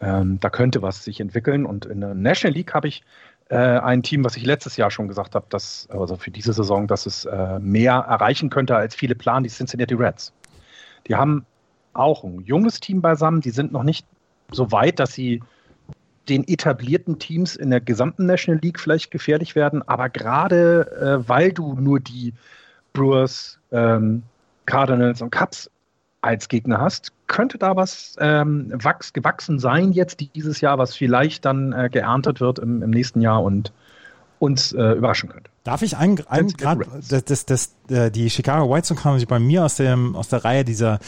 ähm, 0.00 0.38
da 0.40 0.50
könnte 0.50 0.82
was 0.82 1.04
sich 1.04 1.20
entwickeln. 1.20 1.66
Und 1.66 1.86
in 1.86 2.00
der 2.00 2.14
National 2.14 2.54
League 2.54 2.74
habe 2.74 2.88
ich 2.88 3.02
äh, 3.48 3.56
ein 3.56 4.02
Team, 4.02 4.24
was 4.24 4.36
ich 4.36 4.44
letztes 4.44 4.76
Jahr 4.76 4.90
schon 4.90 5.08
gesagt 5.08 5.34
habe, 5.34 5.46
dass, 5.48 5.88
also 5.90 6.16
für 6.16 6.30
diese 6.30 6.52
Saison, 6.52 6.86
dass 6.86 7.06
es 7.06 7.24
äh, 7.24 7.58
mehr 7.58 7.94
erreichen 7.94 8.50
könnte, 8.50 8.76
als 8.76 8.94
viele 8.94 9.14
planen, 9.14 9.44
die 9.44 9.50
Cincinnati 9.50 9.94
Reds. 9.94 10.32
Die 11.06 11.14
haben 11.14 11.44
auch 11.92 12.24
ein 12.24 12.40
junges 12.40 12.80
Team 12.80 13.00
beisammen. 13.00 13.40
Die 13.40 13.50
sind 13.50 13.72
noch 13.72 13.82
nicht 13.82 14.06
so 14.50 14.72
weit, 14.72 14.98
dass 14.98 15.12
sie 15.12 15.42
den 16.28 16.46
etablierten 16.48 17.18
Teams 17.18 17.56
in 17.56 17.70
der 17.70 17.80
gesamten 17.80 18.26
National 18.26 18.60
League 18.62 18.80
vielleicht 18.80 19.10
gefährlich 19.10 19.54
werden. 19.54 19.86
Aber 19.86 20.08
gerade 20.08 21.20
äh, 21.22 21.28
weil 21.28 21.52
du 21.52 21.74
nur 21.74 22.00
die 22.00 22.32
Brewers, 22.92 23.58
ähm, 23.72 24.22
Cardinals 24.66 25.20
und 25.20 25.30
Cubs 25.30 25.70
als 26.22 26.48
Gegner 26.48 26.80
hast, 26.80 27.12
könnte 27.26 27.58
da 27.58 27.76
was 27.76 28.16
ähm, 28.18 28.72
wachs, 28.74 29.12
gewachsen 29.12 29.58
sein 29.58 29.92
jetzt 29.92 30.20
dieses 30.34 30.60
Jahr, 30.62 30.78
was 30.78 30.96
vielleicht 30.96 31.44
dann 31.44 31.72
äh, 31.72 31.90
geerntet 31.90 32.40
wird 32.40 32.58
im, 32.58 32.82
im, 32.82 32.90
nächsten 32.90 33.20
Jahr 33.20 33.42
und 33.42 33.72
uns 34.44 34.72
äh, 34.72 34.92
überraschen 34.92 35.28
könnte. 35.28 35.50
Darf 35.64 35.82
ich 35.82 35.96
ein, 35.96 36.22
ein 36.28 36.48
gerade 36.48 36.86
das, 37.08 37.24
das, 37.24 37.46
das, 37.46 37.74
äh, 37.88 38.10
die 38.10 38.30
Chicago 38.30 38.72
White 38.72 38.86
Sox 38.86 39.04
haben 39.04 39.18
sich 39.18 39.28
bei 39.28 39.38
mir 39.38 39.64
aus 39.64 39.76
dem 39.76 40.14
aus 40.14 40.28
der 40.28 40.44
Reihe 40.44 40.64
dieser 40.64 40.98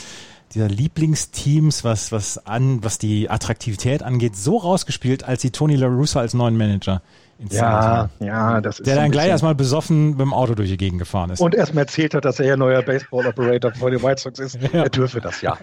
dieser 0.55 0.69
Lieblingsteams, 0.69 1.85
was 1.85 2.13
was 2.13 2.47
an 2.47 2.83
was 2.83 2.99
die 2.99 3.31
Attraktivität 3.31 4.03
angeht, 4.03 4.37
so 4.37 4.57
rausgespielt, 4.57 5.25
als 5.25 5.43
sie 5.43 5.51
Tony 5.51 5.77
La 5.77 5.87
Russa 5.87 6.21
als 6.21 6.35
neuen 6.35 6.57
Manager 6.57 7.03
ja, 7.51 8.09
ja, 8.19 8.61
das 8.61 8.79
ist 8.81 8.87
Der 8.87 8.97
dann 8.97 9.11
gleich 9.11 9.29
erstmal 9.29 9.55
besoffen 9.55 10.11
mit 10.11 10.21
dem 10.21 10.33
Auto 10.33 10.55
durch 10.55 10.71
die 10.71 10.79
Gegend 10.79 10.99
gefahren 10.99 11.31
ist. 11.31 11.41
Und 11.41 11.55
erstmal 11.55 11.85
erzählt 11.85 12.15
hat, 12.15 12.25
dass 12.25 12.41
er 12.41 12.47
ja 12.47 12.57
neuer 12.57 12.83
Baseball-Operator 12.83 13.75
von 13.75 13.93
den 13.93 14.03
White 14.03 14.23
Sox 14.23 14.39
ist. 14.39 14.59
Ja. 14.73 14.85
Er 14.85 14.91
dürfe 14.91 15.21
das 15.21 15.43
ja. 15.43 15.57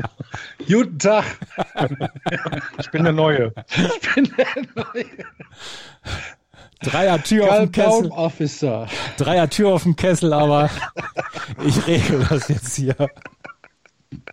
Guten 0.66 0.98
Tag. 0.98 1.24
ich 2.78 2.90
bin 2.90 3.04
der 3.04 3.12
Neue. 3.12 3.52
Ich 3.76 4.14
bin 4.14 4.32
der 4.36 4.46
Neue. 4.74 5.04
Dreier 6.82 7.22
Tür 7.22 7.50
auf 7.50 7.58
dem 7.58 7.72
Kessel. 7.72 8.10
Officer. 8.10 8.86
Dreier 9.16 9.50
Tür 9.50 9.74
auf 9.74 9.82
dem 9.82 9.96
Kessel, 9.96 10.32
aber 10.32 10.70
ich 11.64 11.86
regel 11.86 12.26
das 12.28 12.48
jetzt 12.48 12.74
hier. 12.76 12.96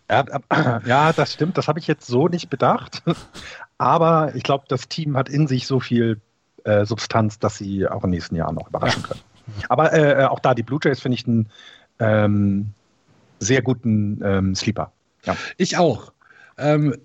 Ja, 0.10 0.26
ja 0.86 1.14
das 1.14 1.34
stimmt. 1.34 1.58
Das 1.58 1.68
habe 1.68 1.80
ich 1.80 1.88
jetzt 1.88 2.08
so 2.08 2.28
nicht 2.28 2.50
bedacht. 2.50 3.04
Aber 3.80 4.34
ich 4.34 4.41
glaube, 4.41 4.66
das 4.68 4.88
Team 4.88 5.16
hat 5.18 5.30
in 5.30 5.48
sich 5.48 5.68
so 5.68 5.80
viel 5.80 6.20
äh, 6.64 6.84
Substanz, 6.86 7.38
dass 7.38 7.60
sie 7.60 7.88
auch 7.88 8.04
im 8.04 8.10
nächsten 8.10 8.36
Jahr 8.36 8.52
noch 8.52 8.70
überraschen 8.70 9.04
können. 9.04 9.20
Aber 9.70 9.93
äh, 9.93 10.24
äh, 10.24 10.26
auch 10.26 10.39
da, 10.39 10.56
die 10.56 10.64
Blue 10.64 10.80
Jays 10.84 11.00
finde 11.00 11.16
ich 11.16 11.28
einen 11.28 11.50
ähm, 12.00 12.74
sehr 13.39 13.62
guten 13.62 14.20
ähm, 14.24 14.56
Sleeper. 14.56 14.91
Ja. 15.26 15.36
Ich 15.58 15.78
auch. 15.78 16.12
Ähm, 16.58 16.95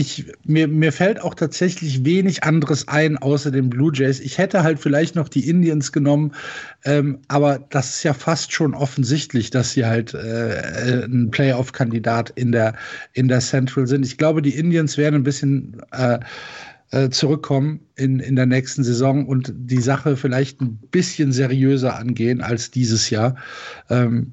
ich, 0.00 0.24
mir, 0.44 0.66
mir 0.66 0.92
fällt 0.92 1.20
auch 1.20 1.34
tatsächlich 1.34 2.06
wenig 2.06 2.42
anderes 2.42 2.88
ein 2.88 3.18
außer 3.18 3.50
den 3.50 3.68
Blue 3.68 3.92
Jays. 3.94 4.18
Ich 4.18 4.38
hätte 4.38 4.62
halt 4.62 4.80
vielleicht 4.80 5.14
noch 5.14 5.28
die 5.28 5.46
Indians 5.46 5.92
genommen, 5.92 6.32
ähm, 6.84 7.18
aber 7.28 7.58
das 7.58 7.96
ist 7.96 8.02
ja 8.02 8.14
fast 8.14 8.52
schon 8.52 8.74
offensichtlich, 8.74 9.50
dass 9.50 9.72
sie 9.72 9.84
halt 9.84 10.14
äh, 10.14 11.04
ein 11.04 11.30
Playoff-Kandidat 11.30 12.30
in 12.30 12.50
der, 12.50 12.74
in 13.12 13.28
der 13.28 13.40
Central 13.40 13.86
sind. 13.86 14.06
Ich 14.06 14.16
glaube, 14.16 14.40
die 14.40 14.56
Indians 14.56 14.96
werden 14.96 15.16
ein 15.16 15.22
bisschen 15.22 15.82
äh, 15.92 16.18
äh, 16.92 17.10
zurückkommen 17.10 17.80
in, 17.94 18.20
in 18.20 18.36
der 18.36 18.46
nächsten 18.46 18.82
Saison 18.82 19.26
und 19.26 19.52
die 19.54 19.82
Sache 19.82 20.16
vielleicht 20.16 20.62
ein 20.62 20.78
bisschen 20.90 21.32
seriöser 21.32 21.96
angehen 21.96 22.40
als 22.40 22.70
dieses 22.70 23.10
Jahr. 23.10 23.36
Ähm, 23.90 24.32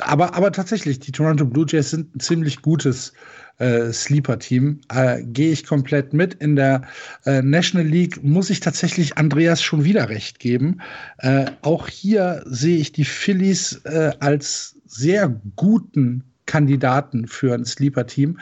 aber, 0.00 0.34
aber 0.34 0.52
tatsächlich, 0.52 1.00
die 1.00 1.12
Toronto 1.12 1.44
Blue 1.44 1.66
Jays 1.68 1.90
sind 1.90 2.14
ein 2.14 2.20
ziemlich 2.20 2.62
gutes 2.62 3.12
äh, 3.58 3.92
Sleeper-Team. 3.92 4.80
Äh, 4.92 5.22
Gehe 5.24 5.52
ich 5.52 5.66
komplett 5.66 6.12
mit. 6.12 6.34
In 6.34 6.56
der 6.56 6.82
äh, 7.24 7.42
National 7.42 7.86
League 7.86 8.22
muss 8.22 8.50
ich 8.50 8.60
tatsächlich 8.60 9.16
Andreas 9.16 9.62
schon 9.62 9.84
wieder 9.84 10.08
recht 10.08 10.38
geben. 10.38 10.80
Äh, 11.18 11.46
auch 11.62 11.88
hier 11.88 12.42
sehe 12.46 12.78
ich 12.78 12.92
die 12.92 13.04
Phillies 13.04 13.80
äh, 13.84 14.12
als 14.20 14.76
sehr 14.86 15.40
guten 15.56 16.24
Kandidaten 16.46 17.26
für 17.26 17.54
ein 17.54 17.64
Sleeper-Team. 17.64 18.38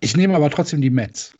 Ich 0.00 0.16
nehme 0.16 0.34
aber 0.34 0.50
trotzdem 0.50 0.80
die 0.80 0.90
Mets. 0.90 1.34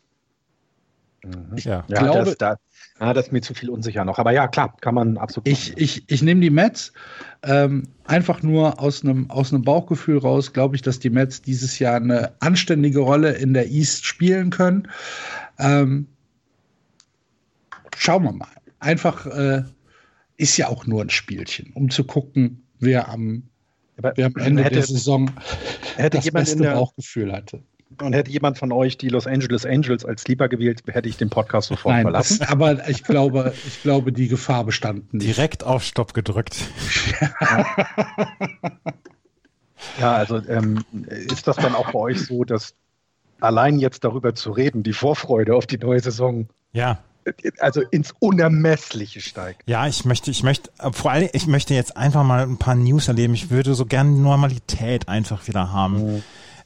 Mhm. 1.24 1.56
Ich 1.56 1.64
ja. 1.64 1.82
glaube, 1.88 2.24
das, 2.24 2.38
da, 2.38 2.56
Ah, 3.00 3.14
das 3.14 3.26
ist 3.26 3.32
mir 3.32 3.40
zu 3.40 3.54
viel 3.54 3.70
unsicher 3.70 4.04
noch. 4.04 4.18
Aber 4.18 4.30
ja, 4.30 4.46
klar, 4.46 4.76
kann 4.82 4.94
man 4.94 5.16
absolut. 5.16 5.48
Ich, 5.48 5.74
ich, 5.78 6.04
ich 6.06 6.20
nehme 6.20 6.42
die 6.42 6.50
Mets. 6.50 6.92
Ähm, 7.42 7.84
einfach 8.04 8.42
nur 8.42 8.78
aus 8.78 9.02
einem 9.02 9.30
aus 9.30 9.52
Bauchgefühl 9.52 10.18
raus, 10.18 10.52
glaube 10.52 10.76
ich, 10.76 10.82
dass 10.82 10.98
die 10.98 11.08
Mets 11.08 11.40
dieses 11.40 11.78
Jahr 11.78 11.96
eine 11.96 12.34
anständige 12.40 12.98
Rolle 12.98 13.32
in 13.32 13.54
der 13.54 13.70
East 13.70 14.04
spielen 14.04 14.50
können. 14.50 14.86
Ähm, 15.58 16.08
schauen 17.96 18.22
wir 18.24 18.32
mal. 18.32 18.48
Einfach 18.80 19.24
äh, 19.24 19.62
ist 20.36 20.58
ja 20.58 20.68
auch 20.68 20.86
nur 20.86 21.00
ein 21.00 21.10
Spielchen, 21.10 21.72
um 21.72 21.88
zu 21.88 22.04
gucken, 22.04 22.62
wer 22.80 23.08
am, 23.08 23.44
wer 23.96 24.26
am 24.26 24.36
Ende 24.36 24.62
hätte, 24.62 24.74
der 24.74 24.86
Saison 24.86 25.30
hätte 25.96 26.18
das 26.18 26.30
beste 26.30 26.64
der, 26.64 26.74
Bauchgefühl 26.74 27.32
hatte. 27.32 27.62
Und 27.98 28.12
hätte 28.12 28.30
jemand 28.30 28.56
von 28.56 28.72
euch 28.72 28.98
die 28.98 29.08
Los 29.08 29.26
Angeles 29.26 29.66
Angels 29.66 30.04
als 30.04 30.22
Sleeper 30.22 30.48
gewählt, 30.48 30.82
hätte 30.86 31.08
ich 31.08 31.16
den 31.16 31.28
Podcast 31.28 31.68
sofort 31.68 31.96
Nein, 31.96 32.02
verlassen. 32.02 32.38
Das, 32.38 32.48
aber 32.48 32.88
ich 32.88 33.02
glaube, 33.02 33.52
ich 33.66 33.82
glaube, 33.82 34.12
die 34.12 34.28
Gefahr 34.28 34.64
bestand 34.64 35.12
nicht. 35.12 35.26
Direkt 35.26 35.64
auf 35.64 35.82
Stopp 35.82 36.14
gedrückt. 36.14 36.56
ja, 39.98 40.12
also 40.14 40.40
ähm, 40.46 40.84
ist 41.08 41.48
das 41.48 41.56
dann 41.56 41.74
auch 41.74 41.90
bei 41.92 41.98
euch 41.98 42.24
so, 42.24 42.44
dass 42.44 42.74
allein 43.40 43.78
jetzt 43.78 44.04
darüber 44.04 44.34
zu 44.34 44.52
reden, 44.52 44.82
die 44.82 44.92
Vorfreude 44.92 45.54
auf 45.54 45.66
die 45.66 45.78
neue 45.78 46.00
Saison, 46.00 46.48
ja. 46.72 46.98
also 47.58 47.80
ins 47.80 48.14
Unermessliche 48.18 49.20
steigt. 49.20 49.62
Ja, 49.66 49.86
ich 49.86 50.04
möchte, 50.04 50.30
ich 50.30 50.42
möchte, 50.42 50.70
vor 50.92 51.10
allem, 51.10 51.28
ich 51.32 51.46
möchte 51.46 51.74
jetzt 51.74 51.96
einfach 51.96 52.22
mal 52.22 52.42
ein 52.42 52.58
paar 52.58 52.76
News 52.76 53.08
erleben. 53.08 53.34
Ich 53.34 53.50
würde 53.50 53.74
so 53.74 53.84
gerne 53.84 54.10
Normalität 54.10 55.08
einfach 55.08 55.48
wieder 55.48 55.72
haben. 55.72 56.14
Mhm. 56.14 56.22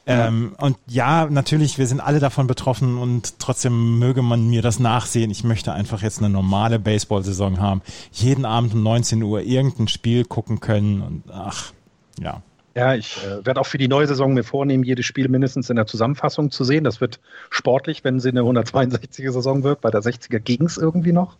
Ähm, 0.07 0.55
und 0.59 0.77
ja, 0.87 1.27
natürlich, 1.31 1.79
wir 1.79 1.87
sind 1.87 2.01
alle 2.01 2.21
davon 2.21 2.47
betroffen 2.47 2.99
und 2.99 3.39
trotzdem 3.39 3.99
möge 3.99 4.23
man 4.23 4.49
mir 4.49 4.61
das 4.61 4.79
nachsehen. 4.79 5.31
Ich 5.31 5.45
möchte 5.45 5.73
einfach 5.73 6.03
jetzt 6.03 6.19
eine 6.19 6.29
normale 6.29 6.79
Baseball-Saison 6.79 7.59
haben. 7.59 7.81
Jeden 8.13 8.45
Abend 8.45 8.75
um 8.75 8.83
19 8.83 9.23
Uhr 9.23 9.41
irgendein 9.41 9.89
Spiel 9.89 10.25
gucken 10.25 10.61
können 10.61 11.01
und 11.01 11.23
ach, 11.33 11.73
ja. 12.21 12.43
Ja, 12.77 12.95
ich 12.95 13.25
äh, 13.25 13.47
werde 13.47 13.61
auch 13.61 13.67
für 13.67 13.79
die 13.79 13.87
neue 13.87 14.07
Saison 14.09 14.35
mir 14.35 14.43
vornehmen, 14.43 14.83
jedes 14.83 15.07
Spiel 15.07 15.29
mindestens 15.29 15.71
in 15.71 15.77
der 15.77 15.87
Zusammenfassung 15.87 16.51
zu 16.51 16.65
sehen. 16.65 16.83
Das 16.83 17.01
wird 17.01 17.21
sportlich, 17.49 18.03
wenn 18.03 18.19
sie 18.19 18.31
eine 18.31 18.41
162er 18.41 19.31
Saison 19.31 19.63
wird. 19.63 19.81
Bei 19.81 19.91
der 19.91 20.03
60er 20.03 20.41
ging 20.41 20.65
es 20.65 20.77
irgendwie 20.77 21.13
noch. 21.13 21.39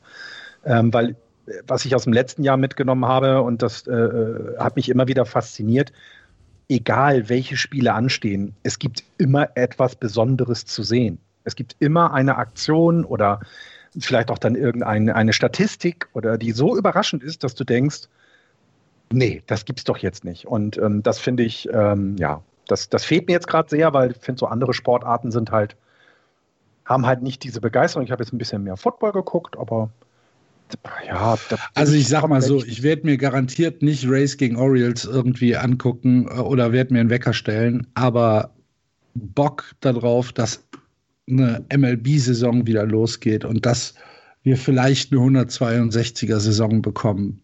Ähm, 0.65 0.95
weil 0.95 1.11
äh, 1.11 1.15
was 1.67 1.85
ich 1.85 1.95
aus 1.97 2.05
dem 2.05 2.13
letzten 2.13 2.45
Jahr 2.45 2.57
mitgenommen 2.57 3.07
habe 3.07 3.43
und 3.43 3.63
das 3.63 3.87
äh, 3.89 3.93
äh 3.93 4.59
hat 4.59 4.77
mich 4.77 4.89
immer 4.89 5.09
wieder 5.09 5.27
fasziniert, 5.27 5.93
egal 6.69 7.29
welche 7.29 7.57
Spiele 7.57 7.95
anstehen, 7.95 8.55
es 8.63 8.79
gibt 8.79 9.05
immer 9.19 9.57
etwas 9.57 9.97
Besonderes 9.97 10.67
zu 10.67 10.83
sehen. 10.83 11.19
Es 11.45 11.57
gibt 11.57 11.77
immer 11.79 12.13
eine 12.15 12.37
Aktion 12.37 13.05
oder 13.05 13.41
vielleicht 13.99 14.31
auch 14.31 14.39
dann 14.39 14.55
irgendeine 14.55 15.15
eine 15.15 15.33
Statistik 15.33 16.09
oder 16.15 16.39
die 16.39 16.53
so 16.53 16.77
überraschend 16.77 17.23
ist, 17.23 17.45
dass 17.45 17.55
du 17.55 17.65
denkst, 17.65 18.09
nee, 19.13 19.43
das 19.47 19.65
gibt's 19.65 19.85
doch 19.85 19.99
jetzt 19.99 20.25
nicht. 20.25 20.47
Und 20.47 20.79
ähm, 20.79 21.03
das 21.03 21.19
finde 21.19 21.43
ich, 21.45 21.69
ähm, 21.73 22.17
ja, 22.19 22.43
das, 22.67 22.89
das 22.89 23.05
fehlt 23.05 23.27
mir 23.27 23.35
jetzt 23.35 23.47
gerade 23.47 23.69
sehr, 23.69 23.93
weil 23.93 24.13
ich 24.13 24.17
finde, 24.19 24.41
so 24.41 24.47
andere 24.47 24.73
Sportarten 24.73 25.31
sind 25.31 25.51
halt, 25.51 25.77
haben 26.85 27.07
halt 27.07 27.23
nicht 27.23 27.45
diese 27.45 27.61
Begeisterung. 27.61 28.05
Ich 28.05 28.11
habe 28.11 28.23
jetzt 28.23 28.33
ein 28.33 28.39
bisschen 28.39 28.65
mehr 28.65 28.77
Football 28.77 29.13
geguckt, 29.13 29.57
aber 29.57 29.91
ja, 31.07 31.37
also 31.75 31.95
ich 31.95 32.09
sag 32.09 32.27
mal 32.29 32.43
so, 32.43 32.65
ich 32.65 32.83
werde 32.83 33.07
mir 33.07 33.17
garantiert 33.17 33.83
nicht 33.83 34.05
Race 34.09 34.37
gegen 34.37 34.57
Orioles 34.57 35.05
irgendwie 35.05 35.57
angucken 35.57 36.27
äh, 36.29 36.41
oder 36.41 36.73
werde 36.73 36.93
mir 36.93 37.01
einen 37.01 37.11
Wecker 37.11 37.33
stellen, 37.33 37.87
aber 37.95 38.55
Bock 39.15 39.75
darauf, 39.81 40.33
dass 40.33 40.65
eine 41.29 41.65
MLB-Saison 41.75 42.67
wieder 42.67 42.87
losgeht 42.87 43.45
und 43.45 43.65
dass 43.65 43.95
wir 44.43 44.57
vielleicht 44.57 45.13
eine 45.13 45.21
162er-Saison 45.23 46.83
bekommen. 46.83 47.41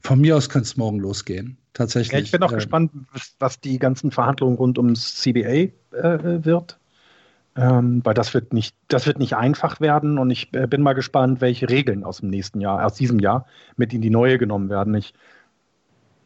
Von 0.00 0.20
mir 0.20 0.36
aus 0.36 0.48
kann 0.48 0.62
es 0.62 0.76
morgen 0.76 0.98
losgehen. 0.98 1.56
Tatsächlich. 1.74 2.12
Ja, 2.12 2.18
ich 2.20 2.30
bin 2.30 2.42
auch 2.42 2.52
äh, 2.52 2.56
gespannt, 2.56 2.92
was 3.38 3.60
die 3.60 3.78
ganzen 3.78 4.10
Verhandlungen 4.10 4.56
rund 4.56 4.78
ums 4.78 5.16
CBA 5.16 5.70
äh, 5.92 6.44
wird. 6.44 6.78
Ähm, 7.56 8.00
weil 8.04 8.14
das 8.14 8.34
wird 8.34 8.52
nicht, 8.52 8.74
das 8.88 9.06
wird 9.06 9.20
nicht 9.20 9.36
einfach 9.36 9.80
werden 9.80 10.18
und 10.18 10.30
ich 10.30 10.52
äh, 10.54 10.66
bin 10.66 10.82
mal 10.82 10.94
gespannt, 10.94 11.40
welche 11.40 11.70
Regeln 11.70 12.02
aus 12.02 12.18
dem 12.18 12.28
nächsten 12.28 12.60
Jahr, 12.60 12.84
aus 12.84 12.94
diesem 12.94 13.20
Jahr 13.20 13.46
mit 13.76 13.92
in 13.92 14.02
die 14.02 14.10
neue 14.10 14.38
genommen 14.38 14.70
werden. 14.70 14.92
Ich 14.94 15.14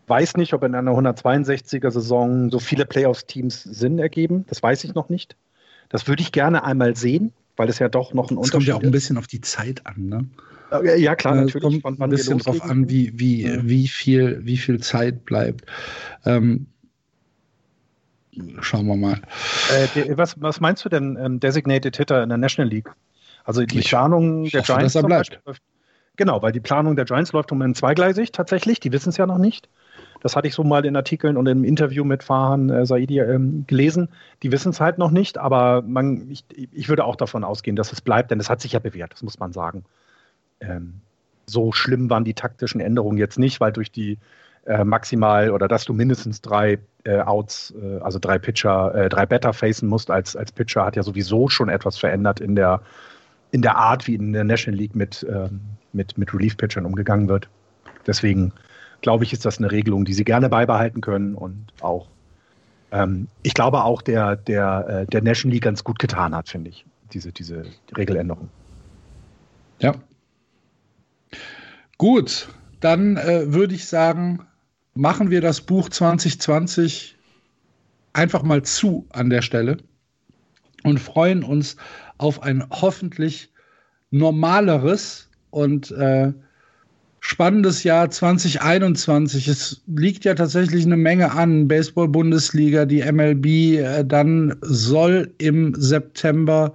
weiß 0.07 0.37
nicht, 0.39 0.55
ob 0.55 0.65
in 0.65 0.75
einer 0.75 0.93
162er 0.93 1.91
Saison 1.91 2.51
so 2.51 2.59
viele 2.59 2.87
Playoffs-Teams 2.87 3.63
Sinn 3.63 3.99
ergeben. 3.99 4.47
Das 4.49 4.63
weiß 4.63 4.85
ich 4.85 4.95
noch 4.95 5.11
nicht. 5.11 5.37
Das 5.91 6.09
würde 6.09 6.23
ich 6.23 6.33
gerne 6.33 6.65
einmal 6.65 6.97
sehen, 6.97 7.33
weil 7.57 7.69
es 7.69 7.79
ja 7.79 7.89
doch 7.89 8.15
noch 8.15 8.31
ein 8.31 8.37
das 8.37 8.47
Unterschied 8.47 8.47
ist. 8.47 8.53
kommt 8.53 8.67
ja 8.67 8.75
auch 8.77 8.83
ein 8.83 8.91
bisschen 8.91 9.19
auf 9.19 9.27
die 9.27 9.43
Zeit 9.43 9.87
an, 9.87 10.07
ne? 10.07 10.27
Äh, 10.71 11.01
ja, 11.01 11.15
klar, 11.15 11.35
natürlich. 11.35 11.83
Kommt 11.83 12.01
ein 12.01 12.11
bisschen 12.11 12.39
drauf 12.39 12.63
an, 12.63 12.89
wie, 12.89 13.19
wie, 13.19 13.43
ja. 13.43 13.59
wie, 13.63 13.89
viel, 13.89 14.41
wie 14.45 14.57
viel 14.57 14.81
Zeit 14.81 15.25
bleibt. 15.25 15.65
Ähm, 16.25 16.67
schauen 18.61 18.87
wir 18.87 18.97
mal. 18.97 19.21
Äh, 19.71 20.17
was, 20.17 20.41
was, 20.41 20.61
meinst 20.61 20.85
du 20.85 20.89
denn, 20.89 21.19
ähm, 21.21 21.41
Designated 21.41 21.97
Hitter 21.97 22.23
in 22.23 22.29
der 22.29 22.39
National 22.39 22.71
League? 22.71 22.91
Also 23.45 23.65
die 23.65 23.79
ich 23.79 23.89
Planung 23.89 24.45
der 24.45 24.61
hoffe, 24.61 24.75
Giants. 24.75 25.03
bleibt. 25.03 25.41
Läuft, 25.47 25.63
genau, 26.17 26.43
weil 26.43 26.53
die 26.53 26.61
Planung 26.61 26.97
der 26.97 27.05
Giants 27.05 27.33
läuft 27.33 27.51
um 27.53 27.75
zweigleisig 27.75 28.33
tatsächlich. 28.33 28.81
Die 28.81 28.93
wissen 28.93 29.09
es 29.09 29.17
ja 29.17 29.27
noch 29.27 29.39
nicht. 29.39 29.69
Das 30.21 30.37
hatte 30.37 30.49
ich 30.49 30.55
so 30.55 30.65
mal 30.65 30.85
in 30.85 30.97
Artikeln 30.97 31.37
und 31.37 31.47
im 31.47 31.65
Interview 31.65 32.05
mit 32.05 32.23
Fahan 32.23 32.71
äh, 32.71 32.87
Saidi 32.87 33.21
ähm, 33.21 33.65
gelesen. 33.67 34.09
Die 34.43 34.53
wissen 34.53 34.71
es 34.71 34.81
halt 34.81 34.99
noch 34.99 35.11
nicht, 35.11 35.39
aber 35.39 35.83
man, 35.83 36.31
ich, 36.31 36.45
ich, 36.73 36.89
würde 36.89 37.05
auch 37.05 37.17
davon 37.17 37.45
ausgehen, 37.45 37.77
dass 37.77 37.93
es 37.93 38.01
bleibt, 38.01 38.31
denn 38.31 38.41
es 38.41 38.51
hat 38.51 38.61
sich 38.61 38.73
ja 38.73 38.81
bewährt, 38.81 39.13
das 39.13 39.23
muss 39.23 39.39
man 39.39 39.53
sagen. 39.53 39.85
Ähm, 40.61 40.95
so 41.47 41.73
schlimm 41.73 42.11
waren 42.11 42.25
die 42.25 42.35
taktischen 42.35 42.81
Änderungen 42.81 43.19
jetzt 43.19 43.39
nicht, 43.39 43.61
weil 43.61 43.73
durch 43.73 43.91
die 43.91 44.19
äh, 44.69 44.85
maximal 44.85 45.51
oder 45.51 45.67
dass 45.67 45.85
du 45.85 45.95
mindestens 45.95 46.41
drei 46.43 46.79
äh, 47.05 47.21
Outs, 47.21 47.75
äh, 47.83 48.01
also 48.01 48.19
drei 48.19 48.39
Pitcher, 48.39 48.95
äh, 48.95 49.09
drei 49.09 49.25
Better 49.25 49.53
facen 49.53 49.89
musst 49.89 50.11
als, 50.11 50.37
als 50.37 50.53
Pitcher, 50.53 50.85
hat 50.85 50.95
ja 50.95 51.03
sowieso 51.03 51.49
schon 51.49 51.69
etwas 51.69 51.97
verändert 51.97 52.39
in 52.39 52.55
der, 52.55 52.83
in 53.51 53.63
der 53.63 53.77
Art, 53.77 54.07
wie 54.07 54.15
in 54.15 54.33
der 54.33 54.45
National 54.45 54.79
League 54.79 54.95
mit, 54.95 55.27
ähm, 55.29 55.61
mit, 55.93 56.19
mit 56.19 56.35
Relief-Pitchern 56.35 56.85
umgegangen 56.85 57.29
wird. 57.29 57.49
Deswegen 58.07 58.53
glaube 59.01 59.25
ich, 59.25 59.33
ist 59.33 59.47
das 59.47 59.59
eine 59.59 59.71
Regelung, 59.71 60.05
die 60.05 60.13
sie 60.13 60.25
gerne 60.25 60.49
beibehalten 60.49 61.01
können 61.01 61.35
und 61.35 61.67
auch, 61.81 62.09
ähm, 62.93 63.29
ich 63.43 63.55
glaube 63.55 63.85
auch, 63.85 64.03
der, 64.03 64.37
der, 64.37 64.87
äh, 64.89 65.07
der 65.07 65.23
National 65.23 65.55
League 65.55 65.65
ganz 65.65 65.83
gut 65.83 65.99
getan 65.99 66.35
hat, 66.35 66.49
finde 66.49 66.71
ich, 66.71 66.85
diese, 67.13 67.33
diese 67.33 67.65
Regeländerung. 67.97 68.51
Ja. 69.81 69.95
Gut, 71.97 72.49
dann 72.81 73.17
äh, 73.17 73.53
würde 73.53 73.75
ich 73.75 73.87
sagen, 73.87 74.47
machen 74.95 75.31
wir 75.31 75.41
das 75.41 75.61
Buch 75.61 75.89
2020 75.89 77.17
einfach 78.13 78.43
mal 78.43 78.63
zu 78.63 79.07
an 79.11 79.31
der 79.31 79.43
Stelle. 79.43 79.79
und 80.85 80.99
freuen 81.01 81.43
uns 81.43 81.77
auf 82.19 82.43
ein 82.43 82.65
hoffentlich 82.71 83.51
normaleres 84.11 85.29
und 85.51 85.91
äh, 85.91 86.33
spannendes 87.21 87.83
Jahr 87.83 88.11
2021. 88.11 89.49
Es 89.49 89.83
liegt 89.87 90.25
ja 90.25 90.35
tatsächlich 90.35 90.85
eine 90.87 90.97
Menge 90.97 91.33
an. 91.33 91.69
Baseball-Bundesliga, 91.69 92.85
die 92.85 93.03
MLB, 93.03 93.47
äh, 93.47 94.05
dann 94.05 94.57
soll 94.63 95.33
im 95.39 95.75
September 95.75 96.73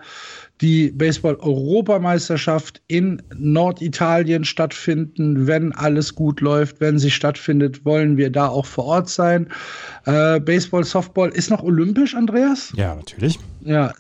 die 0.62 0.92
Baseball-Europameisterschaft 0.92 2.82
in 2.88 3.22
Norditalien 3.36 4.46
stattfinden. 4.46 5.48
Wenn 5.48 5.74
alles 5.74 6.16
gut 6.16 6.42
läuft, 6.42 6.80
wenn 6.80 7.00
sie 7.00 7.12
stattfindet, 7.12 7.86
wollen 7.86 8.18
wir 8.18 8.30
da 8.30 8.48
auch 8.48 8.66
vor 8.66 8.86
Ort 8.86 9.10
sein. 9.10 9.50
Äh, 10.06 10.40
Baseball, 10.40 10.84
Softball 10.84 11.30
ist 11.30 11.50
noch 11.50 11.64
olympisch, 11.64 12.16
Andreas? 12.16 12.72
Ja, 12.76 12.96
natürlich. 12.96 13.40
Ja, 13.62 13.94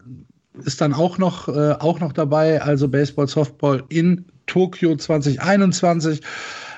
ist 0.64 0.80
dann 0.82 0.94
auch 0.94 1.18
noch, 1.18 1.48
äh, 1.48 1.74
auch 1.80 2.00
noch 2.00 2.14
dabei. 2.14 2.62
Also 2.62 2.88
Baseball, 2.88 3.28
Softball 3.28 3.84
in 3.90 4.26
Tokio 4.46 4.96
2021. 4.96 6.22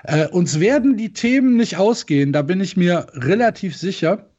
Äh, 0.04 0.28
uns 0.28 0.60
werden 0.60 0.98
die 0.98 1.14
Themen 1.14 1.58
nicht 1.58 1.78
ausgehen, 1.78 2.32
da 2.32 2.42
bin 2.42 2.62
ich 2.62 2.78
mir 2.78 3.08
relativ 3.14 3.76
sicher. 3.76 4.30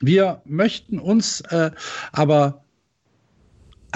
Wir 0.00 0.42
möchten 0.44 0.98
uns 0.98 1.40
äh, 1.42 1.70
aber 2.12 2.65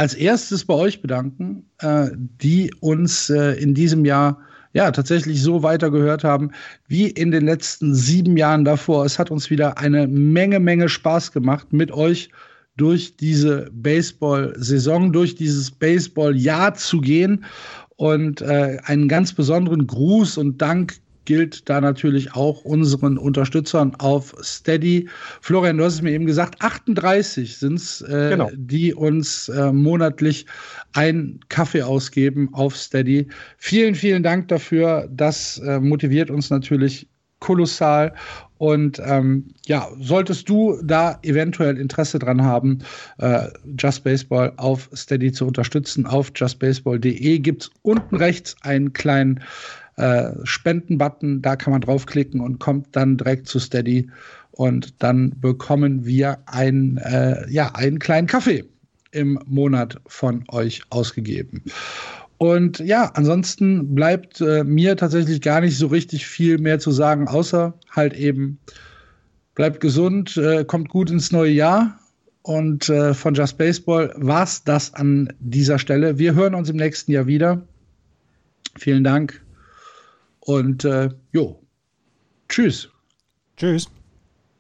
als 0.00 0.14
erstes 0.14 0.64
bei 0.64 0.72
euch 0.72 1.02
bedanken, 1.02 1.66
äh, 1.80 2.06
die 2.16 2.72
uns 2.80 3.28
äh, 3.28 3.52
in 3.60 3.74
diesem 3.74 4.06
Jahr 4.06 4.38
ja 4.72 4.90
tatsächlich 4.92 5.42
so 5.42 5.62
weitergehört 5.62 6.24
haben 6.24 6.52
wie 6.88 7.10
in 7.10 7.30
den 7.30 7.44
letzten 7.44 7.94
sieben 7.94 8.38
Jahren 8.38 8.64
davor. 8.64 9.04
Es 9.04 9.18
hat 9.18 9.30
uns 9.30 9.50
wieder 9.50 9.76
eine 9.76 10.08
Menge, 10.08 10.58
Menge 10.58 10.88
Spaß 10.88 11.32
gemacht 11.32 11.74
mit 11.74 11.92
euch 11.92 12.30
durch 12.78 13.18
diese 13.18 13.68
Baseball-Saison, 13.74 15.12
durch 15.12 15.34
dieses 15.34 15.70
Baseball-Jahr 15.70 16.72
zu 16.76 17.02
gehen. 17.02 17.44
Und 17.96 18.40
äh, 18.40 18.78
einen 18.84 19.06
ganz 19.06 19.34
besonderen 19.34 19.86
Gruß 19.86 20.38
und 20.38 20.62
Dank 20.62 20.94
gilt 21.24 21.68
da 21.68 21.80
natürlich 21.80 22.34
auch 22.34 22.64
unseren 22.64 23.18
Unterstützern 23.18 23.94
auf 23.96 24.34
Steady. 24.42 25.08
Florian, 25.40 25.76
du 25.76 25.84
hast 25.84 25.94
es 25.94 26.02
mir 26.02 26.12
eben 26.12 26.26
gesagt, 26.26 26.60
38 26.60 27.56
sind 27.56 27.74
es, 27.74 28.00
äh, 28.02 28.30
genau. 28.30 28.50
die 28.54 28.94
uns 28.94 29.48
äh, 29.48 29.72
monatlich 29.72 30.46
einen 30.92 31.40
Kaffee 31.48 31.82
ausgeben 31.82 32.48
auf 32.52 32.76
Steady. 32.76 33.28
Vielen, 33.58 33.94
vielen 33.94 34.22
Dank 34.22 34.48
dafür. 34.48 35.08
Das 35.10 35.58
äh, 35.58 35.80
motiviert 35.80 36.30
uns 36.30 36.50
natürlich 36.50 37.08
kolossal. 37.40 38.14
Und 38.58 39.00
ähm, 39.02 39.46
ja, 39.64 39.88
solltest 39.98 40.46
du 40.46 40.78
da 40.84 41.18
eventuell 41.22 41.78
Interesse 41.78 42.18
dran 42.18 42.42
haben, 42.42 42.80
äh, 43.16 43.48
Just 43.78 44.04
Baseball 44.04 44.52
auf 44.58 44.90
Steady 44.94 45.32
zu 45.32 45.46
unterstützen, 45.46 46.04
auf 46.04 46.30
justbaseball.de 46.34 47.38
gibt 47.38 47.62
es 47.62 47.70
unten 47.80 48.16
rechts 48.16 48.54
einen 48.60 48.92
kleinen 48.92 49.40
äh, 50.00 50.32
Spenden-Button. 50.44 51.42
Da 51.42 51.56
kann 51.56 51.72
man 51.72 51.82
draufklicken 51.82 52.40
und 52.40 52.58
kommt 52.58 52.88
dann 52.92 53.16
direkt 53.16 53.46
zu 53.46 53.58
Steady. 53.58 54.08
Und 54.52 55.02
dann 55.02 55.32
bekommen 55.40 56.04
wir 56.04 56.38
ein, 56.46 56.96
äh, 56.98 57.48
ja, 57.50 57.72
einen 57.74 57.98
kleinen 57.98 58.26
Kaffee 58.26 58.64
im 59.12 59.38
Monat 59.46 60.00
von 60.06 60.44
euch 60.48 60.82
ausgegeben. 60.90 61.62
Und 62.38 62.78
ja, 62.78 63.10
ansonsten 63.14 63.94
bleibt 63.94 64.40
äh, 64.40 64.64
mir 64.64 64.96
tatsächlich 64.96 65.42
gar 65.42 65.60
nicht 65.60 65.76
so 65.76 65.88
richtig 65.88 66.26
viel 66.26 66.58
mehr 66.58 66.78
zu 66.78 66.90
sagen, 66.90 67.28
außer 67.28 67.74
halt 67.90 68.14
eben, 68.14 68.58
bleibt 69.54 69.80
gesund, 69.80 70.38
äh, 70.38 70.64
kommt 70.64 70.88
gut 70.88 71.10
ins 71.10 71.32
neue 71.32 71.52
Jahr. 71.52 71.98
Und 72.42 72.88
äh, 72.88 73.12
von 73.12 73.34
Just 73.34 73.58
Baseball 73.58 74.14
war 74.16 74.44
es 74.44 74.64
das 74.64 74.94
an 74.94 75.30
dieser 75.40 75.78
Stelle. 75.78 76.18
Wir 76.18 76.34
hören 76.34 76.54
uns 76.54 76.70
im 76.70 76.76
nächsten 76.76 77.12
Jahr 77.12 77.26
wieder. 77.26 77.60
Vielen 78.78 79.04
Dank. 79.04 79.42
Und 80.40 80.84
äh, 80.84 81.10
jo, 81.32 81.62
tschüss. 82.48 82.88
Tschüss. 83.56 83.88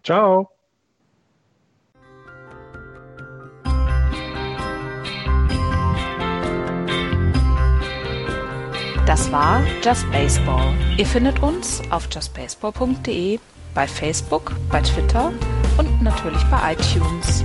Ciao. 0.04 0.50
Das 9.10 9.32
war 9.32 9.60
Just 9.82 10.08
Baseball. 10.12 10.72
Ihr 10.96 11.04
findet 11.04 11.42
uns 11.42 11.82
auf 11.90 12.08
justbaseball.de, 12.12 13.40
bei 13.74 13.88
Facebook, 13.88 14.52
bei 14.70 14.80
Twitter 14.82 15.32
und 15.78 16.00
natürlich 16.00 16.42
bei 16.44 16.74
iTunes. 16.74 17.42